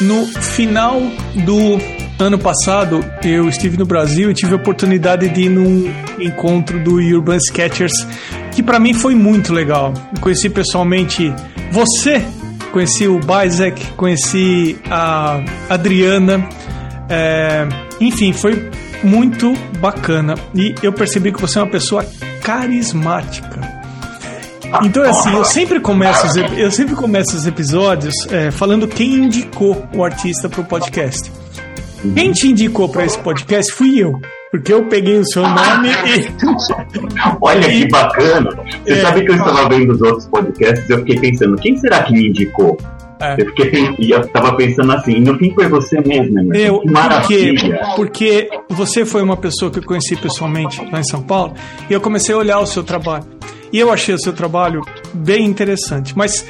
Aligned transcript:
No 0.00 0.26
final 0.26 1.00
do 1.44 1.78
ano 2.18 2.38
passado 2.38 3.04
eu 3.22 3.48
estive 3.48 3.76
no 3.76 3.84
Brasil 3.84 4.30
e 4.30 4.34
tive 4.34 4.54
a 4.54 4.56
oportunidade 4.56 5.28
de 5.28 5.42
ir 5.42 5.48
num 5.48 5.92
encontro 6.18 6.82
do 6.82 6.96
Urban 6.96 7.36
Sketchers, 7.36 7.92
que 8.52 8.62
para 8.62 8.80
mim 8.80 8.94
foi 8.94 9.14
muito 9.14 9.52
legal. 9.52 9.92
Eu 10.14 10.20
conheci 10.20 10.48
pessoalmente 10.48 11.32
você, 11.70 12.24
conheci 12.72 13.06
o 13.06 13.20
Bizek, 13.20 13.92
conheci 13.92 14.78
a 14.90 15.40
Adriana, 15.68 16.48
é, 17.08 17.68
enfim, 18.00 18.32
foi 18.32 18.70
muito 19.02 19.52
bacana 19.78 20.34
e 20.54 20.74
eu 20.82 20.92
percebi 20.92 21.30
que 21.30 21.40
você 21.40 21.58
é 21.58 21.62
uma 21.62 21.70
pessoa 21.70 22.04
carismática. 22.42 23.77
Então, 24.82 25.02
assim, 25.04 25.32
eu 25.32 25.44
sempre 25.44 25.80
começo 25.80 26.26
os, 26.26 26.36
eu 26.36 26.70
sempre 26.70 26.94
começo 26.94 27.36
os 27.36 27.46
episódios 27.46 28.14
é, 28.30 28.50
falando 28.50 28.86
quem 28.86 29.14
indicou 29.14 29.82
o 29.94 30.04
artista 30.04 30.48
para 30.48 30.60
o 30.60 30.64
podcast. 30.64 31.30
Quem 32.14 32.32
te 32.32 32.48
indicou 32.48 32.88
para 32.88 33.04
esse 33.04 33.18
podcast 33.18 33.72
fui 33.72 33.98
eu. 33.98 34.12
Porque 34.50 34.72
eu 34.72 34.84
peguei 34.84 35.18
o 35.18 35.24
seu 35.24 35.42
nome 35.42 35.88
e. 36.06 36.28
Olha 37.40 37.68
que 37.68 37.88
bacana! 37.88 38.50
Você 38.84 38.92
é... 38.92 39.02
sabe 39.02 39.24
que 39.24 39.30
eu 39.30 39.36
estava 39.36 39.68
vendo 39.68 39.92
os 39.92 40.00
outros 40.00 40.26
podcasts 40.28 40.88
e 40.88 40.92
eu 40.92 40.98
fiquei 40.98 41.18
pensando, 41.18 41.56
quem 41.56 41.76
será 41.76 42.02
que 42.04 42.12
me 42.12 42.28
indicou? 42.28 42.78
É. 43.20 43.34
Eu 43.36 43.46
fiquei 43.46 44.12
eu 44.12 44.20
estava 44.20 44.54
pensando 44.54 44.92
assim, 44.92 45.18
no 45.20 45.36
fim 45.38 45.52
foi 45.52 45.68
você 45.68 46.00
mesmo, 46.00 46.40
né? 46.44 46.60
Eu, 46.60 46.80
que 46.80 46.90
maravilha. 46.90 47.80
Porque, 47.96 48.48
porque 48.48 48.60
você 48.70 49.04
foi 49.04 49.22
uma 49.22 49.36
pessoa 49.36 49.70
que 49.70 49.80
eu 49.80 49.82
conheci 49.82 50.14
pessoalmente 50.16 50.80
lá 50.90 51.00
em 51.00 51.04
São 51.04 51.20
Paulo 51.20 51.52
e 51.90 51.92
eu 51.92 52.00
comecei 52.00 52.34
a 52.34 52.38
olhar 52.38 52.60
o 52.60 52.66
seu 52.66 52.84
trabalho. 52.84 53.24
E 53.72 53.78
eu 53.78 53.92
achei 53.92 54.14
o 54.14 54.18
seu 54.18 54.32
trabalho 54.32 54.82
bem 55.12 55.44
interessante. 55.44 56.16
Mas 56.16 56.44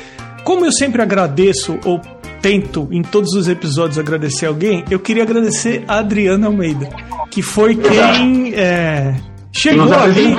como 0.45 0.65
eu 0.65 0.73
sempre 0.73 1.03
agradeço 1.03 1.79
ou 1.85 2.01
tento 2.41 2.89
em 2.91 3.03
todos 3.03 3.35
os 3.35 3.49
episódios 3.49 3.99
agradecer 3.99 4.47
alguém, 4.47 4.85
eu 4.91 4.99
queria 4.99 5.23
agradecer 5.23 5.85
a 5.89 5.99
Adriana 5.99 6.47
Almeida, 6.47 6.89
que 7.31 7.43
foi 7.43 7.75
quem 7.75 8.55
é, 8.55 9.15
chegou 9.53 9.93
ali, 9.93 10.37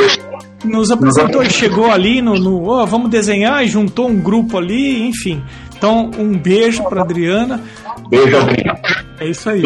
nos 0.63 0.91
apresentou 0.91 1.43
e 1.43 1.49
chegou 1.49 1.91
ali 1.91 2.21
no, 2.21 2.35
no 2.35 2.69
oh, 2.69 2.85
vamos 2.85 3.09
desenhar 3.09 3.63
e 3.63 3.67
juntou 3.67 4.07
um 4.07 4.19
grupo 4.19 4.57
ali, 4.57 5.07
enfim. 5.07 5.43
Então, 5.77 6.11
um 6.17 6.37
beijo 6.37 6.83
para 6.83 7.01
Adriana. 7.01 7.61
Beijo, 8.09 8.37
Adriana. 8.37 8.79
É 9.19 9.27
isso 9.27 9.49
aí. 9.49 9.63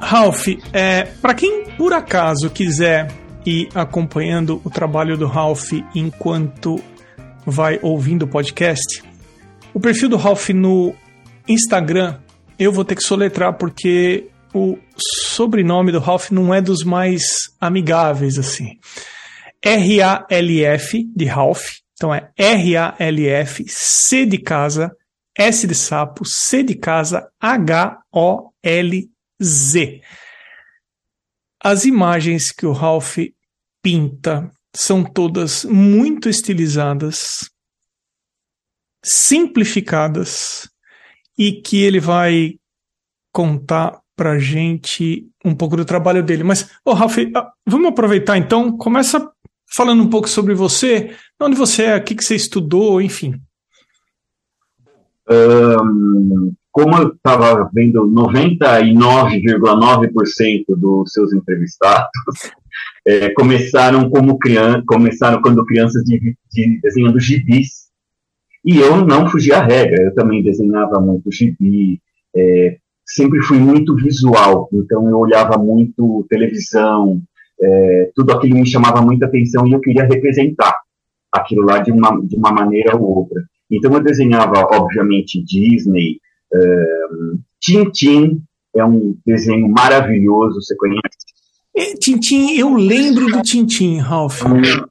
Ralph, 0.00 0.48
é, 0.72 1.04
para 1.20 1.34
quem 1.34 1.64
por 1.76 1.92
acaso 1.92 2.50
quiser 2.50 3.08
e 3.44 3.68
acompanhando 3.74 4.60
o 4.64 4.70
trabalho 4.70 5.16
do 5.16 5.26
Ralph 5.26 5.72
enquanto 5.94 6.82
vai 7.46 7.78
ouvindo 7.82 8.24
o 8.24 8.28
podcast. 8.28 9.02
O 9.72 9.80
perfil 9.80 10.08
do 10.08 10.16
Ralph 10.16 10.50
no 10.50 10.94
Instagram 11.48 12.18
eu 12.60 12.70
vou 12.70 12.84
ter 12.84 12.94
que 12.94 13.02
soletrar 13.02 13.54
porque 13.54 14.28
o 14.52 14.76
sobrenome 14.96 15.90
do 15.90 15.98
Ralph 15.98 16.30
não 16.30 16.52
é 16.52 16.60
dos 16.60 16.84
mais 16.84 17.22
amigáveis 17.58 18.38
assim. 18.38 18.78
R-A-L-F 19.64 21.06
de 21.16 21.24
Ralph, 21.24 21.64
então 21.94 22.14
é 22.14 22.28
R-A-L-F, 22.36 23.64
C 23.66 24.26
de 24.26 24.36
casa, 24.36 24.90
S 25.36 25.66
de 25.66 25.74
sapo, 25.74 26.26
C 26.26 26.62
de 26.62 26.74
casa, 26.74 27.28
H-O-L-Z. 27.40 28.00
As 31.62 31.84
imagens 31.84 32.50
que 32.50 32.64
o 32.64 32.72
Ralph 32.72 33.18
pinta 33.82 34.50
são 34.74 35.04
todas 35.04 35.64
muito 35.64 36.28
estilizadas, 36.28 37.50
simplificadas 39.04 40.70
e 41.36 41.60
que 41.60 41.82
ele 41.82 42.00
vai 42.00 42.58
contar 43.32 44.00
pra 44.16 44.38
gente 44.38 45.28
um 45.44 45.54
pouco 45.54 45.76
do 45.76 45.84
trabalho 45.84 46.22
dele. 46.22 46.44
Mas, 46.44 46.70
ô 46.84 46.92
Ralph, 46.92 47.18
ah, 47.34 47.52
vamos 47.66 47.88
aproveitar 47.88 48.36
então, 48.36 48.76
começa 48.76 49.30
falando 49.74 50.02
um 50.02 50.10
pouco 50.10 50.28
sobre 50.28 50.54
você, 50.54 51.16
onde 51.40 51.56
você 51.56 51.84
é, 51.84 51.96
o 51.96 52.04
que, 52.04 52.14
que 52.14 52.24
você 52.24 52.34
estudou, 52.34 53.00
enfim. 53.00 53.40
Um, 55.28 56.52
como 56.72 56.96
eu 56.96 57.08
estava 57.08 57.68
vendo 57.72 58.08
99,9% 58.08 60.64
dos 60.76 61.12
seus 61.12 61.32
entrevistados 61.32 62.10
é, 63.06 63.30
começaram 63.34 64.08
como 64.08 64.38
criança, 64.38 64.84
começaram 64.86 65.42
quando 65.42 65.66
crianças 65.66 66.04
de, 66.04 66.36
de, 66.52 66.80
desenhando 66.80 67.18
gibis 67.18 67.90
e 68.64 68.78
eu 68.78 69.04
não 69.04 69.28
fugia 69.28 69.58
à 69.58 69.64
regra, 69.64 70.04
eu 70.04 70.14
também 70.14 70.40
desenhava 70.42 71.00
muito 71.00 71.32
gibi, 71.32 72.00
é, 72.36 72.76
sempre 73.06 73.42
fui 73.42 73.58
muito 73.58 73.96
visual, 73.96 74.68
então 74.72 75.08
eu 75.08 75.18
olhava 75.18 75.58
muito 75.58 76.24
televisão, 76.28 77.20
é, 77.60 78.10
tudo 78.14 78.32
aquilo 78.32 78.58
me 78.58 78.66
chamava 78.66 79.02
muita 79.02 79.26
atenção 79.26 79.66
e 79.66 79.72
eu 79.72 79.80
queria 79.80 80.04
representar 80.04 80.72
aquilo 81.32 81.62
lá 81.62 81.78
de 81.78 81.90
uma, 81.90 82.20
de 82.24 82.36
uma 82.36 82.52
maneira 82.52 82.96
ou 82.96 83.18
outra. 83.18 83.42
Então 83.70 83.92
eu 83.94 84.02
desenhava, 84.02 84.66
obviamente, 84.72 85.42
Disney, 85.42 86.19
Tintin 87.60 88.42
é 88.74 88.84
um 88.84 89.16
desenho 89.26 89.68
maravilhoso, 89.68 90.60
você 90.60 90.76
conhece? 90.76 91.00
É, 91.76 91.94
Tintin, 91.94 92.58
eu 92.58 92.74
lembro 92.74 93.26
do 93.26 93.42
Tintin, 93.42 93.98
Ralph. 93.98 94.42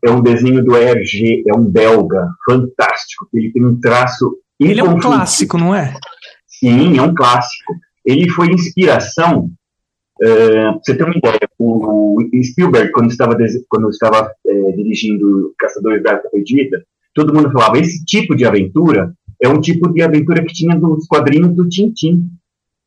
É 0.03 0.09
um 0.09 0.21
desenho 0.21 0.63
do 0.63 0.77
ERG, 0.77 1.43
é 1.47 1.55
um 1.55 1.65
belga, 1.65 2.29
fantástico. 2.45 3.27
Ele 3.33 3.51
tem 3.51 3.65
um 3.65 3.79
traço. 3.79 4.37
Ele 4.59 4.79
é 4.79 4.83
um 4.83 4.99
clássico, 4.99 5.57
não 5.57 5.75
é? 5.75 5.93
Sim, 6.47 6.97
é 6.97 7.01
um 7.01 7.13
clássico. 7.13 7.73
Ele 8.05 8.29
foi 8.29 8.47
inspiração. 8.47 9.49
Uh, 10.21 10.79
você 10.83 10.95
tem 10.95 11.05
uma 11.05 11.17
ideia, 11.17 11.39
o, 11.57 12.17
o 12.21 12.43
Spielberg, 12.43 12.91
quando 12.91 13.09
estava, 13.09 13.37
quando 13.69 13.89
estava 13.89 14.31
é, 14.45 14.71
dirigindo 14.73 15.53
Caçadores 15.57 16.03
da 16.03 16.11
Arca 16.11 16.29
Perdida, 16.29 16.83
todo 17.13 17.33
mundo 17.33 17.51
falava: 17.51 17.77
esse 17.77 18.03
tipo 18.03 18.35
de 18.35 18.45
aventura 18.45 19.13
é 19.41 19.47
um 19.47 19.61
tipo 19.61 19.91
de 19.93 20.01
aventura 20.01 20.43
que 20.43 20.53
tinha 20.53 20.75
nos 20.75 21.07
quadrinhos 21.07 21.55
do 21.55 21.67
Tintin. 21.67 22.29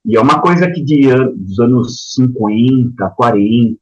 E 0.04 0.16
é 0.16 0.20
uma 0.20 0.40
coisa 0.40 0.70
que 0.70 0.82
de, 0.82 1.08
dos 1.34 1.58
anos 1.60 2.12
50, 2.14 3.08
40. 3.10 3.78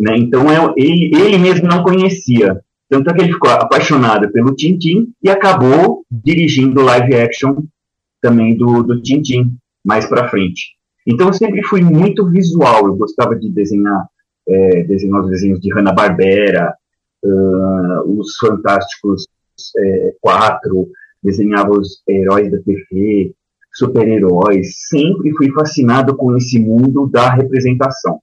Né? 0.00 0.16
Então 0.18 0.50
é, 0.50 0.74
ele, 0.76 1.16
ele 1.16 1.38
mesmo 1.38 1.68
não 1.68 1.82
conhecia. 1.82 2.60
Tanto 2.88 3.10
é 3.10 3.14
que 3.14 3.20
ele 3.20 3.32
ficou 3.32 3.50
apaixonado 3.50 4.30
pelo 4.32 4.54
Tintin 4.54 5.12
e 5.22 5.28
acabou 5.28 6.04
dirigindo 6.10 6.82
live 6.82 7.14
action 7.14 7.62
também 8.20 8.56
do, 8.56 8.82
do 8.82 9.00
Tintin 9.02 9.56
mais 9.84 10.06
para 10.06 10.28
frente. 10.28 10.76
Então 11.06 11.28
eu 11.28 11.32
sempre 11.32 11.62
fui 11.62 11.82
muito 11.82 12.28
visual, 12.28 12.86
eu 12.86 12.96
gostava 12.96 13.34
de 13.34 13.50
desenhar, 13.50 14.06
é, 14.46 14.82
desenhar 14.84 15.22
os 15.22 15.30
desenhos 15.30 15.60
de 15.60 15.72
Hanna-Barbera, 15.72 16.74
uh, 17.24 18.18
os 18.18 18.36
Fantásticos 18.36 19.26
é, 19.78 20.14
Quatro, 20.20 20.88
desenhava 21.22 21.70
os 21.70 22.02
heróis 22.08 22.50
da 22.50 22.58
TV, 22.58 23.34
super-heróis, 23.72 24.88
sempre 24.88 25.32
fui 25.36 25.50
fascinado 25.52 26.16
com 26.16 26.36
esse 26.36 26.58
mundo 26.58 27.06
da 27.06 27.30
representação. 27.30 28.20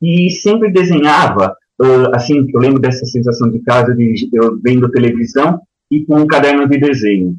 E 0.00 0.30
sempre 0.30 0.70
desenhava, 0.70 1.56
uh, 1.80 2.14
assim, 2.14 2.46
eu 2.52 2.60
lembro 2.60 2.80
dessa 2.80 3.04
sensação 3.06 3.50
de 3.50 3.60
casa, 3.60 3.94
de, 3.94 4.28
eu 4.32 4.58
vendo 4.62 4.90
televisão 4.90 5.60
e 5.90 6.04
com 6.04 6.20
um 6.20 6.26
caderno 6.26 6.68
de 6.68 6.78
desenho, 6.78 7.36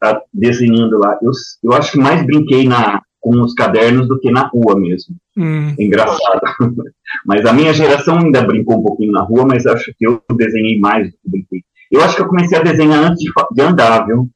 tá, 0.00 0.20
desenhando 0.32 0.98
lá. 0.98 1.18
Eu, 1.22 1.30
eu 1.62 1.72
acho 1.72 1.92
que 1.92 1.98
mais 1.98 2.24
brinquei 2.24 2.66
na, 2.66 3.02
com 3.20 3.42
os 3.42 3.54
cadernos 3.54 4.08
do 4.08 4.18
que 4.18 4.30
na 4.30 4.48
rua 4.48 4.78
mesmo. 4.78 5.16
Hum. 5.36 5.74
Engraçado. 5.78 6.40
mas 7.26 7.44
a 7.44 7.52
minha 7.52 7.72
geração 7.72 8.18
ainda 8.18 8.42
brincou 8.42 8.78
um 8.78 8.82
pouquinho 8.82 9.12
na 9.12 9.22
rua, 9.22 9.44
mas 9.46 9.66
acho 9.66 9.92
que 9.96 10.06
eu 10.06 10.22
desenhei 10.36 10.78
mais 10.78 11.10
do 11.10 11.12
que 11.12 11.30
brinquei. 11.30 11.64
Eu 11.90 12.00
acho 12.02 12.16
que 12.16 12.22
eu 12.22 12.28
comecei 12.28 12.58
a 12.58 12.62
desenhar 12.62 13.04
antes 13.04 13.22
de, 13.22 13.30
de 13.52 13.62
andar, 13.62 14.06
viu? 14.06 14.28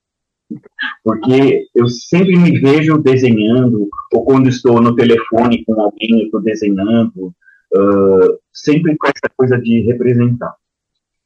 Porque 1.03 1.67
eu 1.75 1.89
sempre 1.89 2.37
me 2.37 2.59
vejo 2.59 2.99
desenhando, 2.99 3.89
ou 4.13 4.25
quando 4.25 4.49
estou 4.49 4.81
no 4.81 4.95
telefone 4.95 5.65
com 5.65 5.81
alguém, 5.81 6.25
estou 6.25 6.41
desenhando, 6.41 7.27
uh, 7.75 8.39
sempre 8.53 8.97
com 8.97 9.07
essa 9.07 9.33
coisa 9.37 9.59
de 9.59 9.81
representar. 9.83 10.55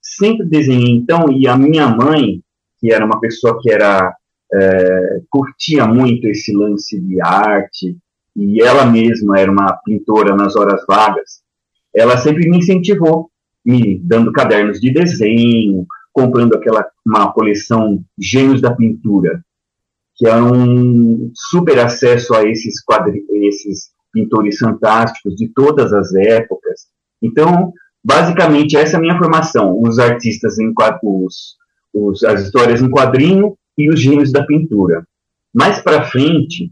Sempre 0.00 0.46
desenhei, 0.46 0.90
então, 0.90 1.32
e 1.32 1.48
a 1.48 1.56
minha 1.56 1.88
mãe, 1.88 2.42
que 2.78 2.92
era 2.92 3.04
uma 3.04 3.18
pessoa 3.18 3.58
que 3.60 3.70
era 3.70 4.14
é, 4.52 5.20
curtia 5.30 5.86
muito 5.86 6.28
esse 6.28 6.54
lance 6.54 7.00
de 7.00 7.20
arte, 7.22 7.96
e 8.36 8.60
ela 8.60 8.84
mesma 8.84 9.38
era 9.38 9.50
uma 9.50 9.78
pintora 9.84 10.34
nas 10.36 10.56
horas 10.56 10.84
vagas, 10.86 11.42
ela 11.94 12.16
sempre 12.18 12.48
me 12.48 12.58
incentivou, 12.58 13.30
me 13.64 13.98
dando 13.98 14.32
cadernos 14.32 14.80
de 14.80 14.92
desenho, 14.92 15.86
comprando 16.14 16.54
aquela 16.54 16.86
uma 17.04 17.32
coleção 17.32 18.02
Gênios 18.16 18.62
da 18.62 18.72
Pintura, 18.72 19.44
que 20.14 20.26
é 20.26 20.34
um 20.36 21.30
super 21.34 21.78
acesso 21.80 22.32
a 22.34 22.44
esses 22.44 22.76
esses 23.42 23.90
pintores 24.12 24.58
fantásticos 24.58 25.34
de 25.34 25.48
todas 25.48 25.92
as 25.92 26.14
épocas. 26.14 26.86
Então, 27.20 27.72
basicamente 28.02 28.76
essa 28.76 28.96
é 28.96 28.98
a 28.98 29.00
minha 29.00 29.18
formação: 29.18 29.82
os 29.82 29.98
artistas 29.98 30.58
em 30.58 30.72
os, 31.02 31.56
os 31.92 32.22
as 32.22 32.42
histórias 32.42 32.80
em 32.80 32.88
quadrinho 32.88 33.58
e 33.76 33.90
Os 33.90 34.00
Gênios 34.00 34.30
da 34.30 34.46
Pintura. 34.46 35.04
Mais 35.52 35.80
para 35.80 36.04
frente, 36.04 36.70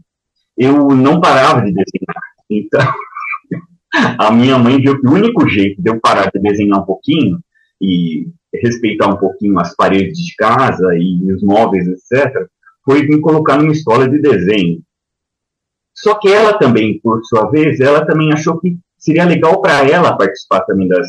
eu 0.57 0.87
não 0.87 1.19
parava 1.19 1.61
de 1.61 1.73
desenhar. 1.73 2.23
Então, 2.49 2.93
a 4.17 4.31
minha 4.31 4.57
mãe 4.57 4.79
viu 4.79 4.99
que 4.99 5.07
o 5.07 5.13
único 5.13 5.47
jeito 5.49 5.81
de 5.81 5.89
eu 5.89 5.99
parar 5.99 6.31
de 6.33 6.39
desenhar 6.39 6.79
um 6.79 6.85
pouquinho 6.85 7.39
e 7.83 8.27
respeitar 8.53 9.07
um 9.07 9.17
pouquinho 9.17 9.59
as 9.59 9.75
paredes 9.75 10.17
de 10.17 10.35
casa 10.35 10.95
e 10.95 11.31
os 11.33 11.43
móveis, 11.43 11.87
etc., 11.87 12.47
foi 12.85 13.03
me 13.03 13.19
colocar 13.19 13.57
numa 13.57 13.71
escola 13.71 14.07
de 14.07 14.19
desenho. 14.19 14.81
Só 15.95 16.15
que 16.15 16.27
ela 16.27 16.57
também, 16.57 16.99
por 17.01 17.23
sua 17.23 17.49
vez, 17.49 17.79
ela 17.79 18.05
também 18.05 18.31
achou 18.31 18.59
que 18.59 18.77
seria 18.97 19.25
legal 19.25 19.61
para 19.61 19.87
ela 19.87 20.17
participar 20.17 20.61
também 20.61 20.87
das, 20.87 21.07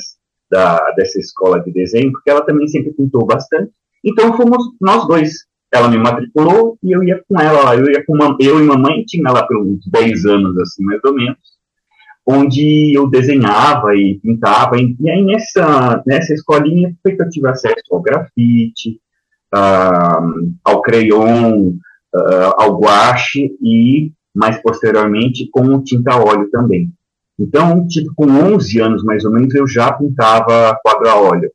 da, 0.50 0.90
dessa 0.92 1.18
escola 1.18 1.60
de 1.62 1.72
desenho, 1.72 2.12
porque 2.12 2.30
ela 2.30 2.44
também 2.44 2.68
sempre 2.68 2.92
pintou 2.92 3.24
bastante. 3.24 3.72
Então 4.04 4.36
fomos 4.36 4.64
nós 4.80 5.06
dois. 5.06 5.32
Ela 5.72 5.88
me 5.88 5.98
matriculou 5.98 6.78
e 6.84 6.94
eu 6.94 7.02
ia 7.02 7.20
com 7.28 7.40
ela 7.40 7.74
Eu 7.74 7.90
ia 7.90 8.04
com 8.06 8.14
uma, 8.14 8.36
eu 8.38 8.60
e 8.60 8.62
mamãe, 8.62 9.02
tinha 9.04 9.28
lá 9.32 9.44
pelos 9.44 9.80
10 9.88 10.24
anos, 10.26 10.56
assim, 10.58 10.84
mais 10.84 11.00
ou 11.04 11.12
menos, 11.12 11.38
onde 12.26 12.94
eu 12.94 13.08
desenhava 13.08 13.94
e 13.94 14.18
pintava. 14.18 14.78
E, 14.78 14.96
e 14.98 15.10
aí 15.10 15.22
nessa, 15.22 16.02
nessa 16.06 16.32
escolinha 16.32 16.94
foi 17.02 17.14
que 17.14 17.22
eu 17.22 17.28
tive 17.28 17.48
acesso 17.48 17.82
ao 17.92 18.00
grafite, 18.00 19.00
uh, 19.54 20.52
ao 20.64 20.82
crayon, 20.82 21.70
uh, 22.14 22.52
ao 22.56 22.78
guache 22.78 23.56
e, 23.62 24.12
mais 24.34 24.60
posteriormente, 24.62 25.48
com 25.50 25.82
tinta 25.82 26.16
óleo 26.16 26.48
também. 26.50 26.90
Então, 27.38 27.86
tipo, 27.86 28.12
com 28.14 28.26
11 28.26 28.80
anos 28.80 29.04
mais 29.04 29.24
ou 29.24 29.32
menos, 29.32 29.54
eu 29.54 29.66
já 29.66 29.92
pintava 29.92 30.78
quadro 30.82 31.08
a 31.08 31.20
óleo. 31.20 31.50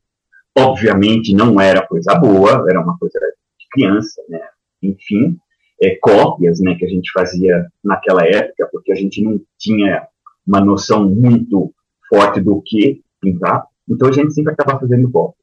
Obviamente 0.56 1.34
não 1.34 1.60
era 1.60 1.86
coisa 1.86 2.14
boa, 2.14 2.66
era 2.68 2.80
uma 2.80 2.98
coisa 2.98 3.18
de 3.18 3.66
criança, 3.72 4.20
né? 4.28 4.40
Enfim, 4.82 5.38
é, 5.80 5.96
cópias, 5.96 6.60
né, 6.60 6.74
que 6.74 6.84
a 6.84 6.88
gente 6.88 7.10
fazia 7.12 7.66
naquela 7.82 8.26
época, 8.26 8.68
porque 8.70 8.92
a 8.92 8.94
gente 8.94 9.22
não 9.22 9.40
tinha 9.58 10.06
uma 10.50 10.60
noção 10.60 11.08
muito 11.08 11.72
forte 12.08 12.40
do 12.40 12.60
que 12.60 13.00
pintar, 13.20 13.64
então 13.88 14.08
a 14.08 14.12
gente 14.12 14.34
sempre 14.34 14.52
acaba 14.52 14.78
fazendo 14.80 15.10
cópias. 15.10 15.38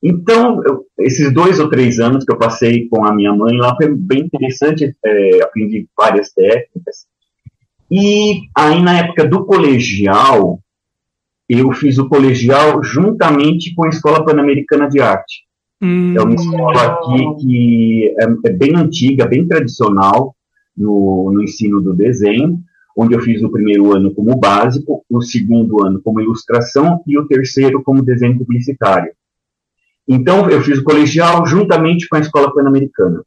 Então, 0.00 0.62
eu, 0.64 0.86
esses 1.00 1.32
dois 1.34 1.58
ou 1.58 1.68
três 1.68 1.98
anos 1.98 2.24
que 2.24 2.32
eu 2.32 2.38
passei 2.38 2.88
com 2.88 3.04
a 3.04 3.12
minha 3.12 3.34
mãe 3.34 3.56
lá 3.56 3.74
foi 3.74 3.92
bem 3.92 4.20
interessante, 4.20 4.94
é, 5.04 5.42
aprendi 5.42 5.88
várias 5.96 6.32
técnicas. 6.32 7.06
E 7.90 8.42
aí, 8.56 8.80
na 8.80 8.98
época 8.98 9.26
do 9.26 9.44
colegial, 9.44 10.60
eu 11.48 11.72
fiz 11.72 11.98
o 11.98 12.08
colegial 12.08 12.82
juntamente 12.84 13.74
com 13.74 13.86
a 13.86 13.88
Escola 13.88 14.24
Pan-Americana 14.24 14.88
de 14.88 15.00
Arte. 15.00 15.48
Hum. 15.82 16.14
É 16.16 16.22
uma 16.22 16.34
escola 16.34 16.82
aqui 16.82 17.36
que 17.40 18.14
é, 18.20 18.50
é, 18.50 18.52
bem 18.52 18.76
antiga, 18.76 19.26
bem 19.26 19.48
tradicional 19.48 20.36
no, 20.76 21.32
no 21.32 21.42
ensino 21.42 21.80
do 21.80 21.92
desenho, 21.92 22.60
onde 23.00 23.14
eu 23.14 23.20
fiz 23.20 23.40
o 23.44 23.48
primeiro 23.48 23.94
ano 23.94 24.12
como 24.12 24.36
básico, 24.36 25.04
o 25.08 25.22
segundo 25.22 25.86
ano 25.86 26.02
como 26.02 26.20
ilustração 26.20 27.00
e 27.06 27.16
o 27.16 27.28
terceiro 27.28 27.80
como 27.80 28.02
desenho 28.02 28.36
publicitário. 28.36 29.12
Então, 30.08 30.50
eu 30.50 30.60
fiz 30.62 30.78
o 30.78 30.82
colegial 30.84 31.46
juntamente 31.46 32.08
com 32.08 32.16
a 32.16 32.20
Escola 32.20 32.52
Pan-Americana. 32.52 33.22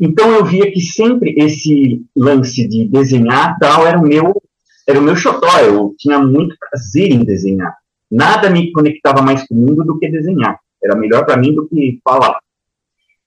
Então, 0.00 0.30
eu 0.30 0.42
via 0.42 0.72
que 0.72 0.80
sempre 0.80 1.34
esse 1.36 2.02
lance 2.16 2.66
de 2.66 2.88
desenhar 2.88 3.58
tal 3.58 3.86
era 3.86 3.98
o 3.98 4.02
meu 4.02 4.42
era 4.88 4.98
o 4.98 5.02
meu 5.02 5.14
xodó, 5.14 5.58
eu 5.58 5.94
tinha 5.98 6.18
muito 6.18 6.56
prazer 6.58 7.12
em 7.12 7.22
desenhar. 7.22 7.76
Nada 8.10 8.48
me 8.48 8.72
conectava 8.72 9.22
mais 9.22 9.46
com 9.46 9.54
o 9.54 9.58
mundo 9.58 9.84
do 9.84 9.98
que 9.98 10.10
desenhar. 10.10 10.58
Era 10.82 10.96
melhor 10.96 11.26
para 11.26 11.36
mim 11.36 11.54
do 11.54 11.68
que 11.68 12.00
falar. 12.02 12.38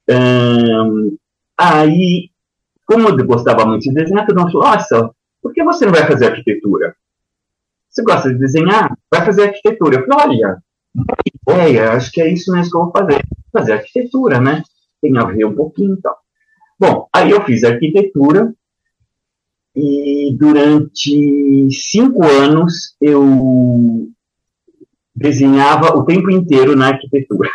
Hum, 0.10 1.16
aí, 1.58 2.32
como 2.86 3.10
eu 3.10 3.26
gostava 3.26 3.66
muito 3.66 3.84
de 3.84 3.94
desenhar, 3.94 4.26
todo 4.26 4.40
mundo 4.40 4.52
falou, 4.52 4.68
nossa, 4.68 5.12
por 5.42 5.54
que 5.54 5.64
você 5.64 5.86
não 5.86 5.94
vai 5.94 6.08
fazer 6.08 6.28
arquitetura? 6.28 6.96
Você 7.90 8.04
gosta 8.04 8.34
de 8.34 8.40
desenhar? 8.40 8.98
Vai 9.12 9.26
fazer 9.26 9.44
arquitetura. 9.44 9.98
Eu 9.98 10.08
falei, 10.08 10.40
olha, 10.40 10.58
ideia, 11.48 11.92
acho 11.92 12.12
que 12.12 12.22
é 12.22 12.32
isso 12.32 12.52
mesmo 12.52 12.72
que 12.72 12.78
eu 12.78 12.84
vou 12.84 12.92
fazer. 12.92 13.24
Fazer 13.52 13.74
arquitetura, 13.74 14.40
né? 14.40 14.64
Tem 15.02 15.16
a 15.18 15.26
ver 15.26 15.46
um 15.46 15.56
pouquinho 15.56 15.94
e 15.96 16.02
tal. 16.02 16.18
Bom, 16.80 17.08
aí 17.14 17.32
eu 17.32 17.44
fiz 17.46 17.64
arquitetura, 17.64 18.54
e 19.76 20.36
durante 20.38 21.70
cinco 21.72 22.24
anos 22.26 22.96
eu 23.02 24.08
desenhava 25.16 25.96
o 25.98 26.06
tempo 26.06 26.30
inteiro 26.30 26.76
na 26.76 26.90
arquitetura. 26.90 27.50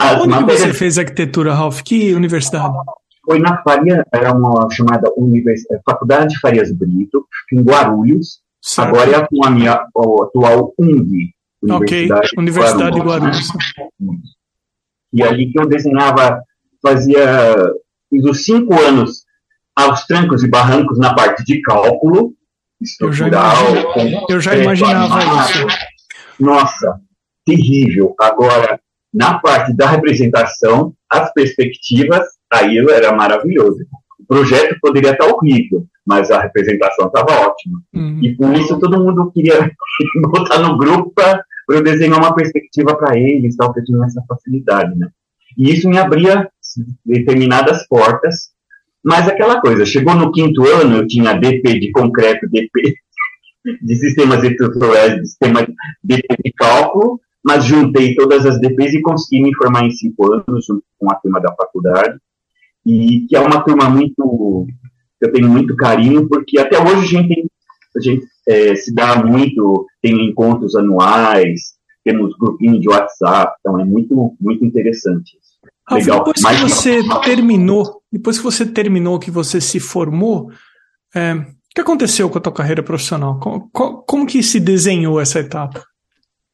As 0.00 0.20
Onde 0.20 0.28
matérias... 0.28 0.60
você 0.60 0.72
fez 0.72 0.98
arquitetura, 0.98 1.52
Ralph? 1.52 1.82
Que 1.82 2.14
universidade? 2.14 2.74
Foi 3.24 3.38
na 3.38 3.62
Faria, 3.62 4.04
era 4.12 4.32
uma 4.32 4.68
chamada 4.70 5.10
Univers... 5.16 5.62
Faculdade 5.84 6.38
Farias 6.40 6.72
Brito, 6.72 7.26
em 7.52 7.62
Guarulhos. 7.62 8.42
Certo. 8.62 8.88
Agora 8.88 9.16
é 9.16 9.26
com 9.26 9.44
a 9.44 9.50
minha 9.50 9.72
atual 9.72 10.72
UNG, 10.78 11.34
Universidade, 11.62 12.26
okay. 12.26 12.38
Universidade 12.38 12.94
de 12.94 13.00
Guarulhos. 13.00 13.48
Guarulhos. 13.48 14.28
E 15.12 15.22
ali 15.22 15.52
que 15.52 15.60
eu 15.60 15.66
desenhava, 15.66 16.42
fazia, 16.82 17.54
fiz 18.10 18.24
os 18.24 18.44
cinco 18.44 18.74
anos 18.80 19.24
aos 19.76 20.06
trancos 20.06 20.42
e 20.42 20.48
barrancos 20.48 20.98
na 20.98 21.14
parte 21.14 21.44
de 21.44 21.60
cálculo 21.62 22.34
estrutural. 22.80 23.54
Eu 24.28 24.40
já, 24.40 24.56
eu 24.56 24.74
já 24.74 24.84
imaginava 24.86 25.50
isso. 25.50 25.66
Nossa, 26.40 27.00
terrível. 27.44 28.14
Agora, 28.20 28.80
na 29.12 29.38
parte 29.38 29.72
da 29.74 29.88
representação, 29.88 30.94
as 31.10 31.32
perspectivas, 31.32 32.26
aí 32.52 32.78
era 32.78 33.14
maravilhoso. 33.14 33.78
O 34.20 34.26
projeto 34.26 34.76
poderia 34.80 35.12
estar 35.12 35.26
horrível, 35.26 35.86
mas 36.06 36.30
a 36.30 36.40
representação 36.40 37.06
estava 37.06 37.48
ótima. 37.48 37.80
Uhum. 37.94 38.20
E 38.22 38.34
por 38.36 38.54
isso 38.54 38.78
todo 38.78 39.02
mundo 39.02 39.30
queria 39.32 39.70
botar 40.22 40.58
no 40.58 40.78
grupo 40.78 41.12
para 41.14 41.44
eu 41.70 41.82
desenhar 41.82 42.18
uma 42.18 42.34
perspectiva 42.34 42.96
para 42.96 43.18
eles, 43.18 43.56
tal, 43.56 43.72
que 43.72 43.80
eu 43.80 43.84
tinha 43.84 44.04
essa 44.04 44.22
facilidade, 44.28 44.96
né? 44.98 45.08
E 45.56 45.72
isso 45.72 45.88
me 45.88 45.98
abria 45.98 46.48
determinadas 47.04 47.86
portas 47.86 48.54
mas 49.04 49.28
aquela 49.28 49.60
coisa, 49.60 49.84
chegou 49.84 50.14
no 50.14 50.32
quinto 50.32 50.66
ano, 50.66 50.96
eu 50.96 51.06
tinha 51.06 51.34
DP 51.34 51.78
de 51.78 51.92
concreto, 51.92 52.48
DP 52.48 52.94
de 53.82 53.94
sistemas 53.96 54.42
estruturais, 54.42 55.16
de 55.16 55.26
sistema 55.26 55.60
DP 56.02 56.26
de 56.42 56.52
cálculo, 56.52 57.20
mas 57.44 57.66
juntei 57.66 58.14
todas 58.14 58.46
as 58.46 58.58
DPs 58.58 58.94
e 58.94 59.02
consegui 59.02 59.42
me 59.42 59.54
formar 59.54 59.84
em 59.84 59.90
cinco 59.90 60.32
anos, 60.32 60.64
junto 60.66 60.82
com 60.98 61.12
a 61.12 61.16
turma 61.16 61.38
da 61.38 61.54
faculdade, 61.54 62.18
e 62.84 63.26
que 63.28 63.36
é 63.36 63.40
uma 63.40 63.62
turma 63.62 63.88
muito, 63.88 64.66
que 65.18 65.26
eu 65.26 65.32
tenho 65.32 65.48
muito 65.48 65.76
carinho, 65.76 66.28
porque 66.28 66.58
até 66.58 66.78
hoje 66.78 67.16
a 67.16 67.22
gente, 67.22 67.28
tem, 67.28 67.50
a 67.96 68.00
gente 68.00 68.26
é, 68.48 68.74
se 68.74 68.94
dá 68.94 69.24
muito, 69.24 69.86
tem 70.02 70.28
encontros 70.28 70.74
anuais, 70.74 71.74
temos 72.04 72.36
grupinho 72.36 72.78
de 72.78 72.88
WhatsApp, 72.88 73.54
então 73.60 73.80
é 73.80 73.84
muito, 73.84 74.36
muito 74.40 74.64
interessante. 74.64 75.32
Legal. 75.90 76.24
Depois 76.24 76.42
que 76.42 76.62
você 76.62 77.00
terminou, 77.22 78.02
depois 78.12 78.38
que 78.38 78.44
você 78.44 78.66
terminou, 78.66 79.18
que 79.18 79.30
você 79.30 79.60
se 79.60 79.80
formou, 79.80 80.50
é, 81.14 81.34
o 81.34 81.46
que 81.74 81.80
aconteceu 81.80 82.30
com 82.30 82.38
a 82.38 82.40
tua 82.40 82.52
carreira 82.52 82.82
profissional? 82.82 83.38
Como, 83.38 84.02
como, 84.06 84.26
que 84.26 84.42
se 84.42 84.60
desenhou 84.60 85.20
essa 85.20 85.40
etapa? 85.40 85.84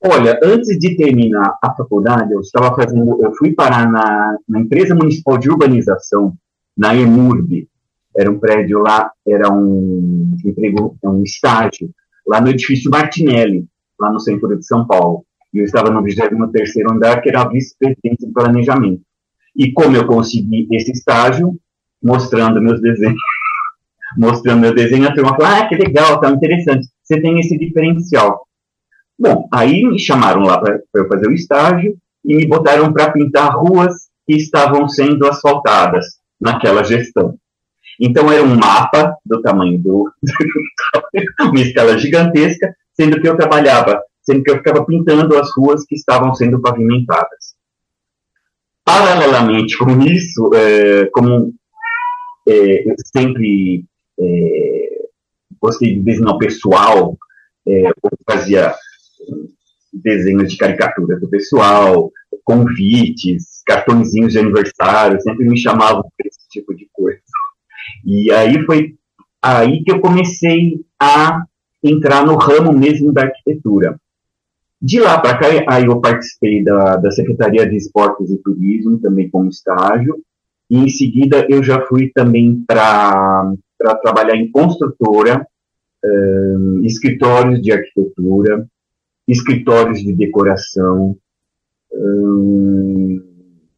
Olha, 0.03 0.41
antes 0.43 0.79
de 0.79 0.97
terminar 0.97 1.59
a 1.63 1.75
faculdade, 1.75 2.33
eu 2.33 2.41
estava 2.41 2.75
fazendo, 2.75 3.23
eu 3.23 3.35
fui 3.35 3.53
parar 3.53 3.91
na, 3.91 4.37
na 4.49 4.61
empresa 4.61 4.95
municipal 4.95 5.37
de 5.37 5.51
urbanização, 5.51 6.35
na 6.77 6.95
EMURB. 6.95 7.69
Era 8.17 8.31
um 8.31 8.39
prédio 8.39 8.79
lá, 8.79 9.13
era 9.29 9.53
um 9.53 10.35
emprego, 10.43 10.97
um 11.05 11.23
estágio, 11.23 11.91
lá 12.27 12.41
no 12.41 12.49
edifício 12.49 12.91
Martinelli, 12.91 13.67
lá 14.01 14.11
no 14.11 14.19
centro 14.19 14.57
de 14.57 14.65
São 14.65 14.87
Paulo. 14.87 15.25
E 15.53 15.59
eu 15.59 15.65
estava 15.65 15.91
no 15.91 16.03
23 16.03 16.71
andar, 16.91 17.21
que 17.21 17.29
era 17.29 17.49
vice-presidente 17.49 18.27
de 18.27 18.33
planejamento. 18.33 19.03
E 19.55 19.71
como 19.73 19.97
eu 19.97 20.07
consegui 20.07 20.67
esse 20.71 20.93
estágio, 20.93 21.55
mostrando 22.03 22.63
meus 22.63 22.81
desenhos, 22.81 23.21
mostrando 24.17 24.61
meu 24.61 24.75
desenho, 24.75 25.07
a 25.07 25.15
turma 25.15 25.37
falou, 25.37 25.47
ah, 25.47 25.69
que 25.69 25.75
legal, 25.75 26.19
tá 26.21 26.31
interessante, 26.31 26.89
você 27.03 27.21
tem 27.21 27.39
esse 27.39 27.59
diferencial. 27.59 28.47
Bom, 29.21 29.47
aí 29.53 29.85
me 29.85 29.99
chamaram 29.99 30.41
lá 30.41 30.59
para 30.59 30.81
eu 30.95 31.07
fazer 31.07 31.29
o 31.29 31.35
estágio 31.35 31.95
e 32.25 32.37
me 32.37 32.47
botaram 32.47 32.91
para 32.91 33.13
pintar 33.13 33.55
ruas 33.55 34.09
que 34.27 34.35
estavam 34.35 34.89
sendo 34.89 35.27
asfaltadas 35.27 36.07
naquela 36.41 36.83
gestão. 36.83 37.37
Então 38.01 38.33
era 38.33 38.43
um 38.43 38.57
mapa 38.57 39.15
do 39.27 39.43
tamanho 39.43 39.77
do 39.85 40.11
uma 41.43 41.61
escala 41.61 41.99
gigantesca, 41.99 42.75
sendo 42.95 43.21
que 43.21 43.29
eu 43.29 43.37
trabalhava, 43.37 44.03
sendo 44.23 44.43
que 44.43 44.51
eu 44.51 44.57
ficava 44.57 44.87
pintando 44.87 45.37
as 45.37 45.55
ruas 45.55 45.85
que 45.85 45.97
estavam 45.97 46.35
sendo 46.35 46.59
pavimentadas. 46.63 47.55
Paralelamente 48.83 49.77
com 49.77 50.01
isso, 50.01 50.51
é, 50.55 51.05
como 51.13 51.53
é, 52.49 52.91
eu 52.91 52.95
sempre 53.15 53.85
é, 54.19 55.09
gostei 55.61 55.97
de 55.97 56.01
desenhar 56.01 56.39
pessoal, 56.39 57.19
é, 57.69 57.89
eu 57.89 57.95
fazia 58.27 58.75
desenhos 59.93 60.53
de 60.53 60.57
caricatura 60.57 61.19
do 61.19 61.29
pessoal, 61.29 62.11
convites, 62.45 63.63
cartõezinhos 63.67 64.33
de 64.33 64.39
aniversário, 64.39 65.21
sempre 65.21 65.47
me 65.47 65.59
chamavam 65.59 66.03
por 66.03 66.27
esse 66.27 66.49
tipo 66.49 66.75
de 66.75 66.89
coisa. 66.93 67.21
E 68.05 68.31
aí 68.31 68.65
foi 68.65 68.95
aí 69.43 69.83
que 69.83 69.93
eu 69.93 70.01
comecei 70.01 70.81
a 71.01 71.45
entrar 71.83 72.25
no 72.25 72.37
ramo 72.37 72.73
mesmo 72.73 73.13
da 73.13 73.23
arquitetura. 73.23 73.99
De 74.81 74.99
lá 74.99 75.21
para 75.21 75.39
cá, 75.39 75.47
aí 75.69 75.85
eu 75.85 76.01
participei 76.01 76.65
da, 76.65 76.97
da 76.97 77.11
Secretaria 77.11 77.69
de 77.69 77.77
Esportes 77.77 78.31
e 78.31 78.39
Turismo, 78.39 78.99
também 78.99 79.29
como 79.29 79.51
estágio, 79.51 80.17
e 80.71 80.79
em 80.79 80.89
seguida 80.89 81.47
eu 81.51 81.63
já 81.63 81.85
fui 81.87 82.11
também 82.15 82.65
para 82.67 83.53
trabalhar 84.03 84.37
em 84.37 84.51
construtora, 84.51 85.47
um, 86.03 86.83
escritórios 86.85 87.61
de 87.61 87.73
arquitetura, 87.73 88.67
escritórios 89.31 90.01
de 90.01 90.13
decoração. 90.13 91.17
Um, 91.93 93.23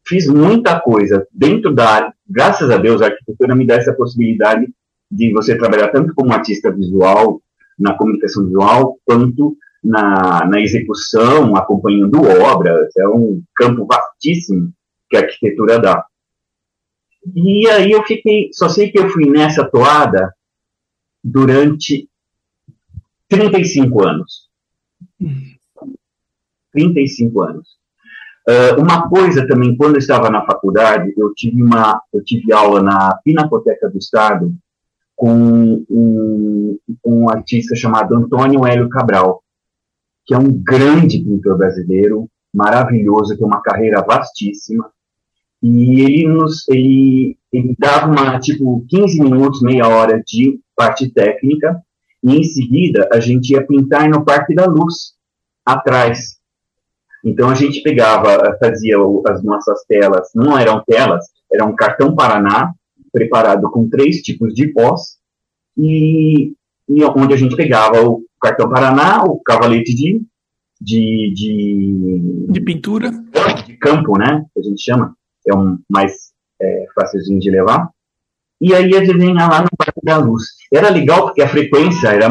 fiz 0.06 0.26
muita 0.26 0.80
coisa 0.80 1.26
dentro 1.32 1.75
da 1.75 1.88
área. 1.88 2.14
Graças 2.28 2.71
a 2.71 2.76
Deus, 2.76 3.02
a 3.02 3.06
arquitetura 3.06 3.54
me 3.54 3.66
dá 3.66 3.75
essa 3.75 3.92
possibilidade 3.92 4.66
de 5.11 5.32
você 5.32 5.56
trabalhar 5.56 5.88
tanto 5.88 6.14
como 6.14 6.32
artista 6.32 6.71
visual, 6.71 7.40
na 7.78 7.94
comunicação 7.94 8.44
visual, 8.44 8.99
quanto 9.04 9.56
na, 9.82 10.47
na 10.47 10.61
execução, 10.61 11.54
acompanhando 11.56 12.23
obras. 12.23 12.94
É 12.97 13.06
um 13.09 13.42
campo 13.54 13.87
vastíssimo 13.87 14.73
que 15.11 15.16
a 15.16 15.21
arquitetura 15.21 15.78
dá. 15.78 16.04
E 17.35 17.68
aí 17.68 17.92
eu 17.92 18.02
fiquei, 18.04 18.49
só 18.52 18.68
sei 18.68 18.90
que 18.90 18.99
eu 18.99 19.09
fui 19.09 19.28
nessa 19.28 19.64
toada 19.64 20.32
durante 21.23 22.09
35 23.28 24.02
anos. 24.02 24.51
35 26.73 27.43
anos. 27.43 27.69
Uh, 28.49 28.81
uma 28.81 29.09
coisa 29.09 29.47
também, 29.47 29.76
quando 29.76 29.95
eu 29.95 29.99
estava 30.00 30.29
na 30.29 30.45
faculdade, 30.45 31.12
eu 31.17 31.33
tive, 31.35 31.62
uma, 31.62 32.00
eu 32.12 32.25
tive 32.25 32.52
aula 32.52 32.83
na 32.83 33.17
Pinacoteca 33.25 33.88
do 33.88 33.99
Estado 33.99 34.52
com 35.14 35.85
um, 35.88 36.79
um 37.05 37.29
artista 37.29 37.76
chamado 37.76 38.17
Antônio 38.17 38.67
Hélio 38.67 38.88
Cabral, 38.88 39.43
que 40.26 40.35
é 40.35 40.38
um 40.38 40.50
grande 40.50 41.21
pintor 41.21 41.57
brasileiro, 41.57 42.29
maravilhoso, 42.52 43.37
tem 43.37 43.47
uma 43.47 43.62
carreira 43.62 44.02
vastíssima, 44.02 44.91
e 45.62 46.00
ele 46.00 46.26
nos 46.26 46.69
ele, 46.69 47.38
ele 47.52 47.76
dava 47.79 48.11
uma 48.11 48.41
tipo 48.41 48.85
15 48.88 49.23
minutos, 49.23 49.62
meia 49.62 49.87
hora 49.87 50.21
de 50.26 50.59
parte 50.75 51.09
técnica 51.09 51.81
e 52.23 52.37
em 52.37 52.43
seguida 52.45 53.09
a 53.12 53.21
gente 53.21 53.52
ia 53.52 53.67
pintar 53.67 54.09
no 54.09 54.25
Parque 54.25 54.55
da 54.55 54.67
Luz 54.67 55.14
atrás. 55.64 56.38
Então 57.25 57.49
a 57.49 57.55
gente 57.55 57.83
pegava, 57.83 58.57
fazia 58.59 58.97
as 59.29 59.43
nossas 59.43 59.85
telas, 59.87 60.29
não 60.35 60.59
eram 60.59 60.83
telas, 60.85 61.25
era 61.52 61.64
um 61.64 61.75
cartão 61.75 62.14
Paraná 62.14 62.73
preparado 63.12 63.71
com 63.71 63.88
três 63.88 64.23
tipos 64.23 64.55
de 64.55 64.69
pós 64.73 65.19
e, 65.76 66.52
e 66.88 67.05
onde 67.05 67.35
a 67.35 67.37
gente 67.37 67.55
pegava 67.55 68.02
o 68.02 68.25
cartão 68.41 68.69
Paraná, 68.69 69.25
o 69.25 69.41
cavalete 69.41 69.95
de 69.95 70.21
de, 70.83 71.33
de, 71.33 72.47
de 72.52 72.61
pintura 72.61 73.11
de 73.64 73.76
campo, 73.76 74.19
né, 74.19 74.45
que 74.52 74.61
a 74.61 74.62
gente 74.62 74.83
chama 74.83 75.17
é 75.47 75.55
um 75.55 75.79
mais 75.88 76.33
é, 76.61 76.87
de 77.38 77.50
levar. 77.50 77.88
E 78.62 78.73
aí 78.75 78.97
a 78.97 79.04
gente 79.04 79.19
vinha 79.19 79.49
lá 79.49 79.62
no 79.62 79.69
Parque 79.76 80.00
da 80.04 80.19
Luz. 80.19 80.45
Era 80.73 80.88
legal 80.88 81.25
porque 81.25 81.42
a 81.42 81.49
frequência 81.49 82.09
era 82.09 82.28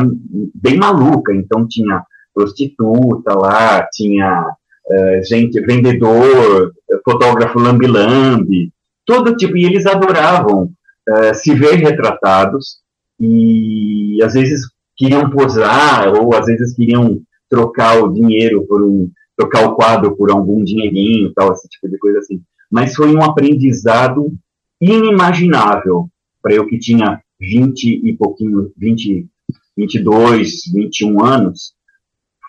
bem 0.55 0.77
maluca, 0.77 1.33
então 1.33 1.67
tinha 1.67 2.03
prostituta 2.33 3.37
lá, 3.37 3.85
tinha 3.91 4.41
uh, 4.41 5.23
gente, 5.27 5.59
vendedor, 5.59 6.71
fotógrafo 7.03 7.59
lambi-lambi, 7.59 8.71
todo 9.05 9.35
tipo, 9.35 9.57
e 9.57 9.65
eles 9.65 9.85
adoravam 9.85 10.71
uh, 11.09 11.35
se 11.35 11.53
ver 11.53 11.75
retratados 11.75 12.77
e 13.19 14.17
às 14.23 14.33
vezes 14.33 14.61
queriam 14.95 15.29
posar 15.29 16.13
ou 16.13 16.33
às 16.33 16.45
vezes 16.45 16.73
queriam 16.73 17.19
trocar 17.49 18.01
o 18.01 18.13
dinheiro 18.13 18.65
por 18.65 18.81
um 18.81 19.11
trocar 19.37 19.67
o 19.67 19.75
quadro 19.75 20.15
por 20.15 20.31
algum 20.31 20.63
dinheirinho, 20.63 21.33
tal, 21.33 21.51
esse 21.51 21.67
tipo 21.67 21.89
de 21.89 21.97
coisa 21.97 22.19
assim 22.19 22.41
mas 22.71 22.95
foi 22.95 23.13
um 23.13 23.21
aprendizado 23.21 24.33
inimaginável 24.79 26.09
para 26.41 26.53
eu 26.53 26.65
que 26.67 26.77
tinha 26.77 27.21
20 27.39 28.01
e 28.03 28.15
pouquinho, 28.17 28.71
20, 28.77 29.27
22, 29.77 30.61
21 30.73 31.23
anos, 31.23 31.73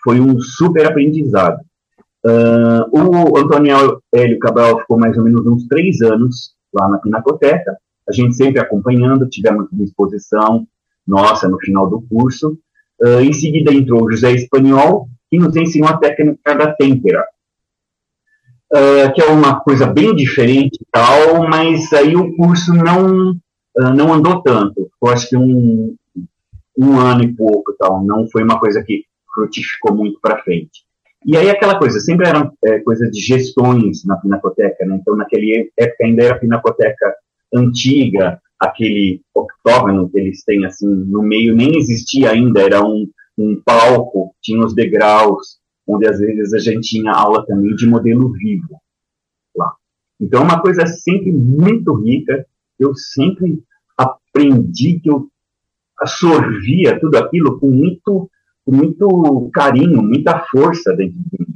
foi 0.03 0.19
um 0.19 0.39
super 0.39 0.85
aprendizado. 0.85 1.59
Uh, 2.25 2.87
o 2.91 3.37
Antônio 3.37 4.01
Hélio 4.13 4.39
Cabral 4.39 4.79
ficou 4.79 4.97
mais 4.97 5.17
ou 5.17 5.23
menos 5.23 5.45
uns 5.45 5.67
três 5.67 6.01
anos 6.01 6.53
lá 6.73 6.87
na 6.87 6.97
Pinacoteca, 6.97 7.77
a 8.07 8.11
gente 8.11 8.35
sempre 8.35 8.59
acompanhando, 8.59 9.29
tivemos 9.29 9.67
uma 9.71 9.83
exposição 9.83 10.67
nossa 11.07 11.47
no 11.47 11.59
final 11.59 11.89
do 11.89 12.01
curso. 12.01 12.57
Uh, 13.01 13.19
em 13.21 13.33
seguida 13.33 13.73
entrou 13.73 14.03
o 14.03 14.11
José 14.11 14.31
Espanhol, 14.31 15.07
que 15.29 15.37
nos 15.37 15.55
ensinou 15.55 15.89
a 15.89 15.97
técnica 15.97 16.55
da 16.55 16.73
têmpera, 16.73 17.25
uh, 18.73 19.13
que 19.13 19.21
é 19.21 19.25
uma 19.25 19.59
coisa 19.61 19.85
bem 19.85 20.15
diferente 20.15 20.77
e 20.81 20.85
tal, 20.91 21.47
mas 21.49 21.91
aí 21.93 22.15
o 22.15 22.35
curso 22.35 22.73
não, 22.73 23.35
não 23.75 24.13
andou 24.13 24.41
tanto. 24.41 24.89
Eu 25.01 25.09
acho 25.09 25.29
que 25.29 25.37
um, 25.37 25.95
um 26.77 26.99
ano 26.99 27.23
e 27.23 27.33
pouco 27.33 27.73
tal, 27.77 28.03
não 28.03 28.27
foi 28.29 28.43
uma 28.43 28.59
coisa 28.59 28.83
que 28.83 29.05
frutificou 29.33 29.95
muito 29.95 30.19
para 30.21 30.41
frente. 30.43 30.83
E 31.25 31.37
aí 31.37 31.49
aquela 31.49 31.79
coisa, 31.79 31.99
sempre 31.99 32.27
eram 32.27 32.51
é, 32.65 32.79
coisas 32.79 33.09
de 33.09 33.19
gestões 33.19 34.03
na 34.05 34.17
Pinacoteca, 34.17 34.85
né? 34.85 34.97
Então 35.01 35.15
naquele 35.15 35.71
época 35.77 36.05
ainda 36.05 36.23
era 36.23 36.35
a 36.35 36.39
Pinacoteca 36.39 37.15
antiga, 37.53 38.39
aquele 38.59 39.21
octógono 39.33 40.09
que 40.09 40.19
eles 40.19 40.43
têm 40.43 40.65
assim 40.65 40.87
no 40.87 41.21
meio 41.21 41.55
nem 41.55 41.77
existia 41.77 42.31
ainda, 42.31 42.61
era 42.61 42.83
um, 42.83 43.07
um 43.37 43.61
palco, 43.63 44.35
tinha 44.41 44.63
os 44.63 44.73
degraus, 44.73 45.59
onde 45.87 46.07
às 46.07 46.19
vezes 46.19 46.53
a 46.53 46.59
gente 46.59 46.89
tinha 46.89 47.11
aula 47.11 47.45
também 47.45 47.75
de 47.75 47.87
modelo 47.87 48.31
vivo 48.31 48.79
lá. 49.55 49.73
Então, 50.19 50.41
é 50.41 50.43
uma 50.43 50.61
coisa 50.61 50.85
sempre 50.85 51.31
muito 51.31 51.93
rica, 51.95 52.45
eu 52.79 52.95
sempre 52.95 53.63
aprendi 53.97 54.99
que 54.99 55.09
eu 55.09 55.27
absorvia 55.99 56.99
tudo 56.99 57.17
aquilo 57.17 57.59
com 57.59 57.69
muito, 57.69 58.29
com 58.65 58.75
muito 58.75 59.49
carinho, 59.53 60.01
muita 60.01 60.43
força 60.51 60.93
dentro 60.95 61.15
de 61.15 61.39
mim. 61.39 61.53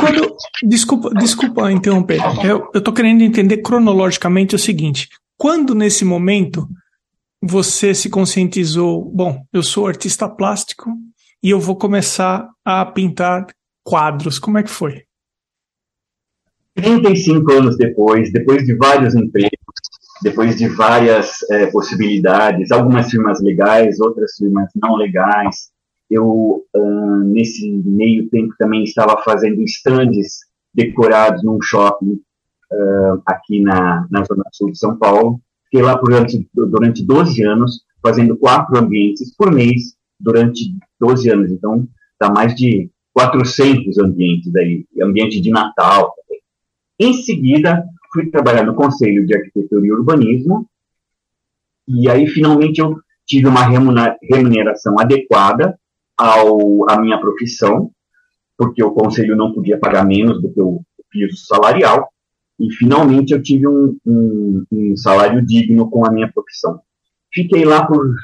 Quando, 0.00 0.36
desculpa, 0.64 1.10
desculpa 1.10 1.70
interromper. 1.70 2.20
Eu 2.44 2.68
estou 2.74 2.92
querendo 2.92 3.22
entender 3.22 3.58
cronologicamente 3.58 4.56
o 4.56 4.58
seguinte: 4.58 5.08
quando 5.36 5.72
nesse 5.72 6.04
momento 6.04 6.68
você 7.40 7.94
se 7.94 8.10
conscientizou, 8.10 9.04
bom, 9.04 9.44
eu 9.52 9.62
sou 9.62 9.86
artista 9.86 10.28
plástico, 10.28 10.90
e 11.42 11.50
eu 11.50 11.60
vou 11.60 11.76
começar 11.76 12.48
a 12.64 12.84
pintar 12.84 13.46
quadros. 13.84 14.38
Como 14.38 14.58
é 14.58 14.64
que 14.64 14.70
foi? 14.70 15.04
35 16.74 17.52
anos 17.52 17.76
depois, 17.76 18.32
depois 18.32 18.64
de 18.64 18.74
vários 18.74 19.14
empregos, 19.14 19.50
depois 20.22 20.56
de 20.56 20.68
várias 20.68 21.42
é, 21.50 21.66
possibilidades, 21.66 22.70
algumas 22.70 23.10
firmas 23.10 23.40
legais, 23.42 24.00
outras 24.00 24.32
firmas 24.36 24.70
não 24.74 24.96
legais, 24.96 25.70
eu, 26.10 26.64
uh, 26.74 27.18
nesse 27.24 27.68
meio 27.84 28.28
tempo, 28.28 28.54
também 28.58 28.84
estava 28.84 29.20
fazendo 29.22 29.62
estandes 29.62 30.38
decorados 30.72 31.42
num 31.42 31.60
shopping 31.60 32.12
uh, 32.12 33.22
aqui 33.26 33.60
na, 33.60 34.06
na 34.10 34.22
Zona 34.24 34.44
Sul 34.52 34.70
de 34.70 34.78
São 34.78 34.96
Paulo. 34.96 35.40
Fiquei 35.64 35.82
lá 35.82 35.94
durante, 35.94 36.48
durante 36.54 37.04
12 37.04 37.42
anos, 37.42 37.80
fazendo 38.00 38.36
quatro 38.36 38.78
ambientes 38.78 39.34
por 39.34 39.52
mês, 39.52 39.96
durante 40.20 40.76
12 41.00 41.28
anos. 41.30 41.50
Então, 41.50 41.88
dá 42.20 42.30
mais 42.30 42.54
de 42.54 42.88
400 43.12 43.98
ambientes 43.98 44.54
aí, 44.54 44.86
ambiente 45.02 45.40
de 45.40 45.50
Natal. 45.50 46.14
Em 47.00 47.12
seguida, 47.14 47.84
fui 48.16 48.30
trabalhar 48.30 48.64
no 48.64 48.74
Conselho 48.74 49.26
de 49.26 49.36
Arquitetura 49.36 49.86
e 49.86 49.92
Urbanismo, 49.92 50.66
e 51.86 52.08
aí 52.08 52.26
finalmente 52.26 52.80
eu 52.80 52.96
tive 53.26 53.46
uma 53.46 53.60
remuneração 54.22 54.98
adequada 54.98 55.78
ao, 56.16 56.90
à 56.90 56.98
minha 56.98 57.20
profissão, 57.20 57.90
porque 58.56 58.82
o 58.82 58.92
Conselho 58.92 59.36
não 59.36 59.52
podia 59.52 59.78
pagar 59.78 60.06
menos 60.06 60.40
do 60.40 60.50
que 60.50 60.60
o 60.60 60.80
piso 61.10 61.36
salarial, 61.46 62.08
e 62.58 62.72
finalmente 62.72 63.34
eu 63.34 63.42
tive 63.42 63.68
um, 63.68 63.98
um, 64.06 64.64
um 64.72 64.96
salário 64.96 65.44
digno 65.44 65.90
com 65.90 66.06
a 66.06 66.10
minha 66.10 66.32
profissão. 66.32 66.80
Fiquei 67.30 67.66
lá 67.66 67.86
por 67.86 68.14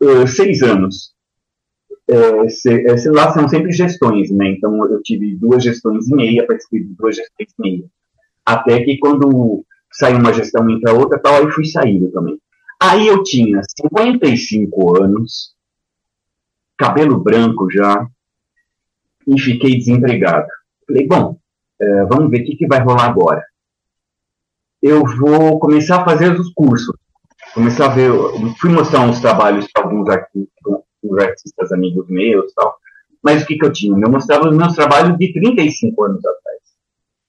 uh, 0.00 0.28
seis 0.28 0.62
anos. 0.62 1.12
É, 2.08 2.48
se, 2.48 2.70
é, 2.70 3.10
lá 3.10 3.32
são 3.32 3.48
sempre 3.48 3.72
gestões, 3.72 4.30
né? 4.30 4.50
Então 4.50 4.86
eu 4.86 5.02
tive 5.02 5.34
duas 5.34 5.64
gestões 5.64 6.08
e 6.08 6.14
meia, 6.14 6.46
participei 6.46 6.84
de 6.84 6.94
duas 6.94 7.16
gestões 7.16 7.48
e 7.58 7.62
meia. 7.62 7.84
Até 8.44 8.82
que 8.82 8.98
quando 8.98 9.64
saiu 9.92 10.18
uma 10.18 10.32
gestão 10.32 10.68
entra 10.68 10.92
outra, 10.92 11.18
tal, 11.18 11.36
aí 11.36 11.50
fui 11.50 11.64
saindo 11.64 12.10
também. 12.10 12.38
Aí 12.80 13.06
eu 13.06 13.22
tinha 13.22 13.60
55 13.80 15.02
anos, 15.02 15.54
cabelo 16.76 17.20
branco 17.20 17.70
já, 17.70 18.06
e 19.26 19.40
fiquei 19.40 19.76
desempregado. 19.76 20.48
Falei, 20.86 21.06
bom, 21.06 21.38
é, 21.80 22.04
vamos 22.06 22.30
ver 22.30 22.42
o 22.42 22.44
que, 22.44 22.56
que 22.56 22.66
vai 22.66 22.80
rolar 22.80 23.06
agora. 23.06 23.44
Eu 24.82 25.04
vou 25.04 25.60
começar 25.60 26.00
a 26.00 26.04
fazer 26.04 26.32
os 26.32 26.52
cursos. 26.52 26.96
Começar 27.54 27.86
a 27.86 27.94
ver, 27.94 28.10
fui 28.60 28.70
mostrar 28.70 29.00
uns 29.00 29.20
trabalhos 29.20 29.70
para 29.72 29.84
alguns 29.84 30.08
alguns 30.08 31.22
artistas 31.22 31.72
amigos 31.72 32.08
meus 32.08 32.52
tal. 32.54 32.76
Mas 33.22 33.42
o 33.42 33.46
que, 33.46 33.56
que 33.56 33.64
eu 33.64 33.72
tinha? 33.72 33.96
Eu 33.96 34.10
mostrava 34.10 34.48
os 34.48 34.56
meus 34.56 34.74
trabalhos 34.74 35.16
de 35.18 35.32
35 35.32 36.04
anos 36.04 36.24
atrás. 36.24 36.61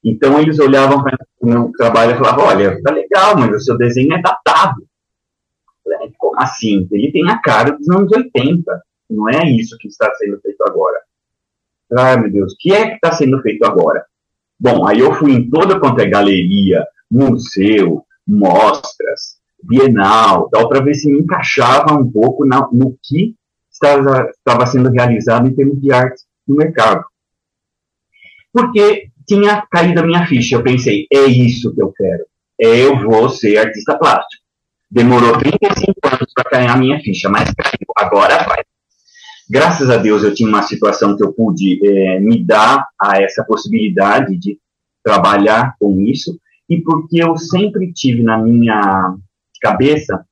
Então 0.04 0.40
eles 0.40 0.60
olhavam 0.60 1.02
para 1.04 1.18
o 1.40 1.48
meu 1.48 1.72
trabalho 1.78 2.12
e 2.12 2.18
falavam: 2.18 2.46
olha, 2.46 2.82
tá 2.82 2.92
legal, 2.92 3.38
mas 3.38 3.56
o 3.56 3.60
seu 3.60 3.78
desenho 3.78 4.14
é 4.14 4.22
datado. 4.22 4.86
Como 6.18 6.40
assim? 6.40 6.88
Ele 6.92 7.12
tem 7.12 7.30
a 7.30 7.38
cara 7.40 7.72
dos 7.72 7.90
anos 7.90 8.12
80. 8.12 8.84
Não 9.10 9.30
é 9.30 9.50
isso 9.50 9.78
que 9.80 9.88
está 9.88 10.14
sendo 10.16 10.40
feito 10.42 10.62
agora. 10.68 11.00
Ai, 11.96 12.20
meu 12.20 12.32
Deus, 12.32 12.54
o 12.54 12.56
que 12.58 12.74
é 12.74 12.90
que 12.90 12.96
está 12.96 13.12
sendo 13.12 13.42
feito 13.42 13.64
agora? 13.64 14.04
Bom, 14.60 14.88
aí 14.88 15.00
eu 15.00 15.14
fui 15.14 15.34
em 15.34 15.50
toda 15.50 15.80
quanto 15.80 16.00
é 16.02 16.08
galeria, 16.08 16.86
museu, 17.10 18.06
mostras, 18.26 19.38
bienal, 19.62 20.50
tal, 20.50 20.68
para 20.68 20.82
ver 20.82 20.96
se 20.96 21.12
me 21.12 21.20
encaixava 21.20 21.94
um 21.94 22.10
pouco 22.10 22.46
na, 22.46 22.68
no 22.72 22.98
que 23.04 23.36
estava, 23.72 24.30
estava 24.30 24.66
sendo 24.66 24.90
realizado 24.90 25.48
em 25.48 25.54
termos 25.54 25.80
de 25.82 25.92
arte 25.92 26.24
no 26.48 26.56
mercado. 26.56 27.04
Porque 28.52 29.10
tinha 29.28 29.66
caído 29.72 30.02
a 30.02 30.06
minha 30.06 30.26
ficha. 30.26 30.56
Eu 30.56 30.64
pensei, 30.64 31.08
é 31.12 31.26
isso 31.26 31.74
que 31.74 31.82
eu 31.82 31.92
quero. 31.92 32.26
Eu 32.60 33.00
vou 33.00 33.30
ser 33.30 33.58
artista 33.58 33.98
plástico. 33.98 34.44
Demorou 34.90 35.38
35 35.38 35.94
anos 36.06 36.32
para 36.36 36.50
cair 36.50 36.70
a 36.70 36.78
minha 36.78 37.00
ficha, 37.00 37.30
mas 37.30 37.52
caiu. 37.54 37.88
Agora 37.98 38.44
vai. 38.44 38.64
Graças 39.50 39.90
a 39.90 39.98
Deus 39.98 40.24
eu 40.24 40.34
tinha 40.34 40.48
uma 40.48 40.64
situação 40.64 41.18
que 41.18 41.24
eu 41.24 41.34
pude 41.34 41.80
é, 41.86 42.20
me 42.20 42.44
dar 42.44 42.88
a 43.00 43.22
essa 43.22 43.44
possibilidade 43.44 44.38
de 44.38 44.58
trabalhar 45.04 45.76
com 45.80 46.00
isso 46.00 46.40
e 46.70 46.82
porque 46.82 47.22
eu 47.22 47.36
sempre 47.38 47.92
tive 47.92 48.24
na 48.24 48.38
minha 48.38 49.16
cabeça 49.62 50.26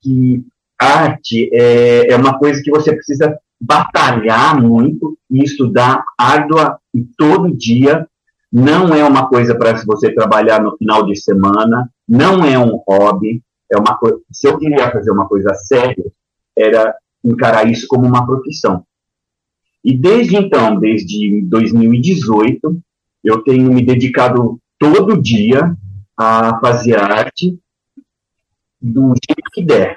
que 0.00 0.44
arte 0.78 1.50
é, 1.52 2.12
é 2.12 2.16
uma 2.16 2.38
coisa 2.38 2.62
que 2.62 2.70
você 2.70 2.94
precisa 2.94 3.36
batalhar 3.60 4.60
muito 4.60 5.16
e 5.30 5.42
estudar 5.42 6.04
árdua 6.18 6.78
e 6.94 7.04
todo 7.16 7.56
dia 7.56 8.06
não 8.52 8.94
é 8.94 9.02
uma 9.02 9.28
coisa 9.28 9.56
para 9.56 9.82
você 9.86 10.12
trabalhar 10.14 10.62
no 10.62 10.76
final 10.76 11.06
de 11.06 11.16
semana, 11.16 11.90
não 12.06 12.44
é 12.44 12.58
um 12.58 12.78
hobby, 12.86 13.42
é 13.70 13.78
uma 13.78 13.96
coisa. 13.96 14.18
Se 14.30 14.46
eu 14.46 14.58
queria 14.58 14.90
fazer 14.90 15.10
uma 15.10 15.26
coisa 15.26 15.54
séria, 15.54 16.04
era 16.56 16.94
encarar 17.24 17.70
isso 17.70 17.86
como 17.88 18.06
uma 18.06 18.26
profissão. 18.26 18.84
E 19.82 19.96
desde 19.96 20.36
então, 20.36 20.78
desde 20.78 21.42
2018, 21.42 22.78
eu 23.24 23.42
tenho 23.42 23.72
me 23.72 23.82
dedicado 23.82 24.58
todo 24.78 25.20
dia 25.20 25.74
a 26.16 26.60
fazer 26.60 26.98
arte 26.98 27.58
do 28.80 29.14
jeito 29.14 29.50
que 29.52 29.64
der. 29.64 29.94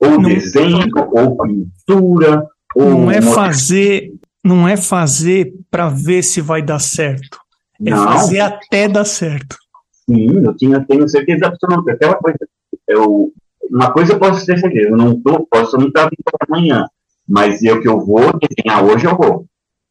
Ou 0.00 0.12
não, 0.12 0.22
desenho, 0.22 0.88
ou 1.12 1.36
pintura, 1.36 2.46
ou. 2.74 2.90
Não 2.90 3.10
é 3.10 3.20
fazer, 3.20 4.14
não 4.42 4.66
é 4.66 4.76
fazer 4.76 5.52
para 5.70 5.90
ver 5.90 6.22
se 6.22 6.40
vai 6.40 6.62
dar 6.62 6.78
certo. 6.78 7.38
É 7.86 7.90
não. 7.90 8.04
fazer 8.04 8.40
até 8.40 8.88
dar 8.88 9.04
certo. 9.04 9.56
Sim, 10.04 10.44
eu 10.44 10.54
tinha, 10.56 10.84
tenho 10.84 11.08
certeza 11.08 11.46
absoluta. 11.46 11.92
Aquela 11.92 12.16
coisa. 12.16 12.38
Eu, 12.86 13.32
uma 13.70 13.92
coisa 13.92 14.12
eu 14.12 14.18
posso 14.18 14.44
ter 14.44 14.58
certeza, 14.58 14.90
eu 14.90 14.96
não 14.96 15.20
tô, 15.20 15.46
posso 15.46 15.76
não 15.78 15.88
estar 15.88 16.04
vindo 16.04 16.24
amanhã, 16.48 16.84
mas 17.28 17.62
eu 17.62 17.80
que 17.80 17.88
eu 17.88 18.00
vou 18.00 18.32
desenhar 18.38 18.84
hoje, 18.84 19.06
eu 19.06 19.16
vou. 19.16 19.46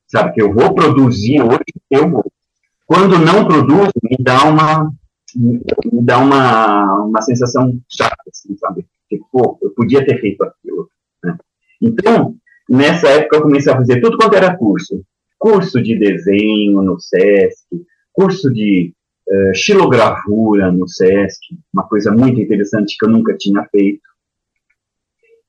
Sabe, 0.08 0.34
que 0.34 0.42
eu 0.42 0.54
vou 0.54 0.74
produzir 0.74 1.42
hoje, 1.42 1.63
eu 1.90 2.10
vou. 2.10 2.26
Quando 2.86 3.20
não 3.20 3.46
produzo, 3.46 3.92
me 4.04 4.18
dá 4.20 4.44
uma, 4.44 4.92
me 5.36 5.62
dá 6.02 6.18
uma, 6.18 7.04
uma 7.06 7.22
sensação 7.22 7.80
chata, 7.88 8.16
assim, 8.32 8.58
sabe? 8.58 8.86
Tipo, 9.08 9.28
pô, 9.32 9.60
eu 9.62 9.70
podia 9.72 10.06
ter 10.06 10.20
feito 10.20 10.44
aquilo. 10.44 10.90
Né? 11.24 11.38
Então, 11.82 12.36
nessa 12.68 13.08
época 13.08 13.38
eu 13.38 13.42
comecei 13.44 13.72
a 13.72 13.78
fazer 13.78 14.02
tudo 14.02 14.18
quanto 14.18 14.36
era 14.36 14.58
curso 14.58 15.04
curso 15.39 15.82
de 15.82 15.97
desenho 15.97 16.82
no 16.82 16.99
SESC, 16.99 17.65
curso 18.12 18.52
de 18.52 18.93
uh, 19.28 19.56
xilogravura 19.56 20.71
no 20.71 20.88
SESC, 20.88 21.39
uma 21.73 21.88
coisa 21.88 22.12
muito 22.12 22.39
interessante 22.39 22.97
que 22.99 23.06
eu 23.06 23.10
nunca 23.10 23.36
tinha 23.38 23.63
feito. 23.71 24.02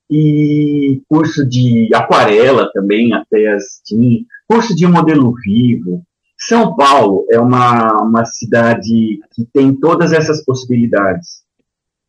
E 0.09 1.03
curso 1.09 1.47
de 1.47 1.89
aquarela 1.95 2.71
também, 2.73 3.13
até 3.13 3.49
assim, 3.49 4.27
curso 4.49 4.75
de 4.75 4.87
modelo 4.87 5.35
vivo. 5.45 6.05
São 6.39 6.75
Paulo 6.75 7.27
é 7.31 7.39
uma, 7.39 8.03
uma 8.03 8.25
cidade 8.25 9.21
que 9.33 9.45
tem 9.53 9.75
todas 9.75 10.13
essas 10.13 10.45
possibilidades. 10.45 11.43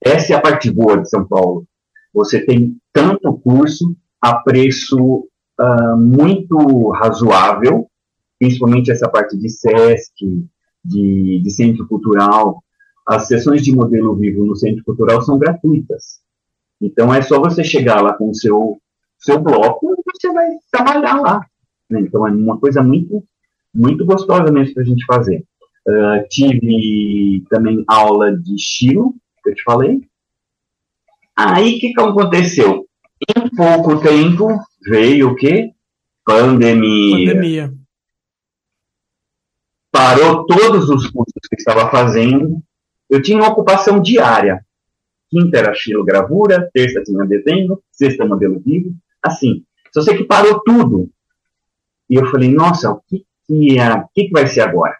Essa 0.04 0.34
é 0.34 0.36
a 0.36 0.42
parte 0.42 0.72
boa 0.72 0.98
de 0.98 1.10
São 1.10 1.28
Paulo. 1.28 1.68
Você 2.14 2.44
tem 2.44 2.76
tanto 2.94 3.38
curso 3.40 3.96
a 4.20 4.36
preço 4.36 5.28
uh, 5.62 5.98
muito 5.98 6.90
razoável, 6.90 7.88
principalmente 8.40 8.92
essa 8.92 9.08
parte 9.08 9.38
de 9.38 9.50
SESC, 9.50 10.46
de, 10.84 11.40
de 11.42 11.52
centro 11.52 11.88
cultural. 11.88 12.64
As 13.08 13.28
sessões 13.28 13.64
de 13.64 13.76
modelo 13.76 14.16
vivo 14.16 14.46
no 14.46 14.56
centro 14.56 14.84
cultural 14.84 15.22
são 15.22 15.38
gratuitas. 15.38 16.22
Então 16.82 17.14
é 17.14 17.22
só 17.22 17.40
você 17.40 17.64
chegar 17.64 18.02
lá 18.02 18.14
com 18.14 18.30
o 18.30 18.36
seu, 18.36 18.82
seu 19.20 19.40
bloco 19.40 19.94
e 19.94 20.12
você 20.12 20.32
vai 20.34 20.48
trabalhar 20.72 21.22
lá. 21.22 21.46
Né? 21.90 22.02
Então 22.02 22.28
é 22.28 22.32
uma 22.32 22.60
coisa 22.60 22.82
muito, 22.82 23.24
muito 23.74 24.06
gostosa 24.06 24.52
mesmo 24.52 24.74
para 24.74 24.84
a 24.84 24.86
gente 24.86 25.06
fazer. 25.06 25.44
Uh, 25.88 26.28
tive 26.30 27.44
também 27.50 27.84
aula 27.88 28.36
de 28.36 28.56
estilo, 28.56 29.16
que 29.44 29.50
eu 29.50 29.56
te 29.56 29.64
falei. 29.64 30.02
Aí 31.36 31.76
o 31.76 31.80
que, 31.80 31.94
que 31.94 32.02
aconteceu? 32.02 32.86
Em 33.36 33.50
pouco 33.56 34.00
tempo 34.00 34.60
veio 34.82 35.30
o 35.30 35.36
quê? 35.36 35.72
Pandemia. 36.26 37.34
Pandemia. 37.34 37.74
Parou 39.92 40.46
todos 40.46 40.90
os 40.90 41.08
cursos 41.10 41.48
que 41.50 41.56
estava 41.58 41.90
fazendo. 41.90 42.62
Eu 43.10 43.22
tinha 43.22 43.38
uma 43.38 43.50
ocupação 43.50 44.02
diária. 44.02 44.66
Quinta 45.30 45.58
era 45.58 45.74
xilogravura, 45.74 46.70
terça 46.74 47.02
tinha 47.04 47.26
desenho, 47.26 47.82
sexta 47.92 48.26
modelo 48.26 48.60
vivo. 48.60 48.94
Assim, 49.22 49.64
só 49.94 50.02
sei 50.02 50.18
que 50.18 50.24
parou 50.24 50.62
tudo. 50.64 51.10
E 52.10 52.16
eu 52.16 52.26
falei, 52.28 52.52
nossa, 52.54 52.92
o 52.92 53.02
que, 53.08 53.26
que, 53.46 53.80
é, 53.80 53.94
o 53.94 54.08
que, 54.14 54.26
que 54.26 54.32
vai 54.32 54.48
ser 54.48 54.62
agora? 54.62 54.98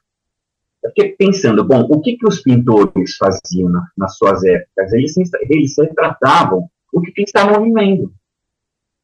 Eu 0.84 0.90
fiquei 0.90 1.16
pensando, 1.16 1.64
bom, 1.64 1.82
o 1.82 2.02
que, 2.02 2.18
que 2.18 2.26
os 2.26 2.42
pintores 2.42 3.16
faziam 3.18 3.70
na, 3.70 3.88
nas 3.98 4.18
suas 4.18 4.44
épocas? 4.44 4.94
Eles, 4.94 5.16
eles 5.50 5.76
retratavam 5.78 6.68
o 6.92 7.02
que, 7.02 7.12
que 7.12 7.24
estavam 7.24 7.64
vivendo. 7.64 8.12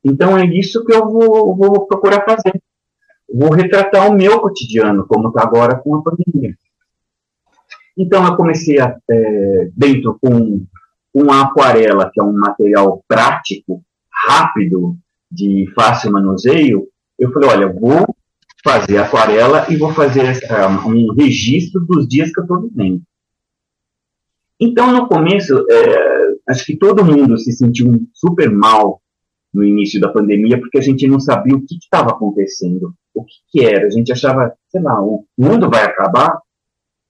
Então 0.08 0.38
é 0.38 0.46
isso 0.46 0.86
que 0.86 0.93
eu 0.93 1.06
vou, 1.06 1.54
vou 1.56 1.86
procurar 1.86 2.24
fazer. 2.24 2.62
Vou 3.30 3.52
retratar 3.52 4.10
o 4.10 4.13
meu 4.13 4.39
cotidiano, 4.39 5.06
como 5.06 5.28
está 5.28 5.43
agora 5.43 5.76
com 5.76 5.96
a 5.96 6.02
pandemia. 6.02 6.56
Então 7.98 8.26
eu 8.26 8.38
comecei 8.38 8.80
a, 8.80 8.96
é, 9.10 9.70
dentro 9.76 10.17
com 10.22 10.65
uma 11.13 11.41
aquarela, 11.41 12.10
que 12.10 12.22
é 12.22 12.24
um 12.24 12.32
material 12.32 13.04
prático, 13.06 13.84
rápido, 14.10 14.96
de 15.30 15.70
fácil 15.76 16.12
manuseio. 16.13 16.88
Eu 17.20 17.34
falei, 17.34 17.50
olha, 17.50 17.74
vou 17.74 18.15
fazer 18.63 19.00
aquarela 19.00 19.65
e 19.70 19.76
vou 19.76 19.93
fazer 19.93 20.24
um 20.86 21.13
registro 21.13 21.82
dos 21.86 22.08
dias 22.08 22.32
que 22.32 22.39
eu 22.39 22.43
estou 22.43 22.62
vivendo. 22.62 23.02
Então, 24.60 24.91
no 24.91 25.08
começo, 25.08 25.65
é, 25.70 26.34
acho 26.50 26.65
que 26.65 26.78
todo 26.78 27.04
mundo 27.04 27.38
se 27.38 27.52
sentiu 27.52 28.08
super 28.13 28.50
mal 28.50 29.02
no 29.53 29.63
início 29.63 29.99
da 29.99 30.12
pandemia, 30.12 30.60
porque 30.60 30.77
a 30.77 30.81
gente 30.81 31.07
não 31.07 31.19
sabia 31.19 31.55
o 31.55 31.65
que 31.65 31.75
estava 31.75 32.12
acontecendo, 32.12 32.93
o 33.13 33.23
que, 33.23 33.33
que, 33.49 33.65
era. 33.65 33.88
A 33.88 33.89
gente 33.89 34.12
achava, 34.12 34.53
sei 34.69 34.81
lá, 34.81 35.01
o 35.01 35.25
mundo 35.38 35.69
vai 35.69 35.83
acabar, 35.83 36.39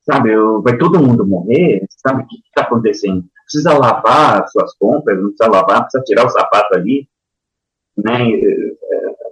sabe? 0.03 0.31
Vai 0.63 0.77
todo 0.77 1.03
mundo 1.03 1.25
morrer, 1.25 1.85
sabe? 1.89 2.23
O 2.23 2.27
que 2.27 2.35
está 2.45 2.61
acontecendo? 2.61 3.25
Precisa 3.43 3.77
lavar 3.77 4.47
suas 4.49 4.73
compras, 4.77 5.17
não 5.17 5.29
precisa 5.29 5.49
lavar, 5.49 5.81
precisa 5.81 6.03
tirar 6.03 6.25
o 6.25 6.29
sapato 6.29 6.75
ali, 6.75 7.07
né? 7.97 8.31
É, 8.31 8.77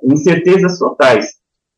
incertezas 0.03 0.77
totais. 0.77 1.35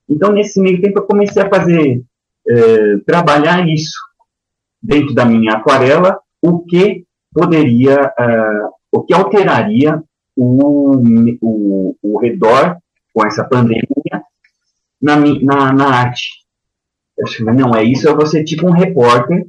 Então, 0.09 0.31
nesse 0.31 0.59
meio 0.61 0.81
tempo, 0.81 0.99
eu 0.99 1.05
comecei 1.05 1.41
a 1.41 1.49
fazer, 1.49 2.01
é, 2.47 2.97
trabalhar 3.05 3.67
isso 3.67 3.97
dentro 4.81 5.13
da 5.13 5.25
minha 5.25 5.53
aquarela, 5.53 6.19
o 6.41 6.59
que 6.63 7.05
poderia, 7.33 8.13
uh, 8.19 8.69
o 8.91 9.03
que 9.03 9.13
alteraria 9.13 10.01
o, 10.37 11.37
o, 11.41 11.95
o 12.01 12.19
redor 12.19 12.77
com 13.13 13.25
essa 13.25 13.43
pandemia 13.43 13.83
na, 15.01 15.15
na, 15.17 15.73
na 15.73 15.85
arte. 15.87 16.45
Eu 17.17 17.27
falei, 17.27 17.55
não, 17.55 17.75
é 17.75 17.83
isso, 17.83 18.07
eu 18.07 18.15
vou 18.15 18.25
ser 18.25 18.43
tipo 18.43 18.67
um 18.67 18.71
repórter 18.71 19.47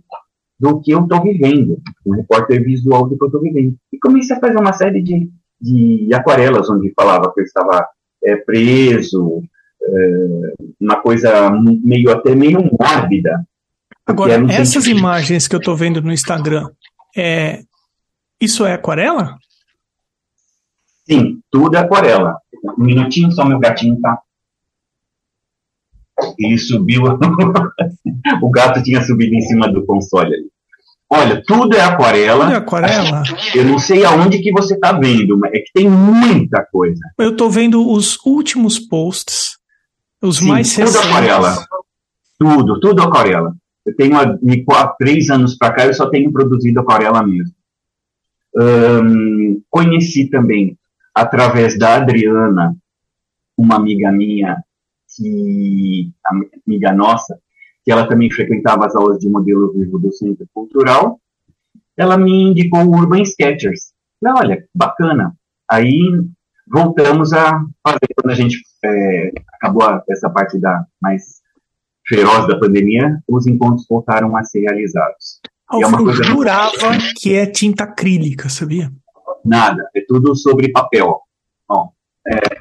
do 0.58 0.80
que 0.80 0.90
eu 0.90 1.02
estou 1.02 1.22
vivendo, 1.22 1.78
um 2.04 2.14
repórter 2.14 2.64
visual 2.64 3.08
do 3.08 3.16
que 3.16 3.22
eu 3.22 3.28
estou 3.28 3.42
vivendo. 3.42 3.76
E 3.92 3.98
comecei 3.98 4.34
a 4.34 4.40
fazer 4.40 4.58
uma 4.58 4.72
série 4.72 5.02
de, 5.02 5.30
de 5.60 6.08
aquarelas 6.14 6.68
onde 6.70 6.92
falava 6.96 7.32
que 7.32 7.40
eu 7.40 7.44
estava 7.44 7.86
é, 8.24 8.36
preso, 8.36 9.42
é, 9.82 10.54
uma 10.80 10.96
coisa 10.96 11.50
meio 11.84 12.10
até 12.10 12.34
meio 12.34 12.58
mórbida, 12.58 13.46
Agora, 14.08 14.42
essas 14.50 14.86
imagens 14.86 15.46
que 15.46 15.54
eu 15.54 15.58
estou 15.58 15.76
vendo 15.76 16.00
no 16.00 16.10
Instagram, 16.10 16.70
é, 17.14 17.60
isso 18.40 18.64
é 18.64 18.72
aquarela? 18.72 19.36
Sim, 21.08 21.40
tudo 21.50 21.76
é 21.76 21.80
aquarela. 21.80 22.36
Um 22.78 22.84
minutinho 22.84 23.30
só, 23.32 23.44
meu 23.44 23.58
gatinho 23.58 24.00
tá. 24.00 24.20
Ele 26.38 26.58
subiu. 26.58 27.04
o 28.42 28.50
gato 28.50 28.82
tinha 28.82 29.02
subido 29.02 29.34
em 29.34 29.40
cima 29.40 29.70
do 29.72 29.86
console 29.86 30.34
ali. 30.34 30.50
Olha, 31.10 31.42
tudo 31.46 31.74
é 31.74 31.80
aquarela. 31.80 32.44
Tudo 32.44 32.52
é 32.52 32.56
aquarela? 32.56 33.22
Eu 33.54 33.64
não 33.64 33.78
sei 33.78 34.04
aonde 34.04 34.40
que 34.40 34.52
você 34.52 34.74
está 34.74 34.92
vendo, 34.92 35.38
mas 35.38 35.52
é 35.54 35.58
que 35.60 35.72
tem 35.72 35.88
muita 35.88 36.66
coisa. 36.70 37.00
Eu 37.16 37.30
estou 37.30 37.50
vendo 37.50 37.90
os 37.90 38.18
últimos 38.26 38.78
posts, 38.78 39.56
os 40.20 40.38
Sim, 40.38 40.48
mais 40.48 40.74
tudo 40.74 40.84
recentes. 40.84 41.06
aquarela. 41.06 41.66
Tudo, 42.38 42.80
tudo 42.80 43.02
aquarela. 43.02 43.54
Eu 43.86 43.96
tenho 43.96 44.16
há 44.18 44.86
três 44.98 45.30
anos 45.30 45.56
para 45.56 45.72
cá, 45.72 45.86
eu 45.86 45.94
só 45.94 46.10
tenho 46.10 46.30
produzido 46.30 46.80
aquarela 46.80 47.26
mesmo. 47.26 47.54
Um, 48.54 49.62
conheci 49.70 50.28
também, 50.28 50.76
através 51.20 51.78
da 51.78 51.96
Adriana, 51.96 52.76
uma 53.56 53.76
amiga 53.76 54.10
minha, 54.12 54.62
que, 55.16 56.12
amiga 56.66 56.92
nossa, 56.92 57.38
que 57.84 57.90
ela 57.90 58.06
também 58.06 58.30
frequentava 58.30 58.86
as 58.86 58.94
aulas 58.94 59.18
de 59.18 59.28
modelo 59.28 59.72
vivo 59.72 59.98
do 59.98 60.12
Centro 60.12 60.46
Cultural, 60.52 61.20
ela 61.96 62.16
me 62.16 62.50
indicou 62.50 62.84
o 62.84 62.96
Urban 62.96 63.22
Sketchers. 63.22 63.92
Falei, 64.20 64.42
olha, 64.42 64.64
bacana. 64.74 65.34
Aí 65.68 65.98
voltamos 66.70 67.32
a 67.32 67.64
fazer, 67.82 68.14
quando 68.14 68.30
a 68.30 68.34
gente 68.34 68.60
é, 68.84 69.32
acabou 69.54 69.82
a, 69.82 70.02
essa 70.08 70.30
parte 70.30 70.58
da 70.58 70.84
mais 71.00 71.40
feroz 72.06 72.46
da 72.46 72.58
pandemia, 72.58 73.18
os 73.28 73.46
encontros 73.46 73.86
voltaram 73.88 74.36
a 74.36 74.44
ser 74.44 74.60
realizados. 74.60 75.40
Ah, 75.70 75.78
é 75.78 75.84
eu 75.84 76.12
jurava 76.12 76.96
que 77.16 77.34
é 77.34 77.44
tinta 77.44 77.84
acrílica, 77.84 78.48
sabia? 78.48 78.90
Nada, 79.44 79.88
é 79.94 80.00
tudo 80.06 80.34
sobre 80.34 80.72
papel. 80.72 81.20
Bom, 81.68 81.92
é, 82.26 82.58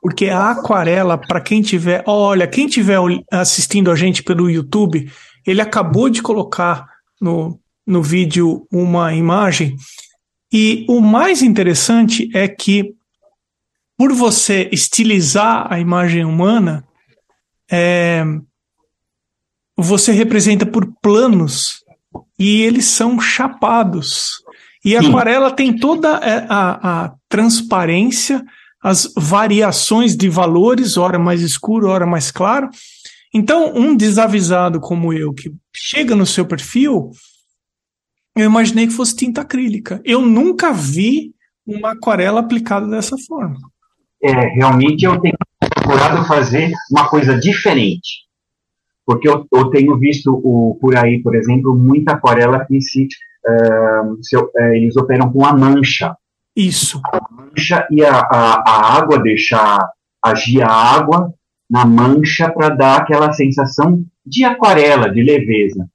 porque 0.00 0.28
a 0.28 0.50
aquarela, 0.50 1.18
para 1.18 1.40
quem 1.40 1.60
tiver, 1.60 2.02
olha, 2.06 2.46
quem 2.46 2.66
tiver 2.66 2.98
assistindo 3.30 3.90
a 3.90 3.94
gente 3.94 4.22
pelo 4.22 4.50
YouTube, 4.50 5.10
ele 5.46 5.60
acabou 5.60 6.08
de 6.08 6.22
colocar 6.22 6.86
no, 7.20 7.60
no 7.86 8.02
vídeo 8.02 8.66
uma 8.72 9.14
imagem. 9.14 9.76
E 10.52 10.86
o 10.88 11.00
mais 11.00 11.42
interessante 11.42 12.28
é 12.34 12.48
que, 12.48 12.94
por 13.96 14.12
você 14.12 14.68
estilizar 14.72 15.70
a 15.70 15.78
imagem 15.78 16.24
humana, 16.24 16.84
é, 17.70 18.24
você 19.76 20.12
representa 20.12 20.64
por 20.64 20.86
planos 21.00 21.84
e 22.38 22.62
eles 22.62 22.86
são 22.86 23.20
chapados. 23.20 24.42
E 24.84 24.96
a 24.96 25.00
aquarela 25.00 25.50
tem 25.50 25.76
toda 25.76 26.08
é, 26.18 26.46
a, 26.48 27.04
a 27.04 27.14
transparência 27.28 28.44
as 28.82 29.12
variações 29.16 30.16
de 30.16 30.28
valores, 30.28 30.96
hora 30.96 31.18
mais 31.18 31.42
escuro, 31.42 31.88
hora 31.88 32.06
mais 32.06 32.30
claro. 32.30 32.70
Então, 33.32 33.72
um 33.76 33.94
desavisado 33.94 34.80
como 34.80 35.12
eu, 35.12 35.32
que 35.32 35.52
chega 35.72 36.16
no 36.16 36.26
seu 36.26 36.46
perfil, 36.46 37.10
eu 38.36 38.46
imaginei 38.46 38.86
que 38.86 38.92
fosse 38.92 39.14
tinta 39.14 39.42
acrílica. 39.42 40.00
Eu 40.04 40.22
nunca 40.22 40.72
vi 40.72 41.32
uma 41.66 41.92
aquarela 41.92 42.40
aplicada 42.40 42.86
dessa 42.88 43.16
forma. 43.18 43.58
É, 44.22 44.32
realmente 44.54 45.04
eu 45.04 45.20
tenho 45.20 45.36
procurado 45.74 46.26
fazer 46.26 46.72
uma 46.90 47.08
coisa 47.08 47.38
diferente. 47.38 48.24
Porque 49.06 49.28
eu, 49.28 49.46
eu 49.52 49.70
tenho 49.70 49.98
visto 49.98 50.30
o, 50.32 50.76
por 50.80 50.96
aí, 50.96 51.22
por 51.22 51.34
exemplo, 51.34 51.74
muita 51.76 52.12
aquarela 52.12 52.64
que 52.64 52.80
se, 52.80 53.06
se, 54.22 54.36
uh, 54.36 54.50
eles 54.74 54.96
operam 54.96 55.32
com 55.32 55.44
a 55.44 55.52
mancha. 55.52 56.14
Isso. 56.56 57.00
A 57.12 57.20
mancha 57.30 57.86
e 57.90 58.04
a, 58.04 58.18
a, 58.18 58.62
a 58.66 58.96
água 58.98 59.22
deixar 59.22 59.78
agir 60.22 60.62
a 60.62 60.70
água 60.70 61.32
na 61.68 61.84
mancha 61.84 62.50
para 62.50 62.70
dar 62.70 62.98
aquela 62.98 63.32
sensação 63.32 64.04
de 64.26 64.44
aquarela, 64.44 65.08
de 65.08 65.22
leveza. 65.22 65.88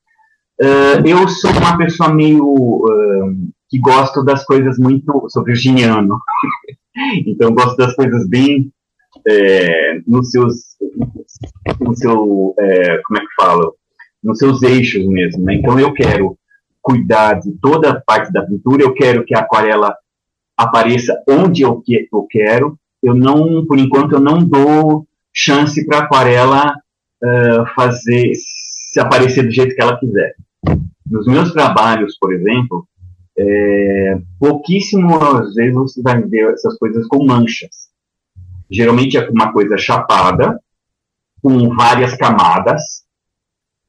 Uh, 0.62 1.06
eu 1.06 1.28
sou 1.28 1.52
uma 1.52 1.78
pessoa 1.78 2.14
meio 2.14 2.46
uh, 2.46 3.50
que 3.70 3.78
gosto 3.80 4.24
das 4.24 4.46
coisas 4.46 4.80
muito. 4.80 5.26
Sou 5.30 5.44
virginiano, 5.44 6.18
então 7.28 7.54
gosto 7.54 7.76
das 7.76 7.94
coisas 7.94 8.28
bem 8.28 8.72
é, 9.28 10.00
nos 10.08 10.32
seus. 10.32 10.56
No 11.80 11.96
seu. 11.96 12.56
É, 12.58 13.02
como 13.06 13.20
é 13.20 13.22
que 13.22 13.36
falo? 13.36 13.76
Nos 14.24 14.38
seus 14.38 14.64
eixos 14.64 15.06
mesmo. 15.06 15.44
Né? 15.44 15.56
Então 15.56 15.78
eu 15.78 15.94
quero 15.94 16.38
cuidar 16.86 17.40
de 17.40 17.52
toda 17.54 17.90
a 17.90 18.00
parte 18.00 18.32
da 18.32 18.46
pintura, 18.46 18.84
eu 18.84 18.94
quero 18.94 19.26
que 19.26 19.36
a 19.36 19.40
aquarela 19.40 19.96
apareça 20.56 21.20
onde 21.28 21.64
eu, 21.64 21.82
que, 21.82 22.08
eu 22.14 22.28
quero. 22.30 22.78
Eu 23.02 23.16
não, 23.16 23.66
por 23.66 23.80
enquanto, 23.80 24.14
eu 24.14 24.20
não 24.20 24.46
dou 24.46 25.08
chance 25.34 25.84
para 25.88 25.98
a 25.98 26.02
aquarela 26.04 26.76
uh, 27.24 27.66
fazer 27.76 28.32
se 28.36 29.00
aparecer 29.00 29.44
do 29.44 29.52
jeito 29.52 29.76
que 29.76 29.82
ela 29.82 30.00
quiser. 30.00 30.36
Nos 31.10 31.26
meus 31.26 31.52
trabalhos, 31.52 32.18
por 32.20 32.32
exemplo, 32.32 32.88
é, 33.38 34.18
pouquíssimas 34.40 35.56
vezes 35.56 35.74
você 35.74 36.02
vai 36.02 36.22
ver 36.22 36.54
essas 36.54 36.78
coisas 36.78 37.06
com 37.08 37.26
manchas. 37.26 37.90
Geralmente 38.70 39.18
é 39.18 39.28
uma 39.30 39.52
coisa 39.52 39.78
chapada, 39.78 40.60
com 41.42 41.76
várias 41.76 42.16
camadas, 42.16 43.05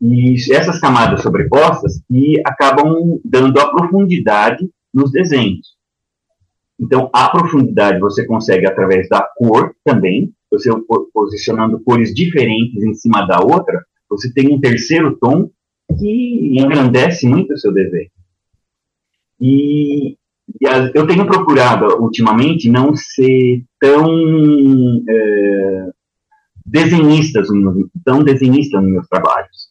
e 0.00 0.34
essas 0.52 0.78
camadas 0.78 1.22
sobrepostas 1.22 2.02
que 2.08 2.40
acabam 2.44 3.20
dando 3.24 3.58
a 3.58 3.70
profundidade 3.70 4.68
nos 4.92 5.10
desenhos. 5.10 5.76
Então, 6.78 7.08
a 7.12 7.30
profundidade 7.30 7.98
você 7.98 8.26
consegue 8.26 8.66
através 8.66 9.08
da 9.08 9.26
cor 9.36 9.74
também, 9.82 10.32
você 10.50 10.70
posicionando 11.12 11.80
cores 11.80 12.14
diferentes 12.14 12.82
em 12.82 12.94
cima 12.94 13.26
da 13.26 13.40
outra, 13.40 13.82
você 14.08 14.32
tem 14.32 14.52
um 14.52 14.60
terceiro 14.60 15.16
tom 15.16 15.50
que 15.98 16.58
engrandece 16.60 17.26
muito 17.26 17.54
o 17.54 17.58
seu 17.58 17.72
desenho. 17.72 18.10
E, 19.40 20.16
eu 20.94 21.06
tenho 21.06 21.26
procurado, 21.26 22.02
ultimamente, 22.02 22.70
não 22.70 22.94
ser 22.94 23.64
tão 23.80 24.06
é, 25.08 25.90
tão 28.04 28.22
desenhista 28.22 28.80
nos 28.80 28.90
meus 28.90 29.08
trabalhos, 29.08 29.65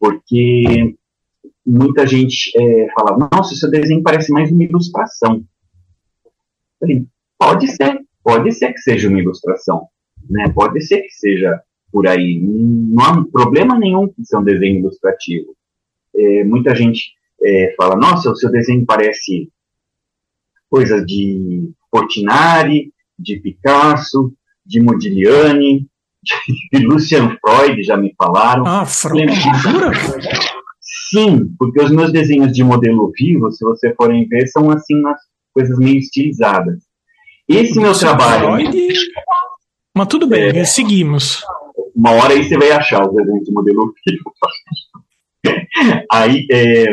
porque 0.00 0.96
muita 1.64 2.06
gente 2.06 2.50
é, 2.56 2.88
fala, 2.94 3.28
nossa, 3.30 3.54
seu 3.54 3.70
desenho 3.70 4.02
parece 4.02 4.32
mais 4.32 4.50
uma 4.50 4.64
ilustração. 4.64 5.44
Falei, 6.80 7.06
pode 7.38 7.68
ser, 7.68 8.00
pode 8.24 8.52
ser 8.52 8.72
que 8.72 8.80
seja 8.80 9.08
uma 9.08 9.20
ilustração, 9.20 9.86
né? 10.28 10.50
Pode 10.54 10.80
ser 10.80 11.02
que 11.02 11.12
seja 11.12 11.60
por 11.92 12.08
aí. 12.08 12.40
Não 12.40 13.04
há 13.04 13.24
problema 13.30 13.78
nenhum 13.78 14.08
que 14.08 14.24
seja 14.24 14.40
um 14.40 14.44
desenho 14.44 14.78
ilustrativo. 14.78 15.54
É, 16.16 16.44
muita 16.44 16.74
gente 16.74 17.12
é, 17.42 17.74
fala, 17.76 17.94
nossa, 17.94 18.30
o 18.30 18.36
seu 18.36 18.50
desenho 18.50 18.86
parece 18.86 19.52
coisa 20.70 21.04
de 21.04 21.70
Portinari, 21.90 22.92
de 23.18 23.38
Picasso, 23.38 24.32
de 24.64 24.80
Modigliani, 24.80 25.89
de 26.22 26.86
Lucian 26.86 27.36
Freud, 27.40 27.82
já 27.82 27.96
me 27.96 28.14
falaram. 28.16 28.66
Ah, 28.66 28.84
Freud, 28.84 29.32
Sim, 31.10 31.54
porque 31.58 31.82
os 31.82 31.90
meus 31.90 32.12
desenhos 32.12 32.52
de 32.52 32.62
modelo 32.62 33.10
vivo, 33.16 33.50
se 33.50 33.64
você 33.64 33.94
forem 33.94 34.28
ver, 34.28 34.46
são 34.48 34.70
assim 34.70 34.98
umas 35.00 35.18
coisas 35.52 35.78
meio 35.78 35.98
estilizadas. 35.98 36.78
Esse 37.48 37.80
meu 37.80 37.92
trabalho. 37.98 38.70
Freud... 38.70 38.94
Mas 39.96 40.06
tudo 40.06 40.26
bem, 40.28 40.56
é, 40.56 40.64
seguimos. 40.64 41.44
Uma 41.94 42.12
hora 42.12 42.32
aí 42.32 42.44
você 42.44 42.56
vai 42.56 42.70
achar 42.70 43.06
os 43.06 43.14
desenhos 43.14 43.44
de 43.44 43.52
modelo 43.52 43.92
vivo. 44.06 44.32
aí, 46.12 46.46
é, 46.50 46.86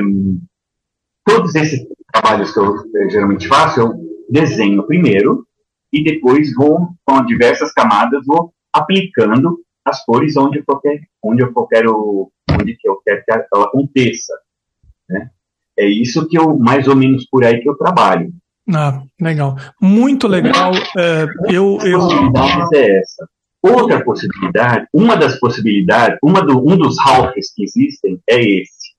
todos 1.25 1.53
esses 1.55 1.85
trabalhos 2.11 2.51
que 2.51 2.59
eu 2.59 2.75
é, 2.95 3.09
geralmente 3.09 3.47
faço, 3.47 3.81
eu 3.81 3.93
desenho 4.29 4.85
primeiro 4.87 5.45
e 5.93 6.03
depois 6.03 6.53
vou, 6.55 6.89
com 7.05 7.25
diversas 7.25 7.71
camadas, 7.71 8.25
vou 8.25 8.51
aplicando 8.77 9.59
as 9.85 10.03
cores 10.03 10.35
onde 10.35 10.63
eu 10.67 10.79
quero, 10.79 10.99
onde 11.23 11.41
eu 11.41 11.53
quero, 11.67 12.31
onde 12.51 12.77
eu 12.83 13.01
quero 13.05 13.23
que 13.23 13.31
ela 13.31 13.65
aconteça. 13.65 14.33
Né? 15.09 15.29
É 15.77 15.85
isso 15.85 16.27
que 16.27 16.37
eu, 16.37 16.57
mais 16.57 16.87
ou 16.87 16.95
menos 16.95 17.25
por 17.29 17.43
aí 17.43 17.61
que 17.61 17.69
eu 17.69 17.75
trabalho. 17.75 18.31
Ah, 18.73 19.03
legal. 19.19 19.55
Muito 19.81 20.27
legal. 20.27 20.71
É, 20.97 21.25
eu, 21.49 21.77
eu... 21.83 22.01
é 22.73 22.99
essa. 22.99 23.27
Outra 23.61 24.03
possibilidade, 24.03 24.87
uma 24.93 25.15
das 25.15 25.39
possibilidades, 25.39 26.19
uma 26.21 26.41
do, 26.41 26.59
um 26.59 26.77
dos 26.77 26.97
Ralphs 26.99 27.53
que 27.55 27.63
existem 27.63 28.19
é 28.29 28.39
esse. 28.39 28.95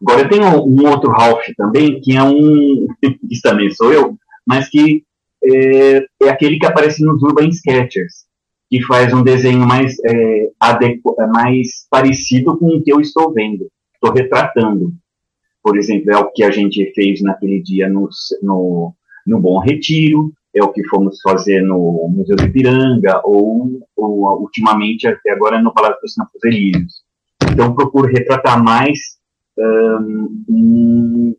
Agora, 0.00 0.22
eu 0.22 0.28
tenho 0.28 0.44
um 0.64 0.88
outro 0.88 1.10
Ralph 1.10 1.44
também, 1.56 2.00
que 2.00 2.16
é 2.16 2.22
um, 2.22 2.86
isso 3.30 3.42
também 3.42 3.70
sou 3.70 3.92
eu, 3.92 4.16
mas 4.46 4.68
que 4.68 5.04
é, 5.44 6.04
é 6.22 6.28
aquele 6.30 6.58
que 6.58 6.66
aparece 6.66 7.04
nos 7.04 7.22
Urban 7.22 7.48
Sketchers, 7.48 8.27
que 8.70 8.82
faz 8.82 9.12
um 9.12 9.22
desenho 9.22 9.66
mais, 9.66 9.96
é, 10.04 10.50
adequ 10.60 11.02
mais 11.32 11.86
parecido 11.90 12.56
com 12.58 12.66
o 12.66 12.82
que 12.82 12.92
eu 12.92 13.00
estou 13.00 13.32
vendo. 13.32 13.68
estou 13.94 14.12
retratando. 14.12 14.92
Por 15.62 15.76
exemplo, 15.76 16.12
é 16.12 16.18
o 16.18 16.30
que 16.30 16.42
a 16.42 16.50
gente 16.50 16.92
fez 16.94 17.22
naquele 17.22 17.62
dia 17.62 17.88
no, 17.88 18.08
no, 18.42 18.94
no 19.26 19.40
Bom 19.40 19.58
Retiro, 19.58 20.32
é 20.54 20.62
o 20.62 20.72
que 20.72 20.86
fomos 20.88 21.20
fazer 21.20 21.62
no 21.62 22.08
Museu 22.08 22.36
do 22.36 22.44
Ipiranga, 22.44 23.20
ou, 23.24 23.80
ou 23.96 24.40
ultimamente, 24.40 25.06
até 25.06 25.30
agora, 25.30 25.60
no 25.60 25.72
Palácio 25.72 26.00
dos 26.02 26.14
Campos 26.14 26.44
Elíseos. 26.44 27.02
Então, 27.50 27.74
procuro 27.74 28.08
retratar 28.08 28.62
mais 28.62 28.98
um, 30.48 31.34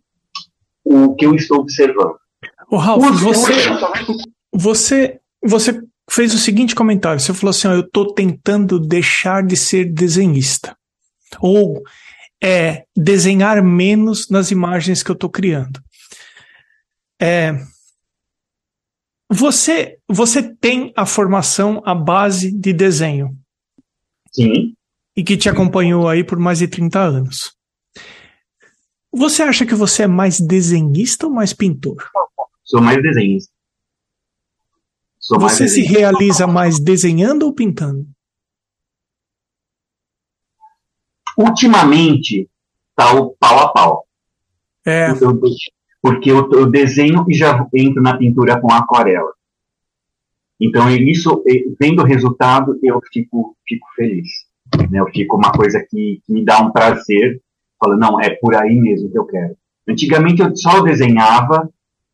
o 0.83 1.15
que 1.15 1.25
eu 1.25 1.35
estou 1.35 1.59
observando. 1.59 2.15
Ô, 2.69 2.77
Ralf, 2.77 3.03
você, 3.21 3.53
você, 4.53 5.19
você 5.43 5.81
fez 6.09 6.33
o 6.33 6.39
seguinte 6.39 6.75
comentário: 6.75 7.19
você 7.19 7.33
falou 7.33 7.51
assim, 7.51 7.67
ó, 7.67 7.73
eu 7.73 7.81
estou 7.81 8.13
tentando 8.13 8.79
deixar 8.79 9.45
de 9.45 9.55
ser 9.55 9.85
desenhista. 9.85 10.77
Ou 11.39 11.81
é 12.41 12.85
desenhar 12.95 13.63
menos 13.63 14.29
nas 14.29 14.51
imagens 14.51 15.03
que 15.03 15.11
eu 15.11 15.13
estou 15.13 15.29
criando. 15.29 15.79
É, 17.21 17.53
você, 19.31 19.99
você 20.07 20.41
tem 20.55 20.91
a 20.95 21.05
formação, 21.05 21.81
a 21.85 21.93
base 21.93 22.51
de 22.51 22.73
desenho. 22.73 23.37
Sim. 24.31 24.73
E 25.15 25.23
que 25.23 25.37
te 25.37 25.49
acompanhou 25.49 26.07
aí 26.07 26.23
por 26.23 26.39
mais 26.39 26.59
de 26.59 26.67
30 26.67 26.99
anos. 26.99 27.53
Você 29.11 29.43
acha 29.43 29.65
que 29.65 29.75
você 29.75 30.03
é 30.03 30.07
mais 30.07 30.39
desenhista 30.39 31.27
ou 31.27 31.33
mais 31.33 31.51
pintor? 31.53 32.09
Sou 32.63 32.81
mais 32.81 33.01
desenhista. 33.01 33.51
Sou 35.29 35.39
você 35.39 35.67
se 35.67 35.83
realiza 35.83 36.47
mais 36.47 36.79
desenhando 36.79 37.43
ou 37.43 37.53
pintando? 37.53 38.03
Ultimamente, 41.37 42.49
tá 42.95 43.13
o 43.13 43.35
pau 43.39 43.59
a 43.59 43.67
pau. 43.71 44.07
É. 44.83 45.11
Eu, 45.11 45.39
porque 46.01 46.31
eu, 46.31 46.51
eu, 46.51 46.65
desenho 46.65 47.25
e 47.29 47.35
já 47.35 47.63
entro 47.75 48.01
na 48.01 48.17
pintura 48.17 48.59
com 48.59 48.73
aquarela. 48.73 49.31
Então, 50.59 50.89
isso, 50.89 51.43
vendo 51.79 52.01
o 52.01 52.05
resultado, 52.05 52.79
eu 52.81 52.99
fico, 53.13 53.55
fico 53.67 53.87
feliz. 53.95 54.27
Né? 54.89 54.99
Eu 54.99 55.05
fico 55.13 55.37
uma 55.37 55.51
coisa 55.51 55.79
que, 55.87 56.23
que 56.25 56.33
me 56.33 56.43
dá 56.43 56.59
um 56.59 56.71
prazer. 56.71 57.39
Falo, 57.79 57.95
não, 57.95 58.19
é 58.19 58.31
por 58.31 58.55
aí 58.55 58.75
mesmo 58.75 59.11
que 59.11 59.19
eu 59.19 59.25
quero. 59.27 59.55
Antigamente, 59.87 60.41
eu 60.41 60.55
só 60.55 60.81
desenhava 60.81 61.69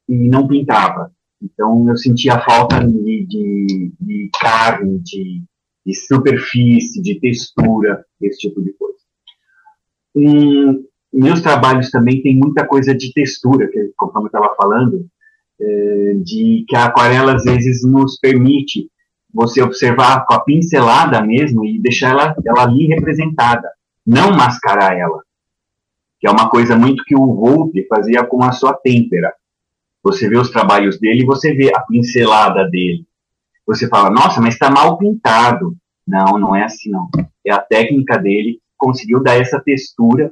e 0.10 0.28
não 0.28 0.46
pintava. 0.46 1.15
Então, 1.42 1.88
eu 1.90 1.98
sentia 1.98 2.40
falta 2.40 2.80
de, 2.80 3.26
de, 3.28 3.94
de 4.00 4.30
carne, 4.40 5.00
de, 5.00 5.44
de 5.86 5.94
superfície, 5.94 7.02
de 7.02 7.20
textura, 7.20 8.04
esse 8.22 8.40
tipo 8.40 8.62
de 8.62 8.74
coisa. 8.74 8.98
Um, 10.16 10.86
meus 11.14 11.42
trabalhos 11.42 11.92
também 11.92 12.22
tem 12.22 12.36
muita 12.36 12.66
coisa 12.66 12.96
de 12.96 13.14
textura, 13.14 13.68
que 13.70 13.92
conforme 13.96 14.28
eu 14.28 14.38
estava 14.38 14.56
falando, 14.56 15.06
é, 15.60 16.14
de 16.24 16.66
que 16.68 16.76
a 16.76 16.86
aquarela 16.86 17.36
às 17.36 17.44
vezes 17.44 17.84
nos 17.84 18.20
permite 18.20 18.90
você 19.34 19.62
observar 19.62 20.26
com 20.26 20.34
a 20.34 20.40
pincelada 20.40 21.22
mesmo 21.22 21.66
e 21.66 21.80
deixar 21.80 22.12
ela, 22.12 22.36
ela 22.46 22.64
ali 22.64 22.88
representada, 22.88 23.70
não 24.06 24.32
mascarar 24.32 24.98
ela, 24.98 25.22
que 26.20 26.28
é 26.28 26.32
uma 26.32 26.50
coisa 26.50 26.76
muito 26.76 27.04
que 27.06 27.16
o 27.16 27.36
Volpe 27.36 27.86
fazia 27.88 28.26
com 28.26 28.44
a 28.44 28.52
sua 28.52 28.74
têmpera. 28.74 29.34
Você 30.06 30.30
vê 30.30 30.38
os 30.38 30.52
trabalhos 30.52 31.00
dele 31.00 31.24
e 31.24 31.26
você 31.26 31.52
vê 31.56 31.74
a 31.74 31.80
pincelada 31.82 32.70
dele. 32.70 33.04
Você 33.66 33.90
fala, 33.90 34.12
nossa, 34.12 34.40
mas 34.40 34.54
está 34.54 34.70
mal 34.70 35.00
pintado. 35.00 35.76
Não, 36.08 36.38
não 36.38 36.56
é 36.56 36.64
assim 36.64 36.92
não. 36.92 37.10
É 37.44 37.52
a 37.52 37.60
técnica 37.60 38.16
dele 38.16 38.54
que 38.54 38.62
conseguiu 38.78 39.24
dar 39.24 39.34
essa 39.34 39.60
textura 39.60 40.32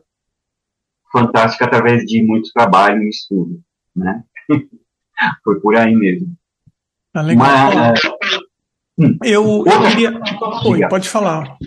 fantástica 1.12 1.66
através 1.66 2.04
de 2.06 2.22
muito 2.22 2.52
trabalho 2.54 3.02
e 3.02 3.10
estudo, 3.10 3.60
né? 3.96 4.24
Foi 5.44 5.60
por 5.60 5.76
aí 5.76 5.96
mesmo. 5.96 6.36
Tá 7.12 7.24
legal. 7.24 7.48
Mas, 7.48 8.00
hum, 9.00 9.18
eu, 9.24 9.64
queria... 9.90 10.22
Oi, 10.68 10.88
pode 10.88 11.10
falar. 11.10 11.58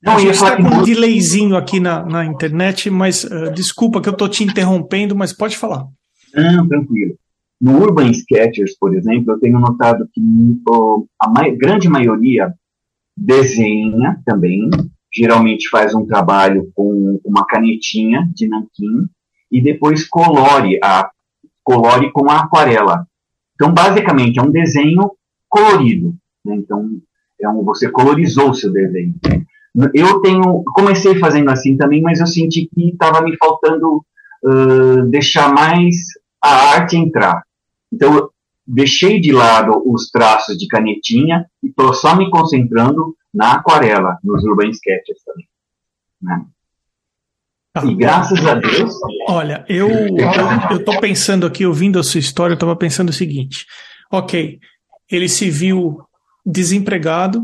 Não, 0.00 0.14
a 0.14 0.18
gente 0.20 0.34
está 0.34 0.56
com 0.56 0.62
um 0.62 0.82
delayzinho 0.84 1.56
aqui 1.56 1.80
na, 1.80 2.04
na 2.04 2.24
internet, 2.24 2.88
mas 2.90 3.24
uh, 3.24 3.52
desculpa 3.52 4.00
que 4.00 4.08
eu 4.08 4.12
estou 4.12 4.28
te 4.28 4.44
interrompendo, 4.44 5.16
mas 5.16 5.32
pode 5.32 5.56
falar. 5.56 5.88
Não, 6.32 6.68
tranquilo. 6.68 7.18
No 7.60 7.78
Urban 7.78 8.10
Sketchers, 8.10 8.76
por 8.78 8.94
exemplo, 8.94 9.34
eu 9.34 9.38
tenho 9.38 9.58
notado 9.58 10.08
que 10.12 10.20
a 11.20 11.48
grande 11.50 11.88
maioria 11.88 12.54
desenha 13.16 14.18
também, 14.24 14.70
geralmente 15.12 15.68
faz 15.68 15.94
um 15.94 16.06
trabalho 16.06 16.70
com 16.74 17.20
uma 17.24 17.44
canetinha 17.46 18.30
de 18.34 18.48
nanquim 18.48 19.06
e 19.50 19.60
depois 19.60 20.08
colore, 20.08 20.78
a, 20.82 21.10
colore 21.62 22.10
com 22.12 22.30
a 22.30 22.40
aquarela. 22.40 23.06
Então, 23.54 23.74
basicamente, 23.74 24.38
é 24.38 24.42
um 24.42 24.50
desenho 24.50 25.10
colorido. 25.48 26.14
Né? 26.44 26.56
Então, 26.56 26.88
é 27.40 27.48
um, 27.48 27.62
você 27.62 27.90
colorizou 27.90 28.50
o 28.50 28.54
seu 28.54 28.72
desenho. 28.72 29.14
Eu 29.94 30.20
tenho, 30.20 30.62
comecei 30.64 31.18
fazendo 31.18 31.50
assim 31.50 31.76
também, 31.76 32.00
mas 32.00 32.20
eu 32.20 32.26
senti 32.26 32.68
que 32.72 32.88
estava 32.88 33.20
me 33.20 33.36
faltando 33.36 34.04
uh, 34.44 35.06
deixar 35.10 35.52
mais 35.52 35.94
a 36.42 36.74
arte 36.74 36.96
entrar. 36.96 37.42
Então, 37.92 38.14
eu 38.14 38.30
deixei 38.66 39.20
de 39.20 39.32
lado 39.32 39.82
os 39.86 40.10
traços 40.10 40.56
de 40.56 40.66
canetinha 40.68 41.46
e 41.62 41.68
estou 41.68 41.92
só 41.92 42.14
me 42.16 42.30
concentrando 42.30 43.16
na 43.32 43.54
aquarela, 43.54 44.18
nos 44.22 44.44
urban 44.44 44.68
sketches 44.70 45.22
também. 45.24 45.48
Né? 46.22 46.44
Tá. 47.72 47.84
E 47.84 47.94
graças 47.94 48.44
a 48.44 48.54
Deus. 48.54 48.92
Olha, 49.28 49.64
eu 49.68 49.88
eu 50.70 50.84
tô 50.84 50.98
pensando 51.00 51.46
aqui, 51.46 51.64
ouvindo 51.64 52.00
a 52.00 52.02
sua 52.02 52.18
história, 52.18 52.52
eu 52.52 52.56
estava 52.56 52.74
pensando 52.74 53.10
o 53.10 53.12
seguinte: 53.12 53.64
ok, 54.10 54.58
ele 55.08 55.28
se 55.28 55.48
viu 55.48 56.00
desempregado 56.44 57.40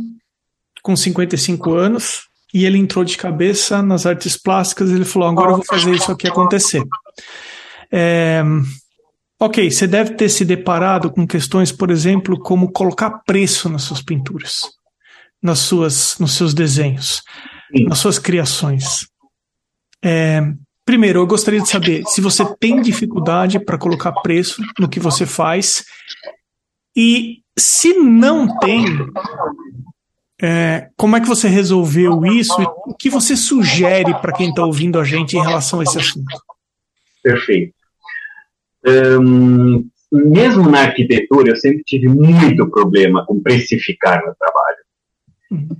com 0.82 0.96
55 0.96 1.74
anos 1.74 2.28
e 2.52 2.64
ele 2.64 2.78
entrou 2.78 3.04
de 3.04 3.16
cabeça 3.16 3.82
nas 3.82 4.04
artes 4.04 4.36
plásticas. 4.36 4.90
Ele 4.90 5.04
falou: 5.04 5.28
agora 5.28 5.52
eu 5.52 5.56
vou 5.56 5.64
fazer 5.64 5.92
isso 5.92 6.10
aqui 6.10 6.26
acontecer. 6.26 6.82
É, 7.92 8.42
ok, 9.40 9.70
você 9.70 9.86
deve 9.86 10.14
ter 10.14 10.28
se 10.28 10.44
deparado 10.44 11.10
com 11.10 11.26
questões, 11.26 11.70
por 11.72 11.90
exemplo, 11.90 12.38
como 12.38 12.72
colocar 12.72 13.22
preço 13.24 13.68
nas 13.68 13.82
suas 13.82 14.02
pinturas 14.02 14.76
nas 15.42 15.60
suas, 15.60 16.18
nos 16.18 16.34
seus 16.34 16.54
desenhos, 16.54 17.22
Sim. 17.74 17.84
nas 17.84 17.98
suas 17.98 18.18
criações. 18.18 19.06
É, 20.02 20.42
primeiro, 20.84 21.20
eu 21.20 21.26
gostaria 21.26 21.60
de 21.60 21.68
saber 21.68 22.02
se 22.06 22.20
você 22.20 22.44
tem 22.56 22.80
dificuldade 22.80 23.58
para 23.58 23.78
colocar 23.78 24.12
preço 24.12 24.62
no 24.78 24.88
que 24.88 25.00
você 25.00 25.26
faz 25.26 25.84
e 26.96 27.42
se 27.58 27.94
não 27.94 28.58
tem, 28.58 28.84
é, 30.42 30.88
como 30.96 31.16
é 31.16 31.20
que 31.20 31.28
você 31.28 31.48
resolveu 31.48 32.24
isso 32.26 32.60
e 32.60 32.66
o 32.86 32.94
que 32.94 33.08
você 33.08 33.36
sugere 33.36 34.14
para 34.20 34.32
quem 34.32 34.50
está 34.50 34.64
ouvindo 34.64 34.98
a 34.98 35.04
gente 35.04 35.36
em 35.36 35.42
relação 35.42 35.80
a 35.80 35.82
esse 35.82 35.98
assunto? 35.98 36.36
Perfeito. 37.22 37.74
Mesmo 40.12 40.70
na 40.70 40.82
arquitetura, 40.82 41.50
eu 41.50 41.56
sempre 41.56 41.82
tive 41.84 42.08
muito 42.08 42.70
problema 42.70 43.24
com 43.26 43.42
precificar 43.42 44.22
meu 44.24 44.34
trabalho. 44.34 45.76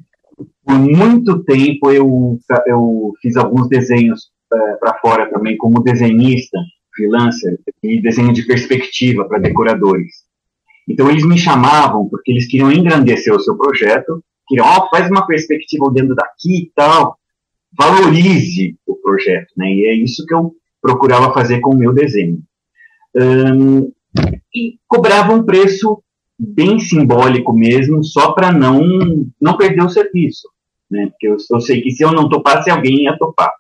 Por 0.65 0.79
muito 0.79 1.45
tempo 1.45 1.91
eu, 1.93 2.39
eu 2.67 3.13
fiz 3.23 3.37
alguns 3.37 3.69
desenhos 3.69 4.31
é, 4.53 4.73
para 4.75 4.99
fora 4.99 5.31
também, 5.31 5.57
como 5.57 5.83
desenhista, 5.83 6.59
freelancer, 6.95 7.59
e 7.83 8.01
desenho 8.01 8.33
de 8.33 8.43
perspectiva 8.45 9.25
para 9.29 9.39
decoradores. 9.39 10.25
Então 10.89 11.11
eles 11.11 11.25
me 11.25 11.39
chamavam 11.39 12.09
porque 12.09 12.33
eles 12.33 12.49
queriam 12.49 12.73
engrandecer 12.73 13.33
o 13.33 13.41
seu 13.41 13.57
projeto, 13.57 14.23
queriam, 14.49 14.67
ó, 14.67 14.79
oh, 14.79 14.91
faz 14.91 15.09
uma 15.11 15.27
perspectiva 15.27 15.85
olhando 15.85 16.15
daqui 16.15 16.65
e 16.65 16.73
tal, 16.75 17.17
valorize 17.77 18.77
o 18.87 18.97
projeto, 18.97 19.53
né? 19.57 19.67
E 19.73 19.87
é 19.87 19.95
isso 19.95 20.25
que 20.27 20.35
eu 20.35 20.53
procurava 20.81 21.33
fazer 21.33 21.61
com 21.61 21.75
o 21.75 21.79
meu 21.79 21.93
desenho. 21.93 22.41
Um, 23.17 23.93
e 24.55 24.79
cobrava 24.87 25.33
um 25.33 25.45
preço 25.45 26.03
bem 26.39 26.79
simbólico 26.79 27.53
mesmo, 27.53 28.05
só 28.05 28.33
para 28.33 28.53
não, 28.53 29.27
não 29.41 29.57
perder 29.57 29.83
o 29.83 29.89
serviço. 29.89 30.49
Né? 30.91 31.07
Porque 31.07 31.27
eu, 31.29 31.37
eu 31.51 31.61
sei 31.61 31.81
que 31.81 31.91
se 31.91 32.05
eu 32.05 32.13
não 32.13 32.29
topasse, 32.29 32.71
alguém 32.71 33.05
ia 33.05 33.17
topar. 33.17 33.51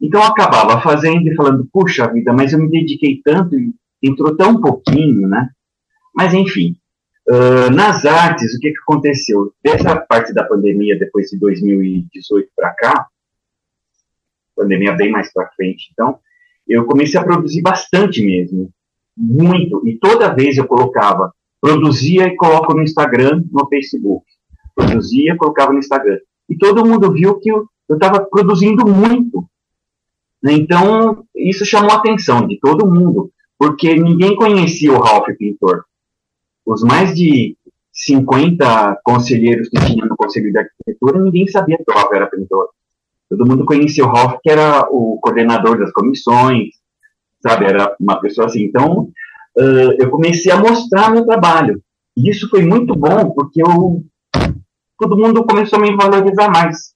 Então 0.00 0.20
eu 0.20 0.26
acabava 0.26 0.80
fazendo 0.80 1.28
e 1.28 1.34
falando, 1.34 1.68
puxa 1.72 2.12
vida, 2.12 2.32
mas 2.32 2.52
eu 2.52 2.58
me 2.58 2.68
dediquei 2.68 3.20
tanto 3.24 3.56
e 3.56 3.72
entrou 4.02 4.36
tão 4.36 4.60
pouquinho, 4.60 5.28
né? 5.28 5.48
Mas 6.12 6.34
enfim, 6.34 6.76
uh, 7.28 7.70
nas 7.72 8.04
artes, 8.04 8.54
o 8.54 8.58
que, 8.58 8.72
que 8.72 8.80
aconteceu? 8.80 9.54
Dessa 9.62 9.96
parte 9.96 10.34
da 10.34 10.44
pandemia, 10.44 10.98
depois 10.98 11.30
de 11.30 11.38
2018 11.38 12.48
para 12.54 12.74
cá, 12.74 13.06
pandemia 14.56 14.92
bem 14.92 15.10
mais 15.10 15.32
para 15.32 15.50
frente, 15.50 15.90
então, 15.92 16.18
eu 16.68 16.84
comecei 16.84 17.18
a 17.18 17.24
produzir 17.24 17.62
bastante 17.62 18.24
mesmo, 18.24 18.72
muito, 19.16 19.86
e 19.86 19.98
toda 19.98 20.34
vez 20.34 20.56
eu 20.56 20.66
colocava 20.66 21.32
produzia 21.60 22.26
e 22.26 22.34
coloco 22.34 22.74
no 22.74 22.82
Instagram, 22.82 23.44
no 23.52 23.68
Facebook. 23.68 24.26
Produzia, 24.74 25.36
colocava 25.36 25.72
no 25.72 25.78
Instagram. 25.78 26.18
E 26.48 26.56
todo 26.56 26.84
mundo 26.84 27.12
viu 27.12 27.38
que 27.38 27.50
eu 27.50 27.68
estava 27.88 28.20
produzindo 28.20 28.84
muito. 28.84 29.46
Então, 30.44 31.24
isso 31.36 31.64
chamou 31.64 31.92
a 31.92 31.96
atenção 31.96 32.48
de 32.48 32.58
todo 32.58 32.90
mundo, 32.90 33.30
porque 33.56 33.94
ninguém 33.94 34.34
conhecia 34.34 34.92
o 34.92 35.00
Ralph 35.00 35.28
Pintor. 35.38 35.84
Os 36.66 36.82
mais 36.82 37.14
de 37.14 37.56
50 37.92 39.00
conselheiros 39.04 39.68
que 39.68 39.78
tinha 39.84 40.04
no 40.04 40.16
Conselho 40.16 40.50
de 40.50 40.58
Arquitetura, 40.58 41.22
ninguém 41.22 41.46
sabia 41.46 41.76
que 41.76 41.90
o 41.90 41.94
Ralph 41.94 42.12
era 42.12 42.26
pintor. 42.26 42.68
Todo 43.28 43.46
mundo 43.46 43.64
conhecia 43.64 44.04
o 44.04 44.08
Ralph, 44.08 44.38
que 44.42 44.50
era 44.50 44.88
o 44.90 45.18
coordenador 45.20 45.78
das 45.78 45.92
comissões, 45.92 46.70
sabe? 47.42 47.66
Era 47.66 47.94
uma 48.00 48.20
pessoa 48.20 48.46
assim. 48.46 48.64
Então, 48.64 49.08
uh, 49.58 49.92
eu 49.98 50.10
comecei 50.10 50.52
a 50.52 50.58
mostrar 50.58 51.10
meu 51.10 51.24
trabalho. 51.26 51.82
E 52.16 52.30
isso 52.30 52.48
foi 52.48 52.62
muito 52.62 52.94
bom, 52.94 53.30
porque 53.30 53.62
eu, 53.62 54.02
todo 54.98 55.16
mundo 55.16 55.44
começou 55.44 55.78
a 55.78 55.82
me 55.82 55.96
valorizar 55.96 56.48
mais. 56.48 56.92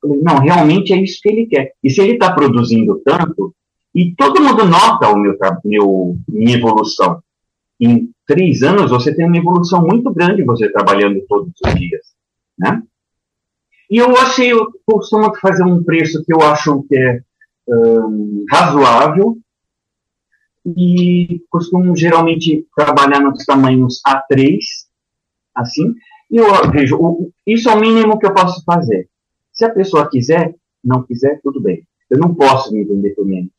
Falei, 0.00 0.20
não, 0.20 0.38
realmente 0.38 0.92
é 0.92 1.02
isso 1.02 1.20
que 1.22 1.28
ele 1.28 1.46
quer. 1.46 1.72
E 1.82 1.90
se 1.90 2.00
ele 2.00 2.12
está 2.12 2.32
produzindo 2.32 3.00
tanto, 3.04 3.54
e 3.94 4.14
todo 4.14 4.42
mundo 4.42 4.64
nota 4.66 5.08
o 5.08 5.16
meu, 5.16 5.36
meu, 5.64 6.16
minha 6.28 6.56
evolução. 6.56 7.20
Em 7.80 8.10
três 8.26 8.62
anos, 8.62 8.90
você 8.90 9.14
tem 9.14 9.26
uma 9.26 9.38
evolução 9.38 9.82
muito 9.82 10.12
grande 10.12 10.44
você 10.44 10.70
trabalhando 10.70 11.22
todos 11.28 11.52
os 11.64 11.74
dias, 11.74 12.02
né? 12.58 12.82
E 13.90 13.98
eu 13.98 14.16
achei, 14.16 14.52
eu 14.52 14.66
costumo 14.84 15.34
fazer 15.36 15.64
um 15.64 15.82
preço 15.82 16.22
que 16.24 16.34
eu 16.34 16.40
acho 16.42 16.82
que 16.88 16.96
é 16.96 17.20
um, 17.68 18.44
razoável, 18.50 19.38
e 20.76 21.42
costumo 21.50 21.94
geralmente 21.94 22.66
trabalhar 22.74 23.20
nos 23.20 23.44
tamanhos 23.44 24.00
A3, 24.06 24.58
assim, 25.54 25.94
e 26.30 26.36
eu 26.38 26.46
vejo, 26.70 27.30
isso 27.46 27.68
é 27.68 27.74
o 27.74 27.80
mínimo 27.80 28.18
que 28.18 28.26
eu 28.26 28.34
posso 28.34 28.64
fazer. 28.64 29.08
Se 29.52 29.64
a 29.64 29.72
pessoa 29.72 30.10
quiser, 30.10 30.54
não 30.82 31.04
quiser, 31.04 31.40
tudo 31.42 31.60
bem. 31.60 31.86
Eu 32.10 32.18
não 32.18 32.34
posso 32.34 32.72
me 32.72 32.84
vender 32.84 33.14
por 33.14 33.24
menos. 33.24 33.50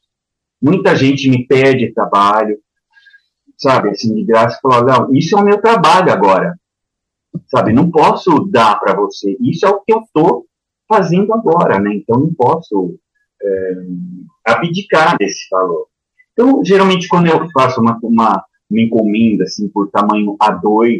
Muita 0.62 0.96
gente 0.96 1.30
me 1.30 1.48
pede 1.48 1.94
trabalho, 1.94 2.60
sabe, 3.58 3.90
assim, 3.90 4.14
de 4.14 4.24
graça, 4.24 4.60
falar, 4.62 4.84
não, 4.84 5.16
isso 5.16 5.38
é 5.38 5.42
o 5.42 5.46
meu 5.46 5.62
trabalho 5.62 6.12
agora, 6.12 6.56
sabe, 7.48 7.74
não 7.74 7.90
posso 7.90 8.46
dar 8.52 8.80
para 8.80 8.96
você, 8.96 9.36
isso 9.42 9.66
é 9.66 9.70
o 9.70 9.82
que 9.82 9.94
eu 9.94 10.02
estou 10.02 10.46
fazendo 10.88 11.34
agora, 11.34 11.80
né, 11.80 11.96
então 11.96 12.20
não 12.20 12.34
posso 12.34 12.98
é, 13.42 13.74
abdicar 14.46 15.18
desse 15.18 15.48
valor. 15.50 15.88
Então, 16.38 16.64
geralmente, 16.64 17.08
quando 17.08 17.26
eu 17.26 17.50
faço 17.50 17.82
uma, 17.82 17.98
uma, 18.04 18.44
uma 18.70 18.82
encomenda, 18.82 19.44
assim, 19.44 19.68
por 19.68 19.90
tamanho 19.90 20.38
A2, 20.40 21.00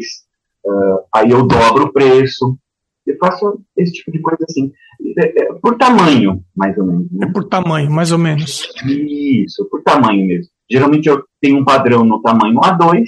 uh, 0.66 0.98
aí 1.14 1.30
eu 1.30 1.46
dobro 1.46 1.84
o 1.84 1.92
preço, 1.92 2.58
eu 3.06 3.16
faço 3.18 3.60
esse 3.76 3.92
tipo 3.92 4.10
de 4.10 4.20
coisa 4.20 4.44
assim, 4.50 4.72
é, 5.16 5.42
é, 5.42 5.54
por 5.54 5.78
tamanho, 5.78 6.42
mais 6.56 6.76
ou 6.76 6.84
menos. 6.84 7.06
Né? 7.12 7.28
É 7.28 7.32
por 7.32 7.44
tamanho, 7.44 7.88
mais 7.88 8.10
ou 8.10 8.18
menos. 8.18 8.68
Isso, 8.84 9.64
por 9.70 9.80
tamanho 9.84 10.26
mesmo. 10.26 10.50
Geralmente 10.68 11.08
eu 11.08 11.22
tenho 11.40 11.58
um 11.58 11.64
padrão 11.64 12.04
no 12.04 12.20
tamanho 12.20 12.58
A2, 12.58 13.04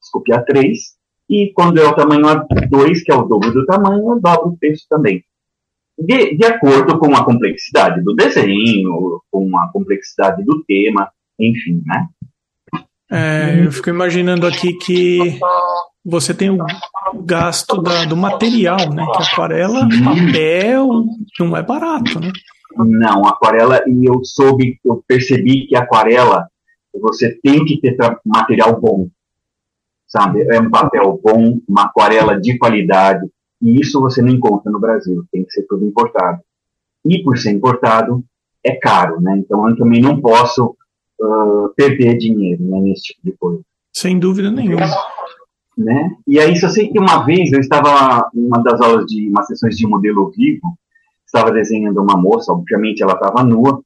desculpe, 0.00 0.32
A3, 0.32 0.72
e 1.28 1.52
quando 1.54 1.78
é 1.78 1.86
o 1.86 1.94
tamanho 1.94 2.24
A2, 2.24 3.02
que 3.04 3.12
é 3.12 3.14
o 3.14 3.24
dobro 3.24 3.52
do 3.52 3.66
tamanho, 3.66 4.12
eu 4.12 4.18
dobro 4.18 4.48
o 4.48 4.56
preço 4.56 4.86
também. 4.88 5.22
De, 5.98 6.36
de 6.36 6.44
acordo 6.46 6.98
com 6.98 7.14
a 7.14 7.24
complexidade 7.24 8.02
do 8.02 8.14
desenho, 8.14 9.20
com 9.30 9.58
a 9.58 9.70
complexidade 9.70 10.42
do 10.42 10.64
tema, 10.64 11.10
enfim, 11.38 11.82
né? 11.84 12.08
É, 13.10 13.64
eu 13.64 13.70
fico 13.70 13.88
imaginando 13.88 14.46
aqui 14.46 14.72
que 14.74 15.38
você 16.04 16.34
tem 16.34 16.50
o 16.50 16.58
gasto 17.24 17.80
da, 17.80 18.04
do 18.04 18.16
material, 18.16 18.90
né? 18.92 19.06
Que 19.16 19.22
aquarela, 19.22 19.88
papel, 20.04 21.04
não 21.38 21.56
é 21.56 21.62
barato, 21.62 22.20
né? 22.20 22.32
Não, 22.76 23.26
aquarela, 23.26 23.82
e 23.86 24.04
eu 24.04 24.22
soube, 24.24 24.78
eu 24.84 25.02
percebi 25.06 25.66
que 25.66 25.76
aquarela, 25.76 26.48
você 26.94 27.38
tem 27.42 27.64
que 27.64 27.80
ter 27.80 27.96
material 28.24 28.78
bom, 28.78 29.08
sabe? 30.06 30.42
É 30.52 30.60
um 30.60 30.70
papel 30.70 31.18
bom, 31.22 31.58
uma 31.68 31.84
aquarela 31.84 32.38
de 32.38 32.58
qualidade, 32.58 33.26
e 33.62 33.80
isso 33.80 34.00
você 34.00 34.20
não 34.20 34.28
encontra 34.28 34.70
no 34.70 34.80
Brasil, 34.80 35.24
tem 35.32 35.44
que 35.44 35.52
ser 35.52 35.62
tudo 35.62 35.86
importado. 35.86 36.40
E 37.04 37.22
por 37.22 37.38
ser 37.38 37.52
importado, 37.52 38.22
é 38.62 38.74
caro, 38.74 39.20
né? 39.20 39.38
Então 39.38 39.68
eu 39.68 39.76
também 39.76 40.00
não 40.00 40.20
posso 40.20 40.75
uh, 41.20 41.68
perder 41.76 42.16
dinheiro 42.16 42.62
né, 42.62 42.80
nesse 42.80 43.02
tipo 43.02 43.20
de 43.24 43.32
coisa. 43.32 43.62
Sem 43.92 44.18
dúvida 44.18 44.50
nenhuma 44.50 44.86
né? 45.76 46.16
E 46.26 46.38
aí 46.38 46.56
só 46.56 46.68
sei 46.68 46.88
que 46.88 46.98
uma 46.98 47.24
vez 47.24 47.52
eu 47.52 47.60
estava 47.60 48.28
uma 48.32 48.62
das 48.62 48.80
aulas 48.80 49.04
de 49.06 49.28
uma 49.28 49.42
sessões 49.42 49.76
de 49.76 49.86
modelo 49.86 50.30
vivo, 50.30 50.78
estava 51.26 51.52
desenhando 51.52 52.00
uma 52.00 52.16
moça, 52.16 52.52
obviamente 52.52 53.02
ela 53.02 53.12
estava 53.12 53.44
nua, 53.44 53.82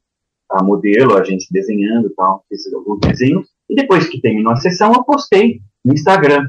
a 0.49 0.63
modelo, 0.63 1.17
a 1.17 1.25
gente 1.25 1.47
desenhando, 1.51 2.13
tal, 2.17 2.45
fiz 2.49 2.73
alguns 2.73 3.01
desenhos, 3.01 3.49
e 3.69 3.75
depois 3.75 4.09
que 4.09 4.21
terminou 4.21 4.53
a 4.53 4.57
sessão 4.57 4.93
eu 4.93 5.03
postei 5.05 5.61
no 5.85 5.93
Instagram. 5.93 6.49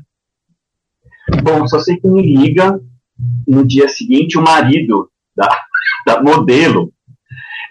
Bom, 1.44 1.68
só 1.68 1.80
sei 1.80 1.98
que 1.98 2.08
me 2.08 2.22
liga 2.22 2.80
no 3.48 3.66
dia 3.66 3.88
seguinte 3.88 4.38
o 4.38 4.42
marido 4.42 5.10
da, 5.36 5.48
da 6.06 6.22
modelo. 6.22 6.92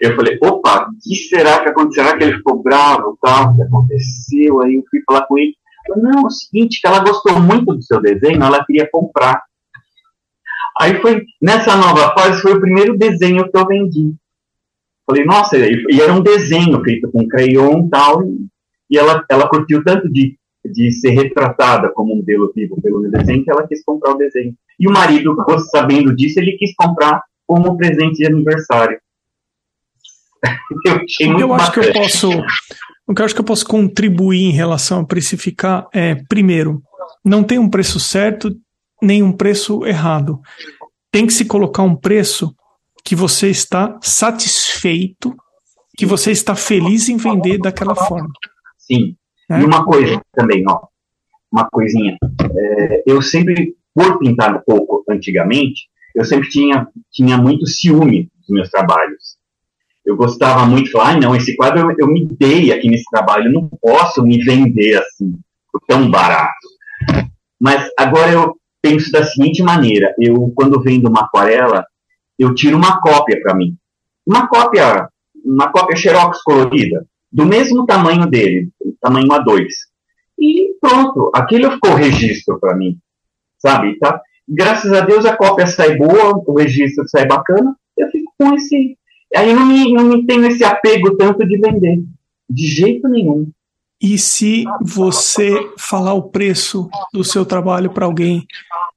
Eu 0.01 0.15
falei, 0.15 0.35
opa, 0.41 0.89
o 0.89 0.99
que 0.99 1.15
será 1.15 1.61
que 1.61 1.69
aconteceu? 1.69 2.03
Será 2.03 2.17
que 2.17 2.23
ele 2.23 2.37
ficou 2.37 2.63
bravo? 2.63 3.15
Tal? 3.21 3.51
O 3.51 3.55
que 3.55 3.61
aconteceu? 3.61 4.61
Aí 4.61 4.73
eu 4.73 4.83
fui 4.89 4.99
falar 5.05 5.27
com 5.27 5.37
ele. 5.37 5.53
Não, 5.95 6.23
é 6.23 6.25
o 6.25 6.29
seguinte, 6.29 6.81
que 6.81 6.87
ela 6.87 7.03
gostou 7.03 7.39
muito 7.39 7.75
do 7.75 7.83
seu 7.83 8.01
desenho, 8.01 8.41
ela 8.41 8.65
queria 8.65 8.89
comprar. 8.91 9.43
Aí 10.79 10.99
foi, 11.01 11.23
nessa 11.39 11.75
nova 11.75 12.15
fase, 12.15 12.41
foi 12.41 12.53
o 12.53 12.59
primeiro 12.59 12.97
desenho 12.97 13.47
que 13.47 13.55
eu 13.55 13.67
vendi. 13.67 14.15
Falei, 15.05 15.23
nossa, 15.23 15.55
e 15.57 16.01
era 16.01 16.13
um 16.13 16.21
desenho 16.21 16.81
feito 16.83 17.11
com 17.11 17.27
crayon 17.27 17.85
e 17.85 17.89
tal, 17.89 18.23
e 18.89 18.97
ela, 18.97 19.23
ela 19.29 19.49
curtiu 19.49 19.83
tanto 19.83 20.11
de, 20.11 20.35
de 20.65 20.91
ser 20.93 21.11
retratada 21.11 21.91
como 21.93 22.15
modelo 22.15 22.51
vivo 22.55 22.81
pelo 22.81 23.01
meu 23.01 23.11
desenho, 23.11 23.43
que 23.43 23.51
ela 23.51 23.67
quis 23.67 23.83
comprar 23.83 24.13
o 24.13 24.17
desenho. 24.17 24.55
E 24.79 24.87
o 24.87 24.91
marido, 24.91 25.35
sabendo 25.69 26.15
disso, 26.15 26.39
ele 26.39 26.53
quis 26.53 26.73
comprar 26.75 27.21
como 27.45 27.77
presente 27.77 28.17
de 28.17 28.25
aniversário. 28.25 28.97
eu 30.85 30.95
achei 30.95 31.27
muito 31.27 31.41
eu 31.41 31.53
acho 31.53 31.71
que 31.71 31.79
eu 31.79 31.93
posso 31.93 32.29
o 33.07 33.13
que 33.13 33.21
eu 33.21 33.25
acho 33.25 33.35
que 33.35 33.41
eu 33.41 33.45
posso 33.45 33.65
contribuir 33.65 34.43
em 34.43 34.51
relação 34.51 35.01
a 35.01 35.05
precificar 35.05 35.87
é, 35.93 36.15
primeiro, 36.29 36.81
não 37.25 37.43
tem 37.43 37.59
um 37.59 37.69
preço 37.69 37.99
certo 37.99 38.55
nem 39.01 39.23
um 39.23 39.31
preço 39.31 39.85
errado. 39.85 40.39
Tem 41.11 41.25
que 41.25 41.33
se 41.33 41.45
colocar 41.45 41.83
um 41.83 41.95
preço 41.95 42.55
que 43.03 43.15
você 43.15 43.49
está 43.49 43.99
satisfeito, 44.01 45.35
que 45.97 46.05
você 46.05 46.31
está 46.31 46.55
feliz 46.55 47.09
em 47.09 47.17
vender 47.17 47.57
daquela 47.57 47.95
forma. 47.95 48.29
Sim. 48.77 49.15
É? 49.49 49.59
E 49.59 49.65
uma 49.65 49.83
coisa 49.83 50.21
também, 50.31 50.63
ó, 50.69 50.79
uma 51.51 51.67
coisinha. 51.69 52.15
É, 52.55 53.03
eu 53.05 53.21
sempre, 53.21 53.75
por 53.93 54.19
pintar 54.19 54.55
um 54.55 54.61
pouco 54.65 55.03
antigamente, 55.09 55.89
eu 56.15 56.23
sempre 56.23 56.49
tinha, 56.49 56.87
tinha 57.11 57.37
muito 57.37 57.65
ciúme 57.65 58.29
dos 58.39 58.49
meus 58.49 58.69
trabalhos 58.69 59.30
eu 60.05 60.15
gostava 60.15 60.65
muito 60.65 60.91
falar, 60.91 61.11
ah, 61.11 61.19
não, 61.19 61.35
esse 61.35 61.55
quadro 61.55 61.91
eu, 61.91 61.95
eu, 61.99 62.07
me 62.07 62.25
dei 62.25 62.71
aqui 62.71 62.89
nesse 62.89 63.05
trabalho, 63.11 63.47
eu 63.47 63.53
não 63.53 63.69
posso 63.81 64.23
me 64.23 64.43
vender 64.43 64.97
assim, 64.97 65.37
tão 65.87 66.09
barato. 66.09 66.67
Mas 67.59 67.89
agora 67.97 68.31
eu 68.31 68.55
penso 68.81 69.11
da 69.11 69.23
seguinte 69.23 69.61
maneira, 69.61 70.13
eu, 70.19 70.51
quando 70.55 70.81
vendo 70.81 71.07
uma 71.07 71.21
aquarela, 71.21 71.85
eu 72.37 72.55
tiro 72.55 72.77
uma 72.77 72.99
cópia 72.99 73.39
para 73.41 73.53
mim. 73.53 73.75
Uma 74.25 74.47
cópia, 74.47 75.07
uma 75.45 75.71
cópia 75.71 75.95
xerox 75.95 76.41
colorida, 76.41 77.05
do 77.31 77.45
mesmo 77.45 77.85
tamanho 77.85 78.25
dele, 78.27 78.69
tamanho 78.99 79.27
A2. 79.27 79.67
E 80.39 80.75
pronto, 80.81 81.31
aquilo 81.35 81.71
ficou 81.71 81.93
registro 81.93 82.59
para 82.59 82.75
mim, 82.75 82.97
sabe? 83.59 83.97
Tá? 83.99 84.19
Graças 84.47 84.91
a 84.91 85.01
Deus 85.01 85.23
a 85.25 85.37
cópia 85.37 85.67
sai 85.67 85.95
boa, 85.95 86.41
o 86.45 86.57
registro 86.57 87.07
sai 87.07 87.27
bacana, 87.27 87.75
eu 87.95 88.09
fico 88.09 88.33
com 88.37 88.55
esse 88.55 88.97
Aí 89.35 89.53
não 89.53 89.65
me, 89.65 89.93
não 89.93 90.03
me 90.05 90.25
tenho 90.25 90.45
esse 90.45 90.63
apego 90.63 91.15
tanto 91.15 91.45
de 91.47 91.57
vender. 91.57 92.03
De 92.49 92.67
jeito 92.67 93.07
nenhum. 93.07 93.49
E 94.01 94.17
se 94.17 94.65
você 94.81 95.53
falar 95.77 96.13
o 96.13 96.23
preço 96.23 96.89
do 97.13 97.23
seu 97.23 97.45
trabalho 97.45 97.91
para 97.91 98.05
alguém 98.05 98.45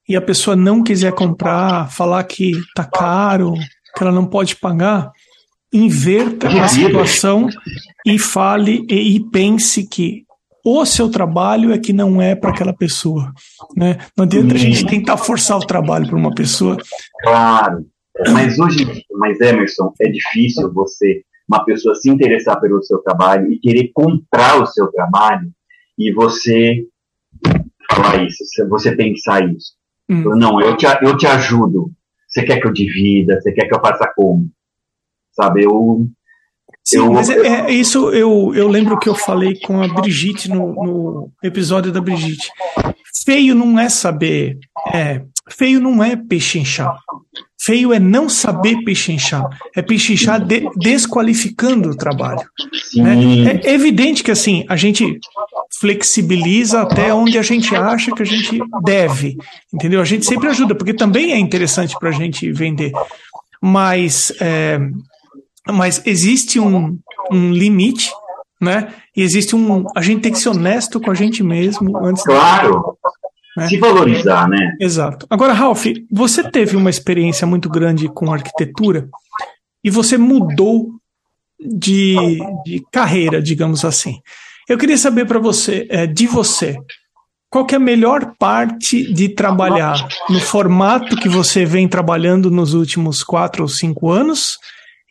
e 0.09 0.17
a 0.17 0.23
pessoa 0.23 0.57
não 0.57 0.83
quiser 0.83 1.13
comprar, 1.13 1.91
falar 1.91 2.25
que 2.25 2.53
tá 2.75 2.85
caro, 2.85 3.53
que 3.95 4.03
ela 4.03 4.11
não 4.11 4.25
pode 4.27 4.57
pagar, 4.57 5.13
inverta 5.73 6.49
a 6.49 6.69
situação 6.69 7.49
e 8.07 8.19
fale 8.19 8.87
e, 8.89 9.17
e 9.17 9.31
pense 9.31 9.87
que 9.87 10.25
o 10.65 10.87
seu 10.87 11.11
trabalho 11.11 11.73
é 11.73 11.79
que 11.79 11.93
não 11.93 12.23
é 12.23 12.35
para 12.35 12.51
aquela 12.51 12.73
pessoa. 12.73 13.31
Né? 13.77 13.99
Não 14.17 14.25
adianta 14.25 14.55
a 14.55 14.59
gente 14.59 14.87
tentar 14.87 15.19
forçar 15.19 15.59
o 15.59 15.67
trabalho 15.67 16.07
para 16.07 16.17
uma 16.17 16.35
pessoa. 16.35 16.79
Claro. 17.23 17.85
Mas 18.33 18.59
hoje, 18.59 19.05
mas 19.13 19.41
Emerson, 19.41 19.93
é 20.01 20.09
difícil 20.09 20.73
você, 20.73 21.23
uma 21.49 21.65
pessoa 21.65 21.95
se 21.95 22.09
interessar 22.09 22.61
pelo 22.61 22.83
seu 22.83 22.99
trabalho 22.99 23.53
e 23.53 23.59
querer 23.59 23.91
comprar 23.93 24.63
o 24.63 24.67
seu 24.67 24.87
trabalho 24.89 25.51
e 25.99 26.13
você 26.13 26.85
falar 27.91 28.25
isso, 28.25 28.45
você 28.69 28.95
pensar 28.95 29.49
isso. 29.51 29.75
Hum. 30.09 30.37
Não, 30.37 30.61
eu 30.61 30.77
te, 30.77 30.87
eu 31.03 31.17
te 31.17 31.27
ajudo. 31.27 31.91
Você 32.29 32.45
quer 32.45 32.61
que 32.61 32.67
eu 32.67 32.73
divida? 32.73 33.41
Você 33.41 33.53
quer 33.53 33.67
que 33.67 33.75
eu 33.75 33.81
faça 33.81 34.13
como? 34.15 34.49
Sabe, 35.33 35.65
eu 35.65 36.07
Sim, 36.85 36.99
eu, 36.99 37.13
mas 37.13 37.31
é, 37.31 37.47
é, 37.47 37.73
isso 37.73 38.11
eu, 38.11 38.53
eu 38.55 38.69
lembro 38.69 38.99
que 38.99 39.09
eu 39.09 39.15
falei 39.15 39.59
com 39.59 39.83
a 39.83 39.89
Brigitte 39.89 40.51
no, 40.51 40.75
no 40.75 41.33
episódio 41.43 41.91
da 41.91 42.01
Brigitte. 42.01 42.51
Feio 43.25 43.55
não 43.55 43.79
é 43.79 43.89
saber. 43.89 44.59
É, 44.93 45.23
feio 45.49 45.81
não 45.81 46.03
é 46.03 46.17
pechinchar. 46.17 46.97
Feio 47.61 47.93
é 47.93 47.99
não 47.99 48.29
saber 48.29 48.83
pechinchar. 48.85 49.45
É 49.75 49.81
pechinchar 49.81 50.45
de, 50.45 50.69
desqualificando 50.77 51.91
o 51.91 51.97
trabalho. 51.97 52.47
Né? 52.95 53.61
É, 53.65 53.73
evidente 53.73 54.23
que 54.23 54.31
assim, 54.31 54.65
a 54.69 54.77
gente 54.77 55.19
flexibiliza 55.81 56.83
até 56.83 57.13
onde 57.13 57.39
a 57.39 57.43
gente 57.43 57.75
acha 57.75 58.13
que 58.13 58.23
a 58.23 58.27
gente 58.27 58.61
deve. 58.83 59.37
Entendeu? 59.73 60.01
A 60.01 60.05
gente 60.05 60.27
sempre 60.27 60.49
ajuda, 60.49 60.75
porque 60.75 60.93
também 60.93 61.33
é 61.33 61.39
interessante 61.39 61.97
para 61.99 62.11
a 62.11 62.13
gente 62.13 62.53
vender. 62.53 62.93
Mas 63.63 64.31
é, 64.41 64.79
mas 65.73 66.03
existe 66.05 66.61
um, 66.61 66.99
um 67.31 67.53
limite, 67.53 68.13
né? 68.61 68.93
E 69.17 69.23
existe 69.23 69.57
um. 69.57 69.87
A 69.97 70.03
gente 70.03 70.21
tem 70.21 70.33
que 70.33 70.39
ser 70.39 70.51
honesto 70.51 71.01
com 71.01 71.11
a 71.11 71.15
gente 71.15 71.43
mesmo 71.43 71.97
antes. 72.05 72.23
Claro. 72.23 72.97
Né? 73.57 73.69
Se 73.69 73.79
valorizar, 73.79 74.49
né? 74.49 74.77
Exato. 74.81 75.27
Agora, 75.31 75.53
Ralph, 75.53 75.87
você 76.11 76.43
teve 76.43 76.77
uma 76.77 76.91
experiência 76.91 77.47
muito 77.47 77.69
grande 77.69 78.09
com 78.09 78.33
arquitetura 78.33 79.09
e 79.83 79.91
você 79.91 80.19
mudou 80.19 80.91
de, 81.61 82.17
de 82.65 82.83
carreira, 82.93 83.41
digamos 83.41 83.85
assim. 83.85 84.19
Eu 84.69 84.79
queria 84.79 84.99
saber 84.99 85.27
para 85.27 85.39
você, 85.39 85.87
é, 85.91 86.07
de 86.07 86.27
você, 86.27 86.77
qual 87.51 87.67
é 87.71 87.77
a 87.77 87.79
melhor 87.79 88.35
parte 88.39 89.13
de 89.13 89.29
trabalhar 89.29 90.09
no 90.29 90.41
formato 90.41 91.17
que 91.17 91.29
você 91.29 91.65
vem 91.65 91.87
trabalhando 91.87 92.51
nos 92.51 92.75
últimos 92.75 93.23
quatro 93.23 93.63
ou 93.63 93.69
cinco 93.69 94.11
anos 94.11 94.59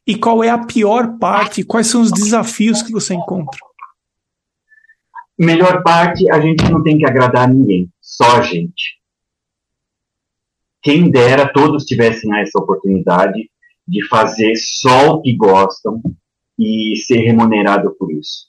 e 0.05 0.15
qual 0.15 0.43
é 0.43 0.49
a 0.49 0.57
pior 0.57 1.17
parte? 1.17 1.63
Quais 1.63 1.87
são 1.87 2.01
os 2.01 2.11
desafios 2.11 2.81
que 2.81 2.91
você 2.91 3.13
encontra? 3.13 3.57
Melhor 5.37 5.81
parte, 5.83 6.29
a 6.31 6.39
gente 6.39 6.63
não 6.69 6.83
tem 6.83 6.97
que 6.97 7.05
agradar 7.05 7.51
ninguém, 7.51 7.89
só 7.99 8.37
a 8.37 8.41
gente. 8.41 9.01
Quem 10.81 11.09
dera 11.09 11.51
todos 11.51 11.85
tivessem 11.85 12.29
essa 12.39 12.59
oportunidade 12.59 13.49
de 13.87 14.05
fazer 14.07 14.53
só 14.55 15.13
o 15.15 15.21
que 15.21 15.35
gostam 15.35 16.01
e 16.59 16.95
ser 16.97 17.17
remunerado 17.17 17.95
por 17.97 18.11
isso. 18.11 18.47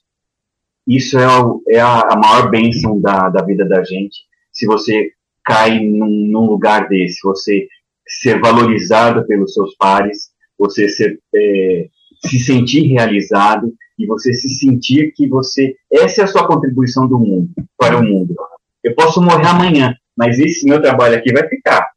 Isso 0.87 1.18
é, 1.18 1.26
o, 1.26 1.62
é 1.68 1.80
a, 1.80 2.16
maior 2.16 2.51
bênção 2.51 3.01
da, 3.01 3.30
da 3.30 3.43
vida 3.43 3.64
da 3.66 3.82
gente. 3.82 4.18
Se 4.53 4.66
você 4.66 5.12
cai 5.45 5.80
num, 5.80 6.28
num 6.30 6.47
lugar 6.47 6.89
desse, 6.89 7.18
você 7.22 7.66
ser 8.07 8.41
valorizado 8.41 9.26
pelos 9.26 9.55
seus 9.55 9.74
pares, 9.76 10.30
você 10.59 10.89
ser, 10.89 11.18
é, 11.35 11.89
se 12.26 12.39
sentir 12.39 12.82
realizado 12.89 13.72
e 13.99 14.07
você 14.07 14.32
se 14.32 14.49
sentir 14.49 15.12
que 15.14 15.28
você 15.28 15.76
essa 15.90 16.22
é 16.22 16.24
a 16.24 16.26
sua 16.26 16.47
contribuição 16.47 17.09
do 17.09 17.18
mundo 17.18 17.51
para 17.76 17.99
o 17.99 18.03
mundo. 18.03 18.34
Eu 18.82 18.95
posso 18.95 19.22
morrer 19.22 19.47
amanhã, 19.47 19.95
mas 20.16 20.38
esse 20.38 20.66
meu 20.68 20.80
trabalho 20.80 21.16
aqui 21.16 21.32
vai 21.32 21.49
ficar. 21.49 21.88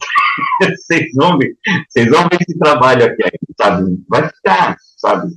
vocês 0.60 1.12
vão 1.14 1.38
ver, 1.38 1.56
vocês 1.88 2.08
vão 2.10 2.22
ver 2.22 2.38
esse 2.40 2.58
trabalho 2.58 3.04
aqui, 3.04 3.22
sabe? 3.60 4.02
Vai 4.08 4.28
ficar, 4.28 4.76
sabe? 4.96 5.32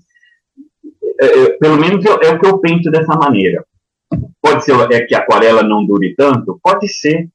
É, 1.20 1.26
é, 1.26 1.49
pelo 1.57 1.78
menos 1.78 2.03
é, 2.05 2.28
é 2.28 2.32
o 2.32 2.39
que 2.39 2.47
eu 2.47 2.59
penso 2.59 2.89
dessa 2.89 3.16
maneira. 3.16 3.63
Pode 4.41 4.63
ser 4.63 4.76
é 4.91 5.05
que 5.05 5.16
a 5.16 5.20
aquarela 5.20 5.63
não 5.63 5.86
dure 5.86 6.16
tanto, 6.16 6.59
pode 6.61 6.88
ser, 6.88 7.30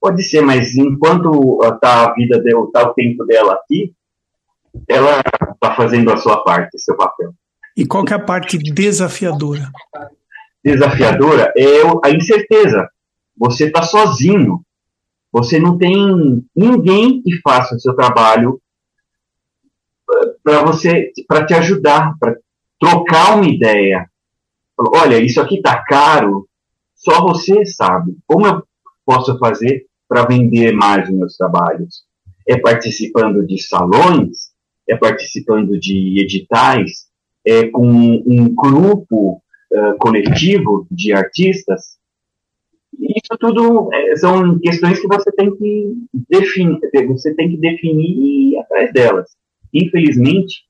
pode 0.00 0.22
ser, 0.22 0.40
mas 0.40 0.74
enquanto 0.74 1.60
está 1.62 2.06
a 2.06 2.14
vida 2.14 2.40
dela, 2.40 2.64
está 2.64 2.82
o 2.88 2.94
tempo 2.94 3.24
dela 3.24 3.54
aqui, 3.54 3.94
ela 4.88 5.20
está 5.52 5.74
fazendo 5.74 6.10
a 6.12 6.16
sua 6.16 6.42
parte, 6.42 6.78
seu 6.78 6.96
papel. 6.96 7.32
E 7.76 7.86
qual 7.86 8.04
que 8.04 8.12
é 8.12 8.16
a 8.16 8.24
parte 8.24 8.58
desafiadora? 8.58 9.70
Desafiadora 10.64 11.52
é 11.56 11.80
a 12.04 12.10
incerteza. 12.10 12.88
Você 13.36 13.66
está 13.66 13.82
sozinho. 13.82 14.60
Você 15.32 15.58
não 15.58 15.78
tem 15.78 16.44
ninguém 16.54 17.22
que 17.22 17.40
faça 17.40 17.74
o 17.74 17.80
seu 17.80 17.94
trabalho 17.94 18.60
eh, 20.10 20.34
para 20.42 20.62
você, 20.62 21.10
para 21.26 21.46
te 21.46 21.54
ajudar, 21.54 22.14
para 22.20 22.36
trocar 22.78 23.36
uma 23.36 23.48
ideia. 23.48 24.06
Olha, 24.78 25.18
isso 25.18 25.40
aqui 25.40 25.56
está 25.56 25.82
caro. 25.82 26.46
Só 26.94 27.22
você 27.22 27.64
sabe. 27.64 28.16
Como 28.26 28.46
eu 28.46 28.62
posso 29.04 29.38
fazer 29.38 29.86
para 30.06 30.26
vender 30.26 30.72
mais 30.72 31.08
os 31.08 31.14
meus 31.14 31.36
trabalhos? 31.36 32.04
É 32.46 32.58
participando 32.58 33.46
de 33.46 33.60
salões 33.62 34.52
é 34.88 34.96
participando 34.96 35.78
de 35.78 36.20
editais, 36.20 37.06
é 37.44 37.68
com 37.68 37.86
um 37.86 38.54
grupo 38.54 39.42
uh, 39.72 39.96
coletivo 39.98 40.86
de 40.90 41.12
artistas. 41.12 41.98
Isso 42.98 43.38
tudo 43.40 43.88
é, 43.92 44.16
são 44.16 44.58
questões 44.58 45.00
que 45.00 45.08
você 45.08 45.32
tem 45.32 45.54
que 45.56 45.94
definir, 46.28 46.78
você 47.08 47.34
tem 47.34 47.50
que 47.50 47.56
definir 47.56 48.10
e 48.10 48.52
ir 48.52 48.58
atrás 48.58 48.92
delas. 48.92 49.30
Infelizmente, 49.72 50.64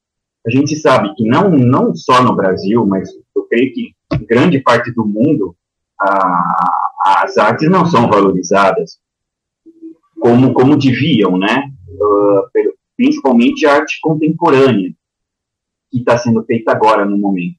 a 0.47 0.51
gente 0.51 0.77
sabe 0.77 1.14
que 1.14 1.25
não 1.25 1.51
não 1.51 1.95
só 1.95 2.23
no 2.23 2.35
Brasil, 2.35 2.87
mas 2.87 3.09
eu 3.35 3.43
creio 3.45 3.73
que 3.73 3.95
em 4.14 4.25
grande 4.25 4.61
parte 4.61 4.93
do 4.93 5.05
mundo 5.05 5.55
a, 6.01 7.23
as 7.23 7.37
artes 7.37 7.68
não 7.68 7.87
são 7.87 8.09
valorizadas 8.09 8.99
como 10.20 10.53
como 10.53 10.77
deviam, 10.77 11.37
né? 11.37 11.70
Uh, 11.89 12.73
principalmente 12.97 13.66
a 13.66 13.75
arte 13.75 13.99
contemporânea, 14.01 14.93
que 15.93 15.99
está 15.99 16.16
sendo 16.16 16.43
feita 16.45 16.72
agora 16.72 17.05
no 17.05 17.18
momento. 17.18 17.57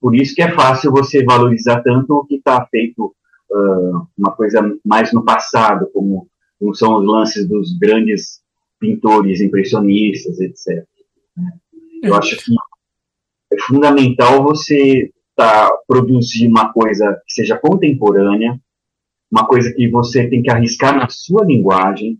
Por 0.00 0.14
isso 0.14 0.34
que 0.34 0.42
é 0.42 0.52
fácil 0.52 0.92
você 0.92 1.24
valorizar 1.24 1.82
tanto 1.82 2.14
o 2.14 2.24
que 2.24 2.36
está 2.36 2.64
feito, 2.66 3.14
uh, 3.50 4.06
uma 4.16 4.32
coisa 4.32 4.62
mais 4.84 5.12
no 5.12 5.24
passado, 5.24 5.90
como, 5.92 6.28
como, 6.58 6.74
são 6.74 6.96
os 6.96 7.06
lances 7.06 7.46
dos 7.46 7.76
grandes 7.76 8.40
pintores 8.78 9.40
impressionistas, 9.40 10.40
etc. 10.40 10.86
Eu 12.02 12.14
acho 12.14 12.36
que 12.36 12.54
é 13.52 13.60
fundamental 13.60 14.42
você 14.42 15.10
tá, 15.36 15.70
produzir 15.86 16.46
uma 16.46 16.72
coisa 16.72 17.20
que 17.26 17.34
seja 17.34 17.58
contemporânea, 17.58 18.58
uma 19.30 19.46
coisa 19.46 19.70
que 19.72 19.88
você 19.88 20.28
tem 20.28 20.42
que 20.42 20.50
arriscar 20.50 20.96
na 20.96 21.08
sua 21.10 21.44
linguagem, 21.44 22.18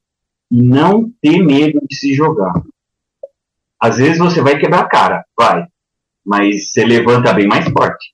e 0.50 0.62
não 0.62 1.10
ter 1.22 1.42
medo 1.42 1.80
de 1.88 1.96
se 1.96 2.12
jogar. 2.12 2.52
Às 3.80 3.96
vezes 3.96 4.18
você 4.18 4.42
vai 4.42 4.58
quebrar 4.58 4.80
a 4.80 4.88
cara, 4.88 5.24
vai, 5.36 5.64
mas 6.24 6.70
você 6.70 6.84
levanta 6.84 7.32
bem 7.32 7.48
mais 7.48 7.64
forte. 7.70 8.12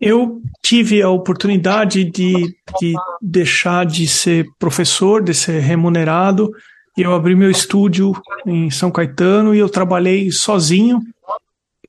Eu 0.00 0.42
tive 0.62 1.00
a 1.00 1.08
oportunidade 1.08 2.04
de, 2.04 2.34
de 2.78 2.94
deixar 3.20 3.86
de 3.86 4.06
ser 4.06 4.46
professor, 4.58 5.22
de 5.22 5.32
ser 5.32 5.60
remunerado. 5.60 6.50
Eu 6.96 7.14
abri 7.14 7.34
meu 7.34 7.50
estúdio 7.50 8.12
em 8.46 8.70
São 8.70 8.90
Caetano 8.90 9.54
e 9.54 9.58
eu 9.58 9.68
trabalhei 9.68 10.30
sozinho 10.30 11.00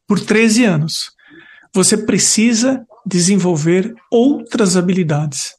por 0.07 0.19
13 0.19 0.63
anos. 0.63 1.11
Você 1.73 1.97
precisa 1.97 2.85
desenvolver 3.05 3.93
outras 4.09 4.77
habilidades. 4.77 5.53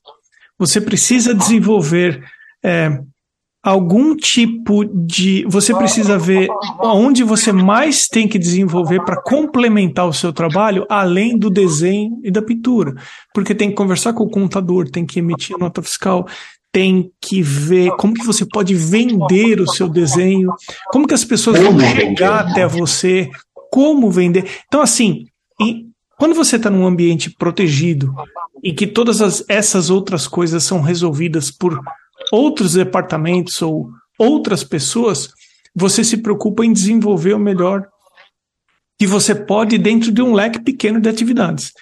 Você 0.59 0.81
precisa 0.81 1.35
desenvolver 1.35 2.23
é, 2.62 2.99
algum 3.63 4.17
tipo 4.17 4.85
de. 4.85 5.45
Você 5.49 5.75
precisa 5.75 6.19
ver 6.19 6.49
onde 6.81 7.23
você 7.23 7.53
mais 7.53 8.07
tem 8.07 8.27
que 8.27 8.39
desenvolver 8.39 9.05
para 9.05 9.21
complementar 9.21 10.09
o 10.09 10.13
seu 10.13 10.33
trabalho, 10.33 10.87
além 10.89 11.37
do 11.39 11.51
desenho 11.51 12.21
e 12.25 12.31
da 12.31 12.43
pintura. 12.43 12.95
Porque 13.35 13.55
tem 13.55 13.71
que 13.71 13.77
conversar 13.77 14.13
com 14.13 14.25
o 14.25 14.31
contador, 14.31 14.89
tem 14.91 15.05
que 15.05 15.19
emitir 15.19 15.59
nota 15.59 15.83
fiscal, 15.83 16.27
tem 16.73 17.11
que 17.21 17.43
ver 17.43 17.91
como 17.97 18.15
que 18.15 18.25
você 18.25 18.47
pode 18.47 18.75
vender 18.75 19.61
o 19.61 19.71
seu 19.71 19.89
desenho, 19.89 20.53
como 20.91 21.07
que 21.07 21.15
as 21.15 21.25
pessoas 21.25 21.61
vão 21.61 21.79
chegar 21.79 22.49
até 22.49 22.67
você, 22.67 23.29
como 23.71 24.11
vender. 24.11 24.49
Então, 24.67 24.81
assim, 24.81 25.27
quando 26.19 26.35
você 26.35 26.57
está 26.57 26.71
num 26.71 26.87
ambiente 26.87 27.31
protegido 27.31 28.15
e 28.63 28.73
que 28.73 28.87
todas 28.87 29.21
as, 29.21 29.45
essas 29.49 29.91
outras 29.91 30.29
coisas 30.29 30.63
são 30.63 30.81
resolvidas 30.81 31.51
por 31.51 31.81
outros 32.33 32.75
departamentos 32.75 33.61
ou 33.62 33.91
outras 34.18 34.62
pessoas, 34.62 35.31
você 35.75 36.05
se 36.05 36.18
preocupa 36.18 36.64
em 36.64 36.73
desenvolver 36.73 37.35
o 37.35 37.39
melhor 37.39 37.87
que 38.99 39.07
você 39.07 39.35
pode 39.35 39.79
dentro 39.79 40.12
de 40.12 40.21
um 40.21 40.35
leque 40.35 40.62
pequeno 40.62 41.01
de 41.01 41.09
atividades. 41.09 41.73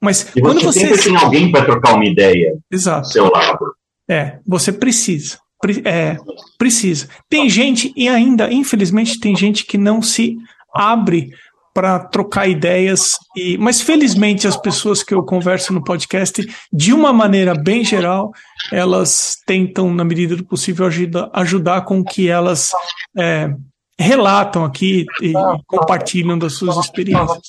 Mas 0.00 0.30
e 0.36 0.40
quando 0.40 0.60
você, 0.60 0.80
sempre 0.80 1.02
tem 1.02 1.16
alguém 1.16 1.50
para 1.50 1.64
trocar 1.64 1.94
uma 1.94 2.04
ideia 2.04 2.56
Exato. 2.70 3.08
do 3.08 3.12
seu 3.12 3.30
lado. 3.30 3.74
É, 4.08 4.38
você 4.46 4.72
precisa. 4.72 5.38
É, 5.84 6.16
precisa. 6.56 7.08
Tem 7.28 7.50
gente, 7.50 7.92
e 7.96 8.08
ainda, 8.08 8.52
infelizmente, 8.52 9.18
tem 9.18 9.34
gente 9.34 9.64
que 9.66 9.76
não 9.76 10.00
se 10.00 10.36
abre 10.72 11.30
para 11.78 12.00
trocar 12.00 12.48
ideias. 12.48 13.12
E, 13.36 13.56
mas 13.56 13.80
felizmente 13.80 14.48
as 14.48 14.56
pessoas 14.56 15.04
que 15.04 15.14
eu 15.14 15.22
converso 15.22 15.72
no 15.72 15.84
podcast, 15.84 16.44
de 16.72 16.92
uma 16.92 17.12
maneira 17.12 17.54
bem 17.54 17.84
geral, 17.84 18.32
elas 18.72 19.36
tentam, 19.46 19.94
na 19.94 20.02
medida 20.02 20.34
do 20.34 20.44
possível, 20.44 20.86
ajudar, 20.86 21.30
ajudar 21.32 21.82
com 21.82 22.02
que 22.02 22.28
elas 22.28 22.72
é, 23.16 23.54
relatam 23.96 24.64
aqui 24.64 25.06
e 25.22 25.32
compartilham 25.68 26.36
das 26.36 26.54
suas 26.54 26.76
experiências. 26.78 27.42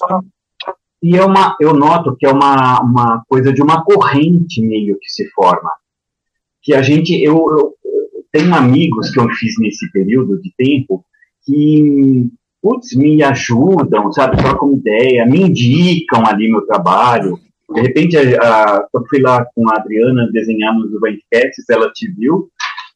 E 1.01 1.17
é 1.17 1.25
uma, 1.25 1.57
eu 1.59 1.73
noto 1.73 2.15
que 2.15 2.27
é 2.27 2.31
uma, 2.31 2.81
uma 2.81 3.23
coisa 3.27 3.51
de 3.51 3.63
uma 3.63 3.83
corrente 3.83 4.61
meio 4.61 4.99
que 4.99 5.09
se 5.09 5.27
forma. 5.31 5.71
Que 6.61 6.75
a 6.75 6.83
gente, 6.83 7.19
eu, 7.19 7.35
eu 7.35 7.73
tenho 8.31 8.53
amigos 8.53 9.09
que 9.09 9.19
eu 9.19 9.27
fiz 9.31 9.55
nesse 9.57 9.91
período 9.91 10.39
de 10.39 10.53
tempo 10.55 11.03
que, 11.43 12.29
putz, 12.61 12.95
me 12.95 13.21
ajudam, 13.23 14.11
sabe, 14.11 14.37
trocam 14.37 14.73
ideia, 14.73 15.25
me 15.25 15.41
indicam 15.41 16.25
ali 16.25 16.49
meu 16.49 16.65
trabalho. 16.65 17.39
De 17.73 17.81
repente, 17.81 18.17
a, 18.17 18.85
eu 18.93 19.03
fui 19.07 19.21
lá 19.21 19.45
com 19.55 19.69
a 19.69 19.77
Adriana, 19.77 20.29
desenhamos 20.31 20.91
o 20.93 20.99
Bandcast, 20.99 21.63
ela 21.69 21.91
te 21.91 22.11
viu, 22.11 22.49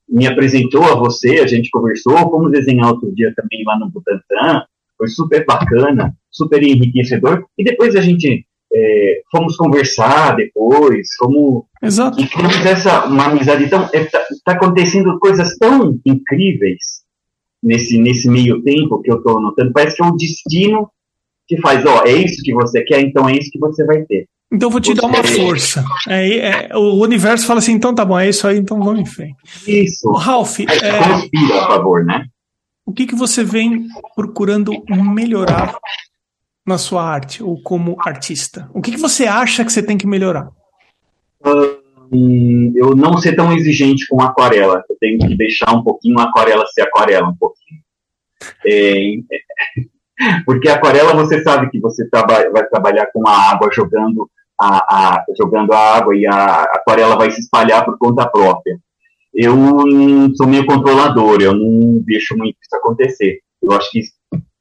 me 0.10 0.28
apresentou 0.28 0.84
a 0.84 0.96
você, 0.96 1.40
a 1.40 1.48
gente 1.48 1.70
conversou, 1.70 2.18
fomos 2.18 2.52
desenhar 2.52 2.92
outro 2.92 3.14
dia 3.14 3.34
também 3.36 3.64
lá 3.66 3.78
no 3.78 3.90
Butantã, 3.90 4.64
foi 4.98 5.08
super 5.08 5.46
bacana, 5.46 6.14
super 6.32 6.62
enriquecedor, 6.64 7.46
e 7.58 7.64
depois 7.64 7.96
a 7.96 8.02
gente 8.02 8.46
é, 8.74 9.22
fomos 9.32 9.56
conversar 9.56 10.36
depois, 10.36 11.08
fomos 11.18 11.66
Exato. 11.82 12.20
e 12.20 12.28
criamos 12.28 12.66
essa 12.66 13.06
uma 13.06 13.26
amizade. 13.26 13.64
Então, 13.64 13.84
está 13.84 13.98
é, 13.98 14.06
tá, 14.06 14.26
tá 14.44 14.52
acontecendo 14.54 15.20
coisas 15.20 15.56
tão 15.58 16.00
incríveis 16.06 17.03
nesse, 17.64 17.98
nesse 17.98 18.30
meio 18.30 18.62
tempo 18.62 19.02
que 19.02 19.10
eu 19.10 19.18
estou 19.18 19.42
notando. 19.42 19.72
Parece 19.72 19.96
que 19.96 20.04
é 20.04 20.06
um 20.06 20.16
destino 20.16 20.90
que 21.48 21.60
faz, 21.62 21.86
ó, 21.86 22.04
é 22.04 22.12
isso 22.12 22.44
que 22.44 22.54
você 22.54 22.84
quer, 22.84 23.02
então 23.02 23.28
é 23.28 23.38
isso 23.38 23.50
que 23.52 23.60
você 23.60 23.86
vai 23.86 24.04
ter. 24.04 24.28
Então 24.52 24.70
vou 24.70 24.80
te 24.80 24.94
você... 24.94 25.02
dar 25.02 25.08
uma 25.08 25.24
força. 25.24 25.84
É, 26.08 26.70
é, 26.70 26.78
o 26.78 27.02
universo 27.02 27.48
fala 27.48 27.60
assim, 27.60 27.72
então 27.72 27.96
tá 27.96 28.06
bom, 28.06 28.20
é 28.20 28.30
isso 28.30 28.48
aí, 28.48 28.58
então 28.58 28.80
vamos 28.80 29.02
em 29.02 29.06
frente. 29.06 29.36
Isso. 29.68 30.12
Ralph, 30.12 30.60
é, 30.60 30.66
conspira 30.66 31.64
a 31.64 31.68
favor, 31.68 32.06
né? 32.06 32.26
O 32.86 32.92
que, 32.92 33.08
que 33.08 33.16
você 33.16 33.44
vem 33.44 33.88
procurando 34.16 34.72
melhorar 34.90 35.76
na 36.66 36.78
sua 36.78 37.04
arte 37.04 37.42
ou 37.42 37.62
como 37.62 37.96
artista? 38.00 38.70
O 38.74 38.82
que, 38.82 38.92
que 38.92 39.00
você 39.00 39.26
acha 39.26 39.64
que 39.64 39.72
você 39.72 39.82
tem 39.82 39.98
que 39.98 40.06
melhorar? 40.06 40.50
Eu 42.76 42.96
não 42.96 43.18
ser 43.18 43.36
tão 43.36 43.54
exigente 43.54 44.08
com 44.08 44.22
aquarela. 44.22 44.84
Eu 44.90 44.98
tenho 45.00 45.20
que 45.20 45.36
deixar 45.36 45.74
um 45.74 45.84
pouquinho 45.84 46.20
a 46.20 46.24
aquarela 46.24 46.66
ser 46.68 46.82
aquarela 46.82 47.30
um 47.30 47.36
pouquinho. 47.36 47.82
É, 48.66 49.16
porque 50.46 50.70
aquarela 50.70 51.14
você 51.14 51.42
sabe 51.42 51.70
que 51.70 51.80
você 51.80 52.08
vai 52.12 52.68
trabalhar 52.68 53.08
com 53.14 53.28
a 53.28 53.52
água 53.52 53.70
jogando 53.72 54.30
a, 54.60 54.78
a, 54.78 55.26
jogando 55.38 55.74
a 55.74 55.96
água 55.98 56.16
e 56.16 56.26
a 56.28 56.64
aquarela 56.64 57.16
vai 57.16 57.32
se 57.32 57.42
espalhar 57.42 57.84
por 57.84 57.98
conta 57.98 58.30
própria. 58.30 58.78
Eu 59.34 59.56
sou 60.36 60.48
meio 60.48 60.66
controlador, 60.66 61.42
eu 61.42 61.56
não 61.56 62.00
deixo 62.06 62.38
muito 62.38 62.58
isso 62.62 62.76
acontecer. 62.76 63.40
Eu 63.62 63.72
acho 63.72 63.90
que 63.90 64.02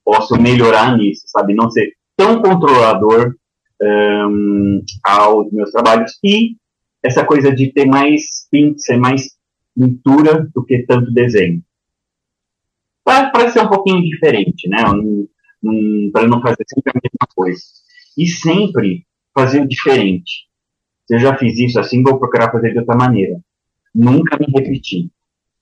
posso 0.05 0.41
melhorar 0.41 0.97
nisso, 0.97 1.23
sabe? 1.27 1.55
Não 1.55 1.71
ser 1.71 1.93
tão 2.17 2.41
controlador 2.41 3.35
um, 3.83 4.81
aos 5.05 5.53
meus 5.53 5.71
trabalhos 5.71 6.13
e 6.25 6.57
essa 7.03 7.25
coisa 7.25 7.55
de 7.55 7.73
ter 7.73 7.87
mais 7.87 8.49
mais 8.99 9.37
pintura 9.75 10.49
do 10.55 10.65
que 10.65 10.85
tanto 10.87 11.13
desenho. 11.13 11.63
Para 13.05 13.51
ser 13.51 13.61
um 13.61 13.69
pouquinho 13.69 14.03
diferente, 14.03 14.69
né? 14.69 14.79
Para 16.13 16.29
não 16.29 16.41
fazer 16.41 16.65
sempre 16.67 16.93
a 16.95 17.01
mesma 17.03 17.35
coisa. 17.35 17.61
E 18.17 18.27
sempre 18.27 19.07
fazer 19.35 19.67
diferente. 19.67 20.47
Se 21.07 21.15
eu 21.17 21.19
já 21.19 21.37
fiz 21.37 21.59
isso 21.59 21.81
assim, 21.81 22.03
vou 22.03 22.19
procurar 22.19 22.53
fazer 22.53 22.73
de 22.73 22.79
outra 22.79 22.97
maneira. 22.97 23.41
Nunca 23.95 24.39
me 24.39 24.47
repetir. 24.47 25.11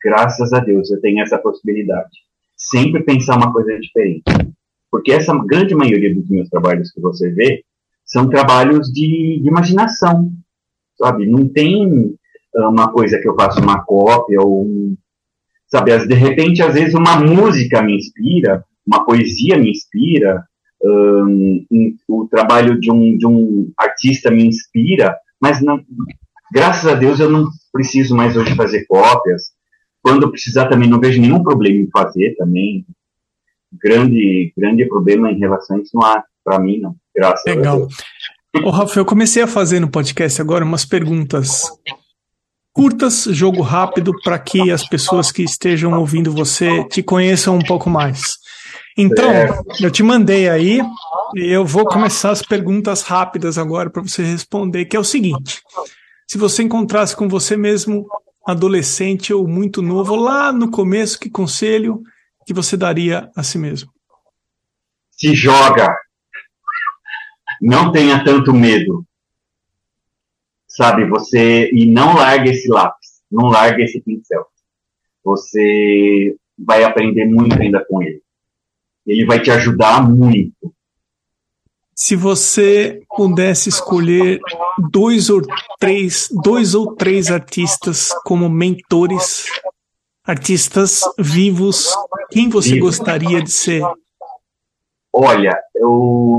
Graças 0.03 0.53
a 0.53 0.61
Deus 0.61 0.91
eu 0.91 1.01
tenho 1.01 1.23
essa 1.23 1.39
possibilidade. 1.39 2.11
Sempre 2.57 3.03
pensar 3.03 3.37
uma 3.37 3.53
coisa 3.53 3.79
diferente. 3.79 4.25
Porque 4.91 5.13
essa 5.13 5.37
grande 5.45 5.75
maioria 5.75 6.15
dos 6.15 6.29
meus 6.29 6.49
trabalhos 6.49 6.91
que 6.93 7.01
você 7.01 7.31
vê 7.31 7.65
são 8.05 8.29
trabalhos 8.29 8.89
de, 8.89 9.41
de 9.41 9.49
imaginação, 9.49 10.33
sabe? 11.01 11.27
Não 11.27 11.49
tem 11.49 12.15
ah, 12.57 12.69
uma 12.69 12.93
coisa 12.93 13.19
que 13.19 13.29
eu 13.29 13.35
faço 13.35 13.61
uma 13.61 13.83
cópia 13.85 14.41
ou 14.41 14.65
um, 14.65 14.97
sabe? 15.67 15.97
De 16.07 16.15
repente, 16.15 16.63
às 16.63 16.75
vezes 16.75 16.95
uma 16.95 17.19
música 17.19 17.83
me 17.83 17.97
inspira, 17.97 18.65
uma 18.87 19.05
poesia 19.05 19.57
me 19.57 19.71
inspira, 19.71 20.45
um, 20.83 21.65
o 22.09 22.29
trabalho 22.29 22.79
de 22.79 22.91
um, 22.91 23.17
de 23.17 23.27
um 23.27 23.71
artista 23.77 24.31
me 24.31 24.47
inspira, 24.47 25.17
mas 25.41 25.61
não, 25.61 25.81
graças 26.53 26.91
a 26.91 26.95
Deus 26.95 27.21
eu 27.21 27.31
não 27.31 27.49
preciso 27.73 28.17
mais 28.17 28.37
hoje 28.37 28.55
fazer 28.55 28.85
cópias. 28.87 29.53
Quando 30.03 30.23
eu 30.23 30.31
precisar 30.31 30.69
também 30.69 30.89
não 30.89 31.01
vejo 31.01 31.21
nenhum 31.21 31.43
problema 31.43 31.83
em 31.83 31.91
fazer 31.91 32.35
também 32.37 32.87
grande, 33.73 34.53
grande 34.57 34.87
problema 34.87 35.31
em 35.31 35.39
relação 35.39 35.77
a 35.77 35.81
isso 35.81 35.91
não 35.95 36.03
há 36.03 36.25
para 36.45 36.59
mim, 36.59 36.81
não. 36.81 36.97
Graças 37.15 37.45
Legal. 37.45 37.75
a 37.75 37.79
Deus. 37.79 37.97
Ô, 38.57 38.71
Rafa, 38.71 38.99
eu 38.99 39.05
comecei 39.05 39.43
a 39.43 39.47
fazer 39.47 39.79
no 39.79 39.89
podcast 39.89 40.41
agora 40.41 40.65
umas 40.65 40.85
perguntas 40.85 41.71
curtas, 42.73 43.25
jogo 43.31 43.63
rápido, 43.63 44.13
para 44.23 44.39
que 44.39 44.71
as 44.71 44.87
pessoas 44.89 45.31
que 45.31 45.43
estejam 45.43 45.93
ouvindo 45.99 46.33
você 46.33 46.85
te 46.89 47.03
conheçam 47.03 47.57
um 47.57 47.65
pouco 47.65 47.89
mais. 47.89 48.39
Então, 48.99 49.31
eu 49.81 49.91
te 49.91 50.03
mandei 50.03 50.49
aí 50.49 50.81
e 51.37 51.47
eu 51.47 51.65
vou 51.65 51.85
começar 51.85 52.31
as 52.31 52.43
perguntas 52.43 53.03
rápidas 53.03 53.57
agora 53.57 53.89
para 53.89 54.03
você 54.03 54.23
responder, 54.25 54.85
que 54.85 54.97
é 54.97 55.01
o 55.01 55.05
seguinte: 55.05 55.63
se 56.29 56.37
você 56.37 56.63
encontrasse 56.63 57.15
com 57.15 57.29
você 57.29 57.57
mesmo 57.57 58.07
adolescente 58.47 59.33
ou 59.33 59.47
muito 59.47 59.81
novo 59.81 60.17
lá 60.17 60.53
no 60.53 60.71
começo, 60.71 61.21
que 61.21 61.31
conselho 61.31 62.03
que 62.45 62.53
você 62.53 62.77
daria 62.77 63.31
a 63.37 63.45
si 63.45 63.59
mesmo? 63.59 63.91
Se 65.13 65.35
joga. 65.35 65.95
Não 67.61 67.93
tenha 67.93 68.25
tanto 68.25 68.53
medo. 68.53 69.05
Sabe, 70.67 71.07
você. 71.09 71.71
E 71.73 71.87
não 71.87 72.15
largue 72.15 72.51
esse 72.51 72.69
lápis. 72.69 73.21
Não 73.31 73.49
largue 73.49 73.83
esse 73.83 74.01
pincel. 74.01 74.47
Você 75.23 76.37
vai 76.59 76.83
aprender 76.85 77.27
muito 77.27 77.61
ainda 77.61 77.85
com 77.89 78.03
ele. 78.03 78.23
Ele 79.07 79.25
vai 79.27 79.41
te 79.41 79.51
ajudar 79.51 80.09
muito. 80.09 80.73
Se 81.95 82.17
você 82.17 83.03
pudesse 83.15 83.69
escolher 83.69 84.41
dois 84.91 85.29
ou 85.29 85.43
três, 85.79 86.31
dois 86.43 86.75
ou 86.75 86.95
três 86.97 87.31
artistas 87.31 88.09
como 88.25 88.49
mentores 88.49 89.45
artistas 90.25 91.03
vivos, 91.19 91.95
quem 92.31 92.49
você 92.49 92.75
Vivo. 92.75 92.87
gostaria 92.87 93.43
de 93.43 93.51
ser? 93.51 93.83
Olha, 95.13 95.59
eu. 95.75 96.39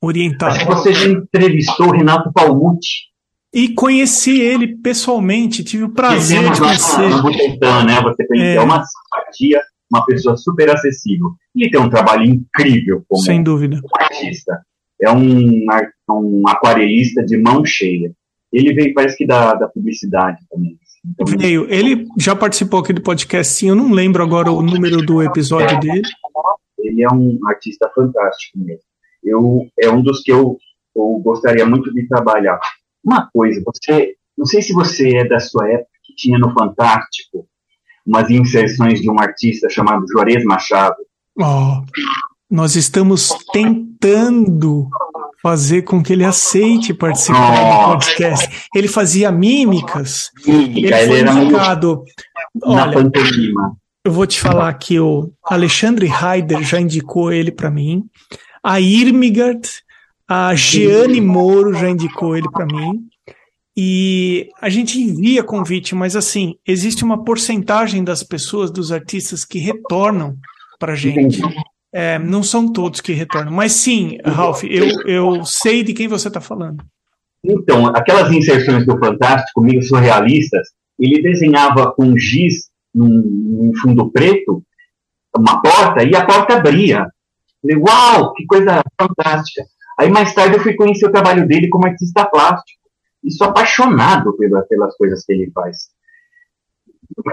Orientado. 0.00 0.52
Acho 0.54 0.66
que 0.66 0.72
você 0.72 0.92
já 0.92 1.08
entrevistou 1.08 1.88
o 1.88 1.92
Renato 1.92 2.32
Palmucci. 2.32 3.12
E 3.54 3.68
conheci 3.74 4.40
ele 4.40 4.76
pessoalmente, 4.78 5.62
tive 5.62 5.84
o 5.84 5.90
prazer 5.90 6.50
de 6.50 6.58
conhecer. 6.58 7.08
No 7.10 7.22
Butantã, 7.22 7.84
né? 7.84 8.00
Você 8.00 8.26
conheceu 8.26 8.62
é. 8.62 8.64
uma 8.64 8.82
simpatia, 8.82 9.60
uma 9.90 10.06
pessoa 10.06 10.36
super 10.36 10.70
acessível. 10.70 11.32
E 11.54 11.70
tem 11.70 11.78
um 11.78 11.90
trabalho 11.90 12.24
incrível 12.24 13.04
como 13.06 13.22
Sem 13.22 13.42
dúvida. 13.42 13.78
artista. 13.94 14.58
É 15.02 15.10
um, 15.10 15.66
um 16.08 16.42
aquarelista 16.48 17.22
de 17.24 17.36
mão 17.36 17.62
cheia. 17.64 18.10
Ele 18.50 18.72
veio, 18.72 18.94
parece 18.94 19.18
que 19.18 19.26
da, 19.26 19.54
da 19.54 19.68
publicidade 19.68 20.38
também. 20.50 20.78
Veio. 21.38 21.66
Ele 21.68 22.06
já 22.18 22.34
participou 22.34 22.80
aqui 22.80 22.92
do 22.92 23.02
podcast, 23.02 23.52
sim. 23.52 23.68
Eu 23.68 23.74
não 23.74 23.90
lembro 23.90 24.22
agora 24.22 24.50
o 24.50 24.62
número 24.62 25.04
do 25.04 25.22
episódio 25.22 25.78
dele. 25.80 26.02
Ele 26.82 27.02
é 27.02 27.08
um 27.08 27.38
artista 27.46 27.90
fantástico 27.94 28.58
mesmo. 28.58 28.82
Eu, 29.22 29.66
é 29.80 29.88
um 29.88 30.02
dos 30.02 30.22
que 30.22 30.32
eu, 30.32 30.58
eu 30.94 31.20
gostaria 31.24 31.64
muito 31.64 31.92
de 31.92 32.06
trabalhar. 32.08 32.58
Uma 33.04 33.28
coisa, 33.32 33.62
você, 33.64 34.14
não 34.36 34.46
sei 34.46 34.62
se 34.62 34.72
você 34.72 35.16
é 35.16 35.24
da 35.24 35.38
sua 35.38 35.68
época 35.68 35.90
que 36.04 36.14
tinha 36.14 36.38
no 36.38 36.52
Fantástico 36.52 37.46
umas 38.04 38.28
inserções 38.30 39.00
de 39.00 39.08
um 39.08 39.18
artista 39.18 39.68
chamado 39.70 40.04
Juarez 40.10 40.44
Machado. 40.44 40.96
Oh, 41.38 41.82
nós 42.50 42.74
estamos 42.74 43.30
tentando 43.52 44.88
fazer 45.42 45.82
com 45.82 46.02
que 46.02 46.12
ele 46.12 46.24
aceite 46.24 46.92
participar 46.94 47.52
oh. 47.52 47.88
do 47.88 47.92
podcast. 47.92 48.68
Ele 48.74 48.88
fazia 48.88 49.32
mímicas. 49.32 50.30
Mímica, 50.46 51.00
ele, 51.00 51.12
ele 51.12 51.20
era 51.20 51.32
indicado. 51.32 52.04
Olha, 52.62 52.86
na 52.86 52.92
pantomima. 52.92 53.76
Eu 54.04 54.10
vou 54.10 54.26
te 54.26 54.40
falar 54.40 54.72
que 54.74 54.98
o 54.98 55.32
Alexandre 55.44 56.08
Heider 56.08 56.62
já 56.64 56.80
indicou 56.80 57.32
ele 57.32 57.52
para 57.52 57.70
mim. 57.70 58.04
A 58.62 58.80
Irmigard, 58.80 59.68
a 60.26 60.54
Jeane 60.56 61.20
Moro 61.20 61.72
já 61.72 61.88
indicou 61.88 62.36
ele 62.36 62.50
para 62.50 62.66
mim. 62.66 63.06
E 63.76 64.48
a 64.60 64.68
gente 64.68 65.00
envia 65.00 65.44
convite, 65.44 65.94
mas 65.94 66.16
assim, 66.16 66.56
existe 66.66 67.04
uma 67.04 67.22
porcentagem 67.22 68.02
das 68.02 68.24
pessoas, 68.24 68.72
dos 68.72 68.90
artistas 68.90 69.44
que 69.44 69.58
retornam 69.58 70.36
para 70.80 70.96
gente. 70.96 71.40
É, 71.92 72.18
não 72.18 72.42
são 72.42 72.72
todos 72.72 73.00
que 73.00 73.12
retornam. 73.12 73.52
Mas 73.52 73.72
sim, 73.72 74.18
Ralph, 74.24 74.64
eu, 74.64 74.88
eu 75.06 75.44
sei 75.44 75.84
de 75.84 75.94
quem 75.94 76.08
você 76.08 76.26
está 76.26 76.40
falando. 76.40 76.84
Então, 77.44 77.86
aquelas 77.86 78.32
inserções 78.32 78.84
do 78.84 78.98
Fantástico, 78.98 79.62
meio 79.62 79.82
surrealistas, 79.82 80.68
ele 80.98 81.22
desenhava 81.22 81.92
com 81.92 82.16
giz 82.18 82.71
num, 82.94 83.08
num 83.08 83.72
fundo 83.80 84.10
preto 84.10 84.62
uma 85.36 85.62
porta 85.62 86.04
e 86.04 86.14
a 86.14 86.24
porta 86.24 86.56
abria. 86.56 87.06
Falei, 87.60 87.76
uau, 87.76 88.34
que 88.34 88.44
coisa 88.44 88.82
fantástica. 89.00 89.64
Aí 89.98 90.10
mais 90.10 90.34
tarde 90.34 90.56
eu 90.56 90.60
fui 90.60 90.74
conhecer 90.74 91.06
o 91.06 91.12
trabalho 91.12 91.46
dele 91.46 91.68
como 91.68 91.86
artista 91.86 92.24
plástico. 92.26 92.80
E 93.24 93.30
sou 93.30 93.46
apaixonado 93.46 94.36
pela, 94.36 94.62
pelas 94.62 94.96
coisas 94.96 95.24
que 95.24 95.32
ele 95.32 95.50
faz. 95.52 95.90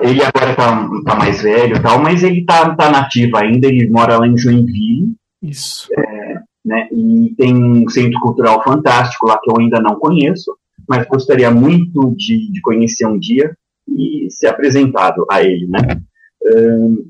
Ele 0.01 0.22
agora 0.24 0.51
está 0.51 0.89
tá 1.05 1.16
mais 1.16 1.41
velho 1.41 1.82
tal, 1.82 1.99
mas 1.99 2.22
ele 2.22 2.41
está 2.41 2.76
tá 2.76 2.91
nativo 2.91 3.38
ainda, 3.38 3.68
ele 3.68 3.89
mora 3.89 4.18
lá 4.18 4.28
em 4.28 4.38
Joinville. 4.38 5.16
Isso. 5.41 5.88
É, 5.97 6.41
né, 6.64 6.88
e 6.91 7.34
tem 7.38 7.55
um 7.55 7.88
centro 7.89 8.20
cultural 8.20 8.62
fantástico 8.64 9.28
lá 9.28 9.39
que 9.41 9.49
eu 9.49 9.55
ainda 9.57 9.80
não 9.80 9.95
conheço, 9.95 10.55
mas 10.88 11.07
gostaria 11.07 11.49
muito 11.49 12.14
de, 12.16 12.51
de 12.51 12.62
conhecer 12.62 13.07
um 13.07 13.18
dia 13.18 13.55
e 13.98 14.30
ser 14.30 14.48
apresentado 14.48 15.26
a 15.30 15.44
ele, 15.44 15.68
né? 15.68 16.02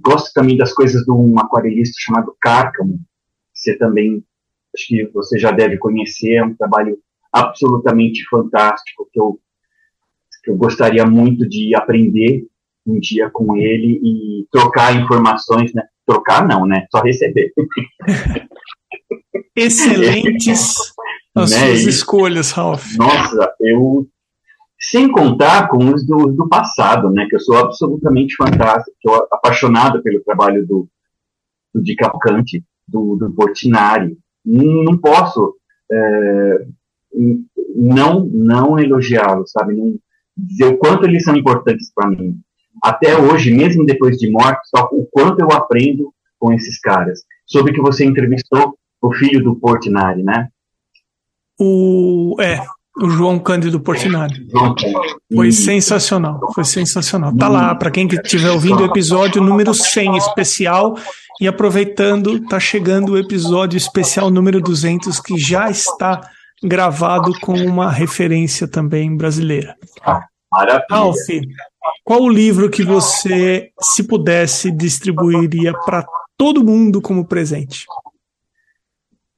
gosto 0.01 0.33
também 0.33 0.57
das 0.57 0.73
coisas 0.73 1.03
de 1.03 1.11
um 1.11 1.37
aquarelista 1.39 1.93
chamado 1.99 2.35
Cárcamo, 2.41 2.99
você 3.53 3.77
também, 3.77 4.23
acho 4.75 4.87
que 4.87 5.05
você 5.13 5.37
já 5.37 5.51
deve 5.51 5.77
conhecer, 5.77 6.35
é 6.35 6.43
um 6.43 6.55
trabalho 6.55 6.97
absolutamente 7.31 8.23
fantástico 8.29 9.07
que 9.11 9.19
eu, 9.19 9.39
que 10.43 10.51
eu 10.51 10.57
gostaria 10.57 11.05
muito 11.05 11.47
de 11.47 11.75
aprender 11.75 12.47
um 12.87 12.99
dia 12.99 13.29
com 13.29 13.55
ele 13.55 13.99
e 14.03 14.47
trocar 14.51 14.95
informações, 14.95 15.73
né? 15.73 15.83
Trocar 16.05 16.47
não, 16.47 16.65
né? 16.65 16.87
Só 16.91 17.01
receber. 17.01 17.51
Excelentes 19.55 20.75
as 21.35 21.51
né? 21.51 21.57
suas 21.57 21.81
escolhas, 21.81 22.51
Ralph. 22.51 22.95
Nossa, 22.97 23.53
eu 23.59 24.07
sem 24.79 25.11
contar 25.11 25.67
com 25.67 25.93
os 25.93 26.05
do, 26.05 26.27
do, 26.27 26.47
passado, 26.47 27.09
né? 27.09 27.27
Que 27.29 27.35
eu 27.35 27.39
sou 27.39 27.57
absolutamente 27.57 28.35
fantástico, 28.35 28.95
sou 29.01 29.27
apaixonado 29.31 30.01
pelo 30.01 30.23
trabalho 30.23 30.65
do, 30.65 30.87
do 31.73 31.81
Di 31.81 31.95
Cavalcanti, 31.95 32.63
do, 32.87 33.17
do 33.17 33.31
Portinari. 33.31 34.17
Não, 34.45 34.97
posso 34.97 35.55
é, 35.91 36.65
não 37.75 38.25
não 38.25 38.79
elogiá-lo, 38.79 39.45
sabe? 39.47 39.75
Não 39.75 39.99
dizer 40.37 40.65
o 40.65 40.77
quanto 40.77 41.05
eles 41.05 41.23
são 41.23 41.35
importantes 41.35 41.91
para 41.93 42.09
mim. 42.09 42.39
Até 42.81 43.17
hoje, 43.17 43.53
mesmo 43.53 43.85
depois 43.85 44.17
de 44.17 44.31
morto, 44.31 44.61
só 44.65 44.87
o 44.93 45.05
quanto 45.11 45.41
eu 45.41 45.51
aprendo 45.51 46.13
com 46.39 46.53
esses 46.53 46.79
caras. 46.79 47.19
Soube 47.45 47.73
que 47.73 47.81
você 47.81 48.05
entrevistou 48.05 48.77
o 49.01 49.13
filho 49.13 49.43
do 49.43 49.55
Portinari, 49.55 50.23
né? 50.23 50.47
O 51.59 52.37
é, 52.39 52.65
o 52.97 53.09
João 53.09 53.39
Cândido 53.39 53.79
Portinari. 53.79 54.47
Foi 55.33 55.51
sensacional, 55.51 56.39
foi 56.53 56.65
sensacional. 56.65 57.35
Tá 57.35 57.47
lá, 57.47 57.75
para 57.75 57.91
quem 57.91 58.07
estiver 58.07 58.51
ouvindo 58.51 58.81
o 58.81 58.85
episódio 58.85 59.41
número 59.41 59.73
100 59.73 60.17
especial 60.17 60.95
e 61.39 61.47
aproveitando, 61.47 62.39
tá 62.47 62.59
chegando 62.59 63.13
o 63.13 63.17
episódio 63.17 63.77
especial 63.77 64.29
número 64.29 64.59
200 64.59 65.19
que 65.19 65.37
já 65.37 65.69
está 65.69 66.21
gravado 66.61 67.31
com 67.39 67.53
uma 67.53 67.89
referência 67.89 68.67
também 68.67 69.15
brasileira. 69.15 69.75
Maravilha. 70.51 70.85
Alf, 70.89 71.17
qual 72.03 72.21
o 72.23 72.29
livro 72.29 72.69
que 72.69 72.83
você, 72.83 73.69
se 73.81 74.03
pudesse, 74.03 74.71
distribuiria 74.71 75.73
para 75.85 76.05
todo 76.37 76.63
mundo 76.63 77.01
como 77.01 77.25
presente? 77.25 77.85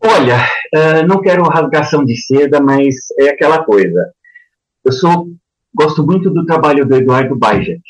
Olha, 0.04 0.38
uh, 0.74 1.08
não 1.08 1.22
quero 1.22 1.44
rasgação 1.44 2.04
de 2.04 2.16
seda, 2.18 2.60
mas 2.60 2.96
é 3.20 3.30
aquela 3.30 3.64
coisa. 3.64 4.12
Eu 4.84 4.92
sou, 4.92 5.30
gosto 5.74 6.06
muito 6.06 6.30
do 6.30 6.46
trabalho 6.46 6.86
do 6.88 6.96
Eduardo 6.96 7.38
Bajek. 7.38 7.82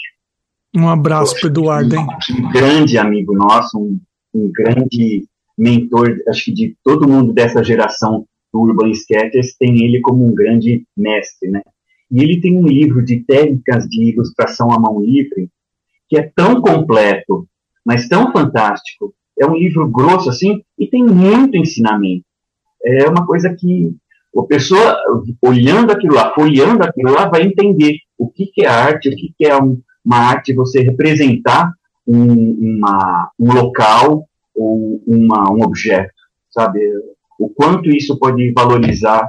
Um 0.75 0.89
abraço 0.89 1.35
para 1.39 1.49
Eduardo, 1.49 1.95
hein? 1.95 2.07
Um 2.37 2.51
grande 2.51 2.97
amigo 2.97 3.33
nosso, 3.33 3.77
um, 3.77 3.99
um, 4.33 4.51
grande 4.51 5.25
mentor, 5.57 6.17
acho 6.27 6.45
que 6.45 6.53
de 6.53 6.75
todo 6.83 7.07
mundo 7.07 7.33
dessa 7.33 7.63
geração 7.63 8.25
do 8.53 8.59
Urban 8.59 8.91
Sketchers, 8.91 9.55
tem 9.57 9.83
ele 9.83 10.01
como 10.01 10.27
um 10.27 10.33
grande 10.33 10.85
mestre, 10.95 11.49
né? 11.49 11.61
E 12.09 12.21
ele 12.21 12.41
tem 12.41 12.57
um 12.57 12.67
livro 12.67 13.03
de 13.03 13.21
técnicas 13.21 13.85
de 13.85 14.09
ilustração 14.09 14.71
à 14.71 14.79
mão 14.79 14.99
livre 15.01 15.49
que 16.09 16.17
é 16.17 16.29
tão 16.35 16.61
completo, 16.61 17.47
mas 17.85 18.09
tão 18.09 18.33
fantástico, 18.33 19.13
é 19.41 19.45
um 19.45 19.55
livro 19.55 19.87
grosso 19.89 20.29
assim 20.29 20.61
e 20.77 20.87
tem 20.87 21.03
muito 21.03 21.57
ensinamento. 21.57 22.23
É 22.83 23.07
uma 23.09 23.25
coisa 23.25 23.53
que 23.53 23.95
a 24.37 24.43
pessoa, 24.43 24.97
olhando 25.41 25.91
aquilo 25.91 26.15
lá, 26.15 26.33
folheando 26.33 26.83
aquilo 26.83 27.11
lá, 27.11 27.27
vai 27.27 27.43
entender 27.43 27.97
o 28.17 28.29
que, 28.29 28.45
que 28.47 28.63
é 28.63 28.67
arte, 28.67 29.09
o 29.09 29.15
que, 29.15 29.33
que 29.37 29.45
é 29.45 29.61
um, 29.61 29.81
uma 30.05 30.17
arte, 30.17 30.53
você 30.53 30.81
representar 30.81 31.71
um, 32.07 32.77
uma, 32.77 33.31
um 33.37 33.53
local 33.53 34.25
ou 34.55 35.03
uma, 35.05 35.51
um 35.51 35.63
objeto, 35.63 36.13
sabe? 36.49 36.79
O 37.39 37.49
quanto 37.49 37.89
isso 37.89 38.17
pode 38.17 38.51
valorizar 38.53 39.25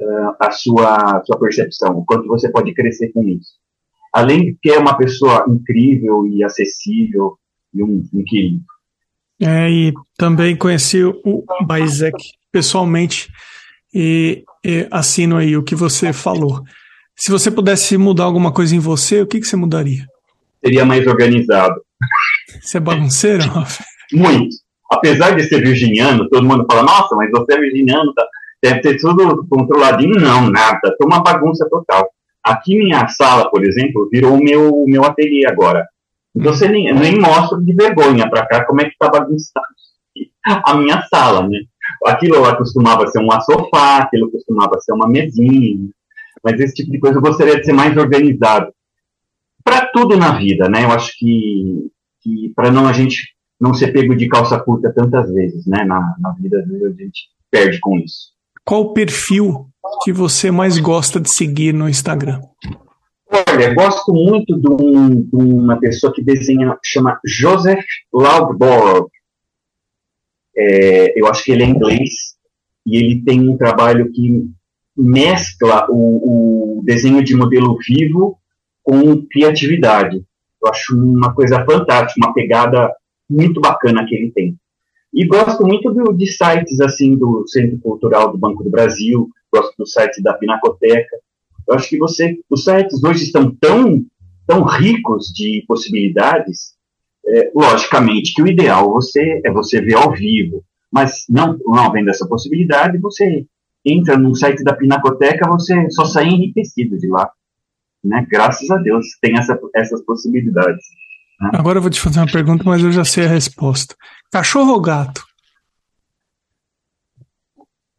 uh, 0.00 0.34
a 0.40 0.50
sua, 0.50 1.22
sua 1.24 1.38
percepção, 1.38 1.98
o 1.98 2.04
quanto 2.04 2.26
você 2.26 2.50
pode 2.50 2.74
crescer 2.74 3.12
com 3.12 3.22
isso. 3.24 3.54
Além 4.12 4.44
de 4.44 4.58
que 4.60 4.70
é 4.70 4.78
uma 4.78 4.96
pessoa 4.96 5.44
incrível 5.48 6.26
e 6.26 6.44
acessível 6.44 7.36
e 7.72 7.82
um, 7.82 8.04
um 8.12 8.24
querido. 8.24 8.62
É, 9.40 9.70
e 9.70 9.92
também 10.16 10.56
conheci 10.56 11.02
o 11.04 11.44
Baizek 11.66 12.16
pessoalmente 12.52 13.28
e, 13.92 14.44
e, 14.64 14.86
assino 14.90 15.36
aí 15.36 15.56
o 15.56 15.62
que 15.62 15.74
você 15.74 16.12
falou. 16.12 16.62
Se 17.16 17.30
você 17.30 17.50
pudesse 17.50 17.96
mudar 17.96 18.24
alguma 18.24 18.52
coisa 18.52 18.74
em 18.74 18.78
você, 18.78 19.22
o 19.22 19.26
que, 19.26 19.40
que 19.40 19.46
você 19.46 19.56
mudaria? 19.56 20.06
Seria 20.64 20.84
mais 20.84 21.06
organizado. 21.06 21.74
Você 22.60 22.78
é 22.78 22.80
bagunceiro, 22.80 23.44
Muito. 24.12 24.56
Apesar 24.90 25.34
de 25.34 25.44
ser 25.44 25.60
virginiano, 25.60 26.28
todo 26.28 26.46
mundo 26.46 26.66
fala, 26.70 26.82
nossa, 26.82 27.14
mas 27.16 27.30
você 27.30 27.54
é 27.54 27.60
virginiano, 27.60 28.12
tá? 28.14 28.24
deve 28.64 28.80
ter 28.80 28.96
tudo 28.96 29.46
controladinho. 29.48 30.18
Não, 30.18 30.50
nada. 30.50 30.94
Tô 30.98 31.06
uma 31.06 31.22
bagunça 31.22 31.68
total. 31.68 32.08
Aqui 32.42 32.76
minha 32.76 33.06
sala, 33.08 33.50
por 33.50 33.64
exemplo, 33.64 34.08
virou 34.10 34.34
o 34.34 34.42
meu, 34.42 34.84
meu 34.86 35.04
ateliê 35.04 35.46
agora. 35.46 35.86
Você 36.34 36.68
nem, 36.68 36.92
nem 36.92 37.18
mostra 37.20 37.60
de 37.60 37.72
vergonha 37.74 38.28
para 38.28 38.46
cá 38.46 38.64
como 38.64 38.80
é 38.80 38.84
que 38.84 38.90
está 38.90 39.08
bagunçado 39.08 39.66
a 40.44 40.74
minha 40.74 41.02
sala, 41.02 41.48
né? 41.48 41.60
Aquilo 42.06 42.40
lá 42.40 42.56
costumava 42.56 43.06
ser 43.06 43.20
um 43.20 43.30
sofá, 43.40 43.98
aquilo 43.98 44.30
costumava 44.30 44.80
ser 44.80 44.92
uma 44.92 45.08
mesinha, 45.08 45.88
mas 46.42 46.60
esse 46.60 46.74
tipo 46.74 46.90
de 46.90 46.98
coisa 46.98 47.18
eu 47.18 47.22
gostaria 47.22 47.56
de 47.56 47.64
ser 47.64 47.72
mais 47.72 47.96
organizado. 47.96 48.72
Para 49.62 49.86
tudo 49.86 50.16
na 50.16 50.36
vida, 50.36 50.68
né? 50.68 50.84
Eu 50.84 50.90
acho 50.90 51.12
que, 51.18 51.90
que 52.20 52.52
para 52.54 52.70
não 52.70 52.86
a 52.86 52.92
gente 52.92 53.34
não 53.58 53.72
ser 53.72 53.92
pego 53.92 54.14
de 54.14 54.28
calça 54.28 54.58
curta 54.60 54.92
tantas 54.92 55.32
vezes, 55.32 55.66
né? 55.66 55.84
Na, 55.84 56.14
na 56.18 56.32
vida 56.32 56.58
a 56.58 57.02
gente 57.02 57.28
perde 57.50 57.78
com 57.80 57.98
isso. 57.98 58.34
Qual 58.64 58.82
o 58.82 58.92
perfil 58.92 59.66
que 60.02 60.12
você 60.12 60.50
mais 60.50 60.78
gosta 60.78 61.20
de 61.20 61.30
seguir 61.30 61.72
no 61.72 61.88
Instagram? 61.88 62.42
Olha, 63.34 63.74
gosto 63.74 64.12
muito 64.12 64.56
de, 64.56 64.70
um, 64.70 65.22
de 65.22 65.34
uma 65.34 65.76
pessoa 65.80 66.12
que 66.12 66.22
desenha, 66.22 66.78
chama 66.84 67.18
Joseph 67.26 67.84
Loudborough. 68.12 69.10
É, 70.56 71.18
eu 71.20 71.26
acho 71.26 71.42
que 71.42 71.50
ele 71.50 71.64
é 71.64 71.66
inglês 71.66 72.36
e 72.86 72.96
ele 72.96 73.24
tem 73.24 73.48
um 73.48 73.56
trabalho 73.56 74.12
que 74.12 74.44
mescla 74.96 75.88
o, 75.90 76.78
o 76.78 76.82
desenho 76.84 77.24
de 77.24 77.34
modelo 77.34 77.76
vivo 77.84 78.38
com 78.84 79.26
criatividade. 79.26 80.24
Eu 80.62 80.70
acho 80.70 80.96
uma 80.96 81.34
coisa 81.34 81.64
fantástica, 81.64 82.24
uma 82.24 82.32
pegada 82.32 82.94
muito 83.28 83.60
bacana 83.60 84.06
que 84.06 84.14
ele 84.14 84.30
tem. 84.30 84.56
E 85.12 85.26
gosto 85.26 85.66
muito 85.66 85.92
do, 85.92 86.12
de 86.12 86.26
sites 86.28 86.80
assim 86.80 87.16
do 87.16 87.44
Centro 87.48 87.80
Cultural 87.80 88.30
do 88.30 88.38
Banco 88.38 88.62
do 88.62 88.70
Brasil, 88.70 89.28
gosto 89.52 89.74
do 89.76 89.86
site 89.86 90.22
da 90.22 90.34
Pinacoteca. 90.34 91.16
Eu 91.68 91.74
acho 91.74 91.88
que 91.88 91.98
você, 91.98 92.36
os 92.50 92.64
sites 92.64 93.02
hoje 93.02 93.24
estão 93.24 93.54
tão, 93.60 94.04
tão 94.46 94.64
ricos 94.64 95.26
de 95.26 95.64
possibilidades, 95.66 96.74
é, 97.26 97.50
logicamente 97.54 98.34
que 98.34 98.42
o 98.42 98.46
ideal 98.46 98.92
você, 98.92 99.40
é 99.44 99.50
você 99.50 99.80
ver 99.80 99.94
ao 99.94 100.12
vivo, 100.12 100.62
mas 100.92 101.24
não, 101.28 101.58
não 101.64 101.74
havendo 101.74 102.10
essa 102.10 102.26
possibilidade, 102.26 102.98
você 102.98 103.46
entra 103.84 104.16
no 104.16 104.34
site 104.34 104.62
da 104.62 104.74
Pinacoteca, 104.74 105.48
você 105.48 105.90
só 105.90 106.04
sai 106.04 106.26
enriquecido 106.26 106.96
de 106.98 107.08
lá. 107.08 107.30
Né? 108.02 108.26
Graças 108.30 108.70
a 108.70 108.76
Deus 108.76 109.06
tem 109.20 109.36
essa, 109.38 109.58
essas 109.74 110.04
possibilidades. 110.04 110.84
Né? 111.40 111.50
Agora 111.54 111.78
eu 111.78 111.82
vou 111.82 111.90
te 111.90 112.00
fazer 112.00 112.20
uma 112.20 112.30
pergunta, 112.30 112.64
mas 112.64 112.82
eu 112.82 112.92
já 112.92 113.04
sei 113.04 113.24
a 113.24 113.28
resposta. 113.28 113.94
Cachorro 114.30 114.72
ou 114.72 114.80
gato? 114.80 115.22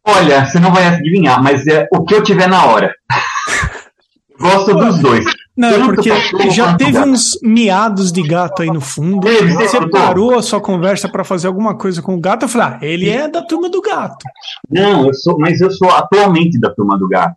Olha, 0.08 0.46
você 0.46 0.60
não 0.60 0.72
vai 0.72 0.86
adivinhar, 0.86 1.42
mas 1.42 1.66
é 1.66 1.88
o 1.92 2.04
que 2.06 2.14
eu 2.14 2.24
tiver 2.24 2.48
na 2.48 2.66
hora. 2.66 2.94
Gosto 4.40 4.74
dos 4.74 5.00
dois. 5.00 5.26
Não, 5.58 5.70
é 5.70 5.80
porque 5.86 6.10
já 6.52 6.76
teve 6.76 7.00
uns 7.00 7.40
miados 7.42 8.12
de 8.12 8.22
gato 8.22 8.62
aí 8.62 8.68
no 8.70 8.82
fundo. 8.82 9.26
você 9.54 9.88
parou 9.90 10.38
a 10.38 10.42
sua 10.42 10.60
conversa 10.60 11.08
para 11.08 11.24
fazer 11.24 11.48
alguma 11.48 11.78
coisa 11.78 12.02
com 12.02 12.16
o 12.16 12.20
gato. 12.20 12.44
Eu 12.44 12.50
falei, 12.50 12.68
ah, 12.68 12.80
ele 12.82 13.10
é 13.10 13.28
da 13.28 13.42
turma 13.42 13.70
do 13.70 13.82
gato. 13.82 14.18
Não, 14.70 15.08
eu 15.08 15.14
sou, 15.14 15.38
mas 15.40 15.62
eu 15.62 15.72
sou 15.72 15.90
atualmente 15.90 16.60
da 16.60 16.70
turma 16.70 16.98
do 16.98 17.08
gato. 17.08 17.36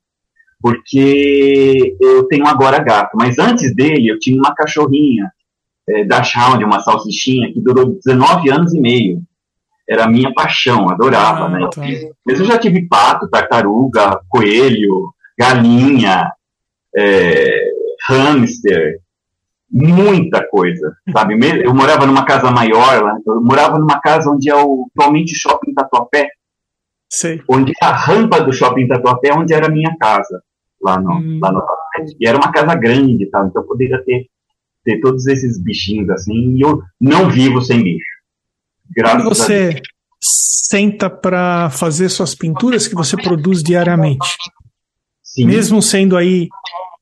Porque 0.61 1.97
eu 2.01 2.27
tenho 2.27 2.47
agora 2.49 2.81
gato. 2.81 3.11
Mas 3.15 3.39
antes 3.39 3.73
dele, 3.75 4.09
eu 4.09 4.19
tinha 4.19 4.37
uma 4.37 4.53
cachorrinha. 4.53 5.31
é, 5.89 6.05
Dachshund, 6.05 6.65
uma 6.65 6.81
salsichinha, 6.81 7.53
que 7.53 7.61
durou 7.61 7.97
19 8.05 8.51
anos 8.51 8.75
e 8.75 8.81
meio. 8.81 9.23
Era 9.89 10.05
a 10.05 10.09
minha 10.09 10.35
paixão, 10.35 10.91
adorava, 10.91 11.47
ah, 11.47 11.49
né? 11.49 11.69
Tá. 11.73 11.83
Mas 12.27 12.41
eu 12.41 12.45
já 12.45 12.59
tive 12.59 12.87
pato, 12.89 13.31
tartaruga, 13.31 14.21
coelho, 14.29 15.13
galinha, 15.39 16.31
é, 16.97 17.71
hamster, 18.09 19.01
muita 19.71 20.47
coisa, 20.49 20.97
sabe? 21.13 21.35
Eu 21.63 21.75
morava 21.75 22.07
numa 22.07 22.25
casa 22.25 22.51
maior, 22.51 23.21
eu 23.27 23.41
morava 23.43 23.79
numa 23.79 24.01
casa 24.01 24.31
onde 24.31 24.49
é 24.49 24.55
o 24.55 24.89
atualmente 24.97 25.35
shopping 25.35 25.75
Tatuapé, 25.75 26.29
Sei. 27.11 27.43
onde 27.49 27.73
a 27.83 27.93
rampa 27.93 28.41
do 28.41 28.53
shopping 28.53 28.89
Tatuapé, 28.89 29.33
onde 29.33 29.53
era 29.53 29.67
a 29.67 29.71
minha 29.71 29.95
casa, 29.99 30.43
lá 30.81 31.01
no, 31.01 31.15
hum. 31.17 31.39
lá 31.43 31.53
no 31.53 31.63
E 32.19 32.27
era 32.27 32.39
uma 32.39 32.51
casa 32.51 32.75
grande, 32.75 33.27
tá? 33.31 33.45
então 33.47 33.63
eu 33.63 33.69
poderia 33.69 34.03
ter, 34.05 34.27
ter 34.85 35.01
todos 35.01 35.27
esses 35.27 35.63
bichinhos 35.63 36.09
assim, 36.11 36.57
e 36.57 36.61
eu 36.61 36.83
não 37.01 37.29
vivo 37.29 37.61
sem 37.61 37.83
bicho. 37.83 38.19
Graças 38.91 39.23
Quando 39.23 39.35
você 39.35 39.81
senta 40.21 41.09
para 41.09 41.71
fazer 41.71 42.09
suas 42.09 42.35
pinturas 42.35 42.89
que 42.89 42.95
você 42.95 43.17
produz 43.17 43.63
diariamente, 43.63 44.37
Sim. 45.43 45.47
mesmo 45.47 45.81
sendo 45.81 46.17
aí 46.17 46.49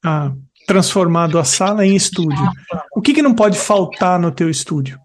ah, 0.04 0.32
transformado 0.66 1.38
a 1.38 1.44
sala 1.44 1.86
em 1.86 1.96
estúdio. 1.96 2.44
O 2.94 3.00
que, 3.00 3.14
que 3.14 3.22
não 3.22 3.34
pode 3.34 3.58
faltar 3.58 4.18
no 4.18 4.30
teu 4.30 4.50
estúdio? 4.50 4.98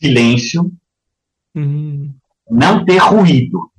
Silêncio. 0.00 0.70
Uhum. 1.54 2.14
Não 2.50 2.84
ter 2.84 2.98
ruído. 2.98 3.70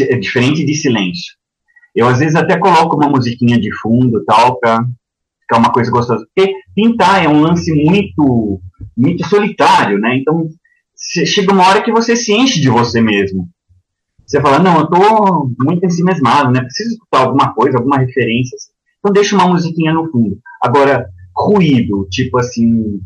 É 0.00 0.16
diferente 0.16 0.64
de 0.64 0.74
silêncio. 0.74 1.34
Eu 1.94 2.06
às 2.06 2.20
vezes 2.20 2.36
até 2.36 2.56
coloco 2.58 2.96
uma 2.96 3.08
musiquinha 3.08 3.58
de 3.58 3.74
fundo 3.78 4.24
tal 4.24 4.58
para 4.60 4.86
ficar 5.40 5.58
uma 5.58 5.72
coisa 5.72 5.90
gostosa. 5.90 6.26
Porque 6.34 6.54
pintar 6.74 7.24
é 7.24 7.28
um 7.28 7.40
lance 7.40 7.72
muito 7.72 8.60
muito 8.96 9.26
solitário, 9.26 9.98
né? 9.98 10.16
Então 10.16 10.48
chega 10.96 11.52
uma 11.52 11.66
hora 11.66 11.82
que 11.82 11.90
você 11.90 12.14
se 12.14 12.32
enche 12.32 12.60
de 12.60 12.68
você 12.68 13.00
mesmo. 13.00 13.48
Você 14.28 14.42
fala, 14.42 14.58
não, 14.58 14.80
eu 14.80 14.86
tô 14.86 15.50
muito 15.58 15.86
ensimesmado, 15.86 16.52
né? 16.52 16.60
Preciso 16.60 16.90
escutar 16.90 17.20
alguma 17.20 17.54
coisa, 17.54 17.78
alguma 17.78 17.96
referência. 17.96 18.56
Assim. 18.56 18.70
Então 18.98 19.10
deixa 19.10 19.34
uma 19.34 19.48
musiquinha 19.48 19.94
no 19.94 20.10
fundo. 20.10 20.38
Agora, 20.62 21.08
ruído, 21.34 22.06
tipo 22.10 22.38
assim, 22.38 23.00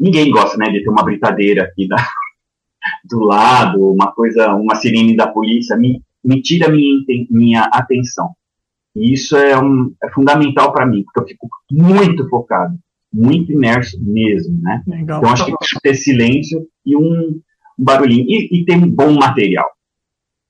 ninguém 0.00 0.30
gosta, 0.30 0.56
né, 0.56 0.70
de 0.70 0.82
ter 0.82 0.88
uma 0.88 1.04
britadeira 1.04 1.64
aqui 1.64 1.86
da, 1.86 1.96
do 3.04 3.20
lado, 3.20 3.92
uma 3.92 4.10
coisa, 4.12 4.54
uma 4.54 4.74
sirene 4.76 5.14
da 5.14 5.26
polícia, 5.26 5.76
me, 5.76 6.00
me 6.24 6.40
tira 6.40 6.70
minha, 6.70 7.04
minha 7.30 7.62
atenção. 7.64 8.30
E 8.96 9.12
isso 9.12 9.36
é, 9.36 9.60
um, 9.60 9.92
é 10.02 10.10
fundamental 10.12 10.72
para 10.72 10.86
mim, 10.86 11.04
porque 11.04 11.20
eu 11.20 11.26
fico 11.26 11.48
muito 11.70 12.26
focado, 12.30 12.74
muito 13.12 13.52
imerso 13.52 13.98
mesmo, 14.00 14.58
né? 14.62 14.82
Legal. 14.86 15.18
Então 15.18 15.30
acho 15.30 15.44
que 15.44 15.80
ter 15.82 15.94
silêncio 15.94 16.66
e 16.86 16.96
um, 16.96 17.40
um 17.78 17.84
barulhinho. 17.84 18.24
E, 18.26 18.60
e 18.60 18.64
ter 18.64 18.76
um 18.76 18.88
bom 18.88 19.12
material. 19.12 19.68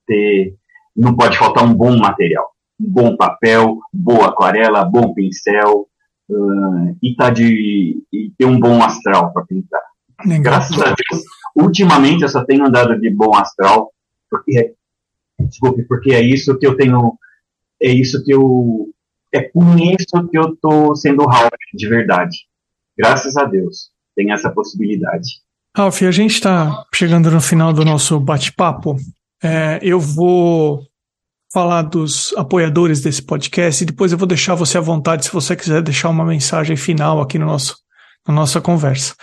Ter, 0.06 0.54
não 0.94 1.16
pode 1.16 1.38
faltar 1.38 1.64
um 1.64 1.74
bom 1.74 1.96
material 1.96 2.54
bom 2.78 3.16
papel, 3.16 3.78
boa 3.92 4.28
aquarela, 4.28 4.84
bom 4.84 5.14
pincel 5.14 5.88
uh, 6.28 6.96
e 7.02 7.14
tá 7.14 7.30
de 7.30 8.02
e 8.12 8.30
ter 8.36 8.44
um 8.44 8.58
bom 8.58 8.82
astral 8.82 9.32
para 9.32 9.44
pintar. 9.44 9.82
Legal. 10.24 10.42
Graças 10.42 10.80
a 10.80 10.86
Deus, 10.86 11.24
ultimamente 11.54 12.22
eu 12.22 12.28
só 12.28 12.44
tenho 12.44 12.66
andado 12.66 12.98
de 13.00 13.10
bom 13.10 13.34
astral 13.34 13.92
porque 14.30 14.74
desculpe, 15.38 15.82
porque 15.84 16.12
é 16.12 16.20
isso 16.20 16.56
que 16.58 16.66
eu 16.66 16.76
tenho, 16.76 17.18
é 17.80 17.88
isso 17.88 18.24
que 18.24 18.32
eu 18.32 18.90
é 19.32 19.42
com 19.42 19.76
isso 19.76 20.28
que 20.28 20.38
eu 20.38 20.56
tô 20.56 20.94
sendo 20.94 21.26
Ralph 21.26 21.50
de 21.74 21.88
verdade. 21.88 22.46
Graças 22.96 23.36
a 23.36 23.44
Deus, 23.44 23.90
tem 24.14 24.32
essa 24.32 24.48
possibilidade. 24.48 25.42
Ralph, 25.76 26.02
a 26.02 26.10
gente 26.12 26.34
está 26.34 26.84
chegando 26.94 27.28
no 27.32 27.40
final 27.40 27.72
do 27.72 27.84
nosso 27.84 28.20
bate-papo. 28.20 28.96
É, 29.44 29.78
eu 29.82 30.00
vou 30.00 30.86
falar 31.52 31.82
dos 31.82 32.32
apoiadores 32.36 33.02
desse 33.02 33.20
podcast 33.20 33.82
e 33.82 33.86
depois 33.86 34.10
eu 34.10 34.16
vou 34.16 34.26
deixar 34.26 34.54
você 34.54 34.78
à 34.78 34.80
vontade 34.80 35.26
se 35.26 35.32
você 35.32 35.54
quiser 35.54 35.82
deixar 35.82 36.08
uma 36.08 36.24
mensagem 36.24 36.76
final 36.76 37.20
aqui 37.20 37.38
no 37.38 37.44
nosso, 37.44 37.76
na 38.26 38.32
nossa 38.32 38.58
conversa. 38.58 39.14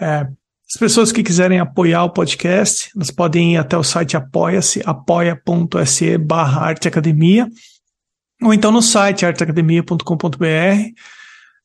É, 0.00 0.20
as 0.68 0.78
pessoas 0.78 1.10
que 1.10 1.22
quiserem 1.22 1.58
apoiar 1.58 2.04
o 2.04 2.10
podcast, 2.10 2.92
elas 2.94 3.10
podem 3.10 3.54
ir 3.54 3.56
até 3.56 3.76
o 3.76 3.82
site 3.82 4.16
apoia-se, 4.16 4.82
apoia.se 4.86 6.16
barra 6.16 6.68
arteacademia, 6.68 7.48
ou 8.40 8.54
então 8.54 8.70
no 8.70 8.80
site 8.80 9.26
arteacademia.com.br. 9.26 10.44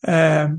É, 0.08 0.50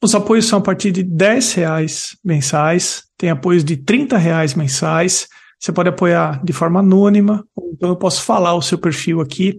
os 0.00 0.14
apoios 0.14 0.46
são 0.46 0.60
a 0.60 0.62
partir 0.62 0.92
de 0.92 1.02
10 1.02 1.54
reais 1.54 2.16
mensais, 2.24 3.02
tem 3.16 3.30
apoios 3.30 3.64
de 3.64 3.76
30 3.76 4.16
reais 4.16 4.54
mensais, 4.54 5.26
você 5.58 5.72
pode 5.72 5.88
apoiar 5.88 6.42
de 6.44 6.52
forma 6.52 6.80
anônima, 6.80 7.44
então 7.72 7.88
eu 7.88 7.96
posso 7.96 8.22
falar 8.22 8.54
o 8.54 8.62
seu 8.62 8.78
perfil 8.78 9.20
aqui. 9.20 9.58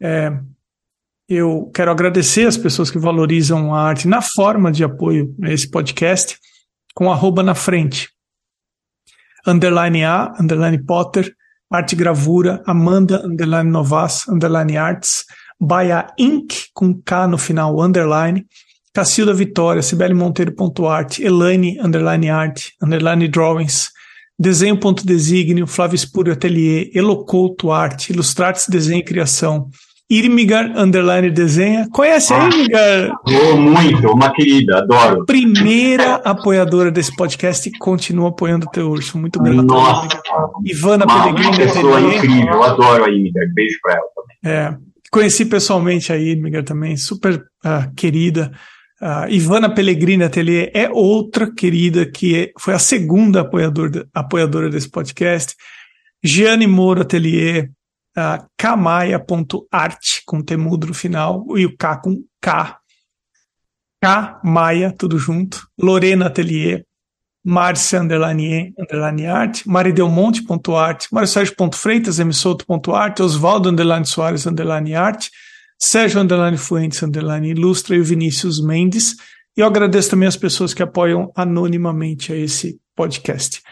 É, 0.00 0.32
eu 1.28 1.70
quero 1.74 1.90
agradecer 1.90 2.46
as 2.46 2.56
pessoas 2.56 2.90
que 2.90 2.98
valorizam 2.98 3.74
a 3.74 3.82
arte 3.82 4.06
na 4.06 4.22
forma 4.22 4.70
de 4.70 4.84
apoio 4.84 5.34
a 5.42 5.52
esse 5.52 5.68
podcast, 5.68 6.38
com 6.94 7.10
arroba 7.10 7.42
na 7.42 7.54
frente. 7.54 8.08
Underline 9.46 10.04
A, 10.04 10.32
underline 10.40 10.82
Potter, 10.84 11.34
arte 11.70 11.96
gravura, 11.96 12.62
Amanda, 12.66 13.26
underline 13.26 13.70
Novas, 13.70 14.26
underline 14.28 14.76
Arts, 14.76 15.24
Baia 15.60 16.06
Inc, 16.18 16.54
com 16.72 16.94
K 17.02 17.26
no 17.26 17.36
final, 17.36 17.80
underline, 17.80 18.46
Cacilda 18.94 19.34
Vitória, 19.34 19.82
Sibeli 19.82 20.14
Monteiro.art, 20.14 21.18
Elaine, 21.18 21.78
underline 21.80 22.30
art, 22.30 22.70
underline 22.82 23.28
drawings, 23.28 23.90
Desenho.designio, 24.38 25.66
Flávio 25.66 25.96
Espúrio 25.96 26.32
Atelier, 26.32 26.90
Elocouto 26.94 27.72
Arte, 27.72 28.12
Ilustrates 28.12 28.68
Desenho 28.68 29.00
e 29.00 29.04
Criação, 29.04 29.68
Irmigar 30.08 30.72
Underline 30.78 31.30
Desenha. 31.30 31.86
Conhece 31.92 32.32
a 32.32 32.46
Irmigar? 32.46 33.10
Oh, 33.26 33.56
muito, 33.56 34.10
uma 34.10 34.32
querida, 34.32 34.78
adoro. 34.78 35.26
Primeira 35.26 36.14
apoiadora 36.24 36.90
desse 36.90 37.14
podcast 37.14 37.68
e 37.68 37.72
continua 37.78 38.30
apoiando 38.30 38.66
o 38.66 38.70
teu 38.70 38.88
urso. 38.88 39.18
Muito 39.18 39.38
grato. 39.38 39.62
Nossa. 39.62 40.08
Ivana 40.64 41.04
uma, 41.04 41.24
Pellegrini. 41.24 41.48
Uma 41.48 41.56
pessoa 41.56 41.98
Atelier. 41.98 42.24
incrível, 42.24 42.62
adoro 42.62 43.04
a 43.04 43.10
Irmigar. 43.10 43.44
Beijo 43.52 43.78
pra 43.82 43.92
ela 43.94 44.06
também. 44.14 44.56
É, 44.56 44.76
conheci 45.10 45.44
pessoalmente 45.44 46.12
a 46.12 46.16
Irmigar 46.16 46.62
também, 46.62 46.96
super 46.96 47.34
uh, 47.34 47.94
querida. 47.94 48.52
Ivana 49.28 49.72
Pellegrini 49.72 50.24
Atelier 50.24 50.70
é 50.74 50.90
outra 50.90 51.52
querida 51.52 52.04
que 52.10 52.52
foi 52.58 52.74
a 52.74 52.78
segunda 52.78 53.42
apoiador, 53.42 54.06
apoiadora 54.12 54.68
desse 54.68 54.90
podcast. 54.90 55.54
Giane 56.22 56.66
Moro 56.66 57.02
Atelier, 57.02 57.70
uh, 58.16 58.44
kmaia.art, 58.56 60.22
com 60.26 60.42
temudo 60.42 60.88
no 60.88 60.94
final, 60.94 61.44
e 61.56 61.64
o 61.64 61.76
K 61.76 61.96
com 61.98 62.24
K. 62.40 62.76
K 64.02 64.40
Maia, 64.44 64.92
tudo 64.96 65.18
junto. 65.18 65.68
Lorena 65.78 66.26
Atelier, 66.26 66.84
Márcia 67.44 68.00
Underline, 68.00 68.74
underline 68.78 69.26
Art, 69.26 69.62
maridelmonte.art, 69.64 71.06
Freitas 71.74 72.18
msouto.art, 72.18 73.20
Osvaldo 73.20 73.70
Underline 73.70 74.04
Soares 74.04 74.46
Underline 74.46 74.94
Art, 74.94 75.30
Sérgio 75.78 76.20
Underline 76.20 76.58
Fuentes 76.58 77.02
Underline 77.02 77.50
Ilustra 77.50 77.94
e 77.94 78.00
o 78.00 78.04
Vinícius 78.04 78.60
Mendes. 78.60 79.14
E 79.56 79.60
eu 79.60 79.66
agradeço 79.66 80.10
também 80.10 80.28
as 80.28 80.36
pessoas 80.36 80.74
que 80.74 80.82
apoiam 80.82 81.30
anonimamente 81.36 82.32
a 82.32 82.36
esse 82.36 82.80
podcast. 82.96 83.62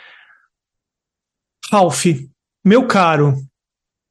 Ralph, 1.70 2.07
meu 2.64 2.86
caro, 2.86 3.34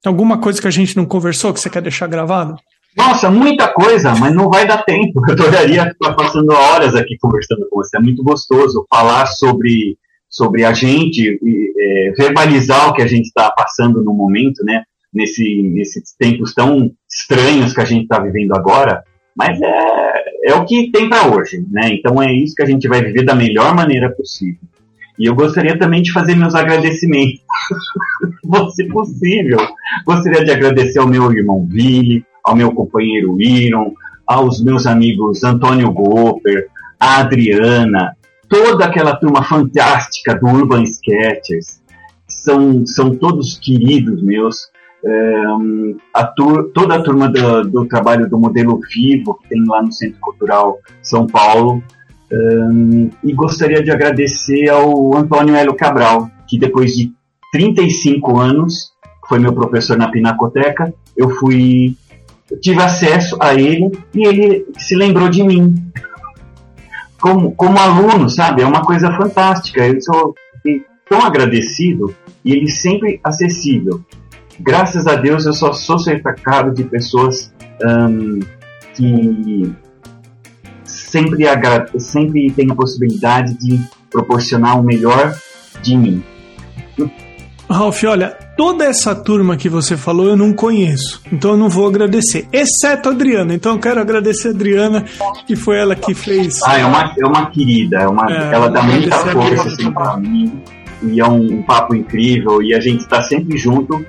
alguma 0.05 0.39
coisa 0.39 0.61
que 0.61 0.67
a 0.67 0.71
gente 0.71 0.95
não 0.95 1.05
conversou 1.05 1.53
que 1.53 1.59
você 1.59 1.69
quer 1.69 1.81
deixar 1.81 2.07
gravado? 2.07 2.55
Nossa, 2.97 3.29
muita 3.29 3.67
coisa, 3.73 4.15
mas 4.15 4.33
não 4.33 4.49
vai 4.49 4.65
dar 4.65 4.83
tempo. 4.83 5.21
Eu 5.27 5.33
adoraria 5.33 5.87
estar 5.87 6.13
passando 6.13 6.51
horas 6.51 6.95
aqui 6.95 7.17
conversando 7.19 7.67
com 7.69 7.77
você. 7.77 7.97
É 7.97 7.99
muito 7.99 8.23
gostoso 8.23 8.85
falar 8.89 9.25
sobre, 9.27 9.97
sobre 10.29 10.63
a 10.63 10.71
gente, 10.73 11.21
e, 11.21 11.73
é, 11.77 12.11
verbalizar 12.11 12.89
o 12.89 12.93
que 12.93 13.01
a 13.01 13.07
gente 13.07 13.25
está 13.25 13.51
passando 13.51 14.03
no 14.03 14.13
momento, 14.13 14.63
né? 14.63 14.83
Nesse, 15.15 15.63
nesses 15.63 16.13
tempos 16.19 16.53
tão 16.53 16.91
estranhos 17.09 17.73
que 17.73 17.81
a 17.81 17.85
gente 17.85 18.03
está 18.03 18.19
vivendo 18.19 18.53
agora, 18.53 19.03
mas 19.35 19.59
é, 19.61 20.49
é 20.51 20.53
o 20.53 20.65
que 20.65 20.91
tem 20.91 21.09
para 21.09 21.33
hoje, 21.33 21.65
né? 21.71 21.89
Então 21.93 22.21
é 22.21 22.31
isso 22.31 22.55
que 22.55 22.63
a 22.63 22.65
gente 22.65 22.87
vai 22.87 23.01
viver 23.01 23.23
da 23.23 23.33
melhor 23.33 23.73
maneira 23.73 24.11
possível. 24.11 24.59
E 25.17 25.25
eu 25.25 25.33
gostaria 25.33 25.79
também 25.79 26.01
de 26.01 26.11
fazer 26.11 26.35
meus 26.35 26.53
agradecimentos, 26.53 27.41
se 28.75 28.83
possível. 28.89 29.59
Gostaria 30.05 30.43
de 30.43 30.51
agradecer 30.51 30.99
ao 30.99 31.07
meu 31.07 31.31
irmão 31.31 31.65
Billy, 31.65 32.25
ao 32.43 32.55
meu 32.55 32.71
companheiro 32.73 33.41
Iron, 33.41 33.93
aos 34.27 34.61
meus 34.61 34.85
amigos 34.85 35.43
Antônio 35.43 35.91
Goper, 35.91 36.67
a 36.99 37.19
Adriana, 37.19 38.15
toda 38.49 38.85
aquela 38.85 39.15
turma 39.15 39.43
fantástica 39.43 40.35
do 40.35 40.47
Urban 40.47 40.83
Sketchers. 40.83 41.81
São, 42.27 42.85
são 42.85 43.15
todos 43.15 43.57
queridos 43.57 44.21
meus 44.21 44.67
a 46.13 46.23
tur 46.25 46.71
toda 46.73 46.95
a 46.95 47.01
turma 47.01 47.29
do, 47.29 47.63
do, 47.63 47.85
trabalho 47.85 48.27
do 48.27 48.39
modelo 48.39 48.79
vivo 48.91 49.35
que 49.35 49.49
tem 49.49 49.63
lá 49.67 49.81
no 49.81 49.91
Centro 49.91 50.19
Cultural 50.19 50.79
São 51.01 51.27
Paulo, 51.27 51.83
Um, 52.31 53.11
e 53.23 53.33
gostaria 53.33 53.83
de 53.83 53.91
agradecer 53.91 54.67
ao 54.67 55.15
Antônio 55.15 55.55
Hélio 55.55 55.75
Cabral, 55.75 56.27
que 56.47 56.57
depois 56.57 56.91
de 56.95 57.13
35 57.51 58.39
anos, 58.39 58.91
foi 59.29 59.37
meu 59.37 59.53
professor 59.53 59.95
na 59.95 60.09
Pinacoteca, 60.09 60.91
eu 61.15 61.29
fui 61.29 61.95
eu 62.49 62.59
tive 62.59 62.81
acesso 62.81 63.37
a 63.39 63.55
ele 63.55 63.91
e 64.13 64.25
ele 64.25 64.65
se 64.77 64.95
lembrou 64.95 65.29
de 65.29 65.43
mim. 65.43 65.75
Como, 67.19 67.55
como 67.55 67.79
aluno, 67.79 68.29
sabe? 68.29 68.61
É 68.61 68.67
uma 68.67 68.83
coisa 68.83 69.11
fantástica. 69.17 69.85
Eu 69.85 69.99
sou 69.99 70.35
tão 71.09 71.23
agradecido 71.23 72.13
e 72.43 72.51
ele 72.53 72.69
sempre 72.69 73.19
acessível. 73.23 73.99
Graças 74.59 75.05
a 75.07 75.15
Deus 75.15 75.45
eu 75.45 75.53
só 75.53 75.73
sou 75.73 75.99
cercado 75.99 76.73
de 76.73 76.83
pessoas 76.83 77.53
um, 77.83 78.39
que 78.93 79.73
sempre, 80.83 81.45
sempre 81.97 82.51
têm 82.51 82.71
a 82.71 82.75
possibilidade 82.75 83.53
de 83.55 83.81
proporcionar 84.09 84.79
o 84.79 84.83
melhor 84.83 85.35
de 85.81 85.97
mim. 85.97 86.23
Ralf, 87.69 88.03
olha, 88.03 88.29
toda 88.55 88.85
essa 88.85 89.15
turma 89.15 89.57
que 89.57 89.67
você 89.67 89.97
falou 89.97 90.27
eu 90.27 90.37
não 90.37 90.53
conheço, 90.53 91.21
então 91.31 91.51
eu 91.51 91.57
não 91.57 91.67
vou 91.67 91.87
agradecer, 91.87 92.47
exceto 92.53 93.09
a 93.09 93.11
Adriana. 93.11 93.53
Então 93.53 93.73
eu 93.73 93.79
quero 93.79 93.99
agradecer 93.99 94.49
a 94.49 94.51
Adriana, 94.51 95.03
que 95.47 95.55
foi 95.55 95.77
ela 95.77 95.95
que 95.95 96.13
fez. 96.13 96.61
Ah, 96.63 96.77
é 96.77 96.85
uma, 96.85 97.13
é 97.19 97.25
uma 97.25 97.49
querida, 97.49 98.01
é 98.01 98.07
uma, 98.07 98.31
é, 98.31 98.53
ela 98.53 98.69
dá 98.69 98.83
muita 98.83 99.17
força 99.17 99.67
assim, 99.67 99.91
pra 99.91 100.15
mim, 100.17 100.61
e 101.03 101.19
é 101.19 101.25
um, 101.25 101.59
um 101.59 101.63
papo 101.63 101.95
incrível, 101.95 102.61
e 102.61 102.73
a 102.73 102.79
gente 102.79 103.01
está 103.01 103.21
sempre 103.23 103.57
junto. 103.57 104.05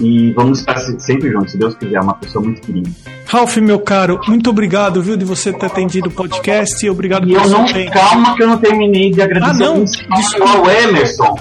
E 0.00 0.32
vamos 0.32 0.60
estar 0.60 0.78
sempre 0.78 1.30
juntos, 1.30 1.52
se 1.52 1.58
Deus 1.58 1.74
quiser, 1.74 2.00
uma 2.00 2.14
pessoa 2.14 2.44
muito 2.44 2.60
querida. 2.62 2.90
Ralf, 3.26 3.56
meu 3.58 3.78
caro, 3.78 4.20
muito 4.26 4.50
obrigado, 4.50 5.02
viu, 5.02 5.16
de 5.16 5.24
você 5.24 5.52
ter 5.52 5.66
atendido 5.66 6.08
o 6.08 6.12
podcast. 6.12 6.88
Obrigado 6.88 7.28
e 7.28 7.34
por 7.34 7.42
eu 7.42 7.48
não, 7.50 7.66
Calma 7.92 8.34
que 8.34 8.42
eu 8.42 8.48
não 8.48 8.58
terminei 8.58 9.10
de 9.10 9.20
agradecer 9.20 9.64
ah, 9.64 9.74
não? 9.74 10.48
ao 10.48 10.70
Emerson 10.70 11.36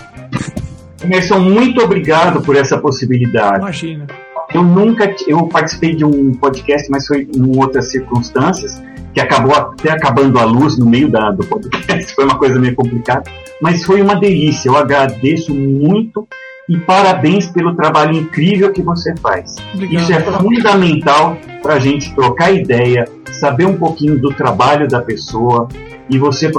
Emerson, 1.03 1.39
muito 1.39 1.82
obrigado 1.82 2.41
por 2.41 2.55
essa 2.55 2.78
possibilidade. 2.78 3.60
Imagina. 3.60 4.07
Eu 4.53 4.64
nunca, 4.64 5.14
eu 5.28 5.47
participei 5.47 5.95
de 5.95 6.03
um 6.03 6.34
podcast, 6.34 6.89
mas 6.89 7.05
foi 7.07 7.28
em 7.34 7.57
outras 7.57 7.91
circunstâncias, 7.91 8.82
que 9.14 9.22
acabou 9.22 9.55
até 9.55 9.91
acabando 9.91 10.39
a 10.39 10.43
luz 10.43 10.78
no 10.78 10.86
meio 10.86 11.10
da, 11.10 11.32
do 11.32 11.45
podcast, 11.45 12.14
foi 12.16 12.26
uma 12.26 12.38
coisa 12.38 12.60
meio 12.60 12.76
complicada, 12.76 13.24
mas 13.62 13.84
foi 13.84 14.01
uma 14.01 14.16
delícia. 14.16 14.70
Eu 14.70 14.78
agradeço 14.78 15.53
muito 15.53 16.28
e 16.70 16.78
parabéns 16.78 17.48
pelo 17.48 17.76
trabalho 17.76 18.16
incrível 18.16 18.72
que 18.72 18.82
você 18.82 19.16
faz. 19.18 19.56
Obrigado. 19.74 20.04
Isso 20.04 20.14
é 20.14 20.22
fundamental 20.22 21.36
para 21.64 21.74
a 21.74 21.80
gente 21.80 22.14
trocar 22.14 22.52
ideia, 22.52 23.06
saber 23.32 23.66
um 23.66 23.76
pouquinho 23.76 24.20
do 24.20 24.30
trabalho 24.30 24.88
da 24.88 25.02
pessoa 25.02 25.68
e 26.10 26.18
você 26.20 26.52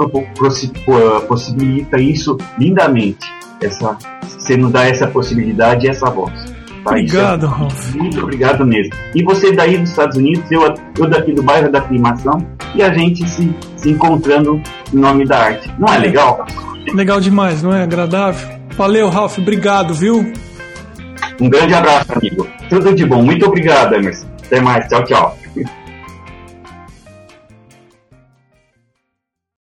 possibilita 1.27 1.97
isso 1.97 2.37
lindamente 2.59 3.25
essa, 3.61 3.97
você 4.21 4.57
nos 4.57 4.71
dá 4.71 4.85
essa 4.85 5.07
possibilidade 5.07 5.85
e 5.85 5.89
essa 5.89 6.09
voz. 6.09 6.33
Tá? 6.83 6.91
Obrigado, 6.91 7.45
é, 7.45 7.49
Ralf. 7.49 7.95
Muito 7.95 8.19
obrigado 8.21 8.65
mesmo. 8.65 8.93
E 9.13 9.23
você 9.23 9.51
daí 9.51 9.77
dos 9.77 9.91
Estados 9.91 10.17
Unidos, 10.17 10.51
eu, 10.51 10.73
eu 10.97 11.07
daqui 11.07 11.31
do 11.31 11.43
bairro 11.43 11.71
da 11.71 11.79
Aclimação, 11.79 12.45
e 12.73 12.81
a 12.81 12.91
gente 12.91 13.27
se, 13.29 13.53
se 13.75 13.89
encontrando 13.91 14.61
em 14.93 14.97
nome 14.97 15.25
da 15.25 15.37
arte. 15.37 15.71
Não 15.77 15.93
é 15.93 15.99
legal? 15.99 16.45
Legal 16.93 17.19
demais, 17.19 17.61
não 17.61 17.73
é? 17.73 17.83
Agradável. 17.83 18.60
Valeu, 18.81 19.09
Ralf. 19.09 19.37
Obrigado, 19.37 19.93
viu? 19.93 20.33
Um 21.39 21.47
grande 21.47 21.71
abraço, 21.75 22.13
amigo. 22.13 22.47
Tudo 22.67 22.95
de 22.95 23.05
bom. 23.05 23.21
Muito 23.21 23.45
obrigado, 23.45 23.93
Emerson. 23.93 24.25
Até 24.43 24.59
mais. 24.59 24.87
Tchau, 24.87 25.03
tchau. 25.03 25.37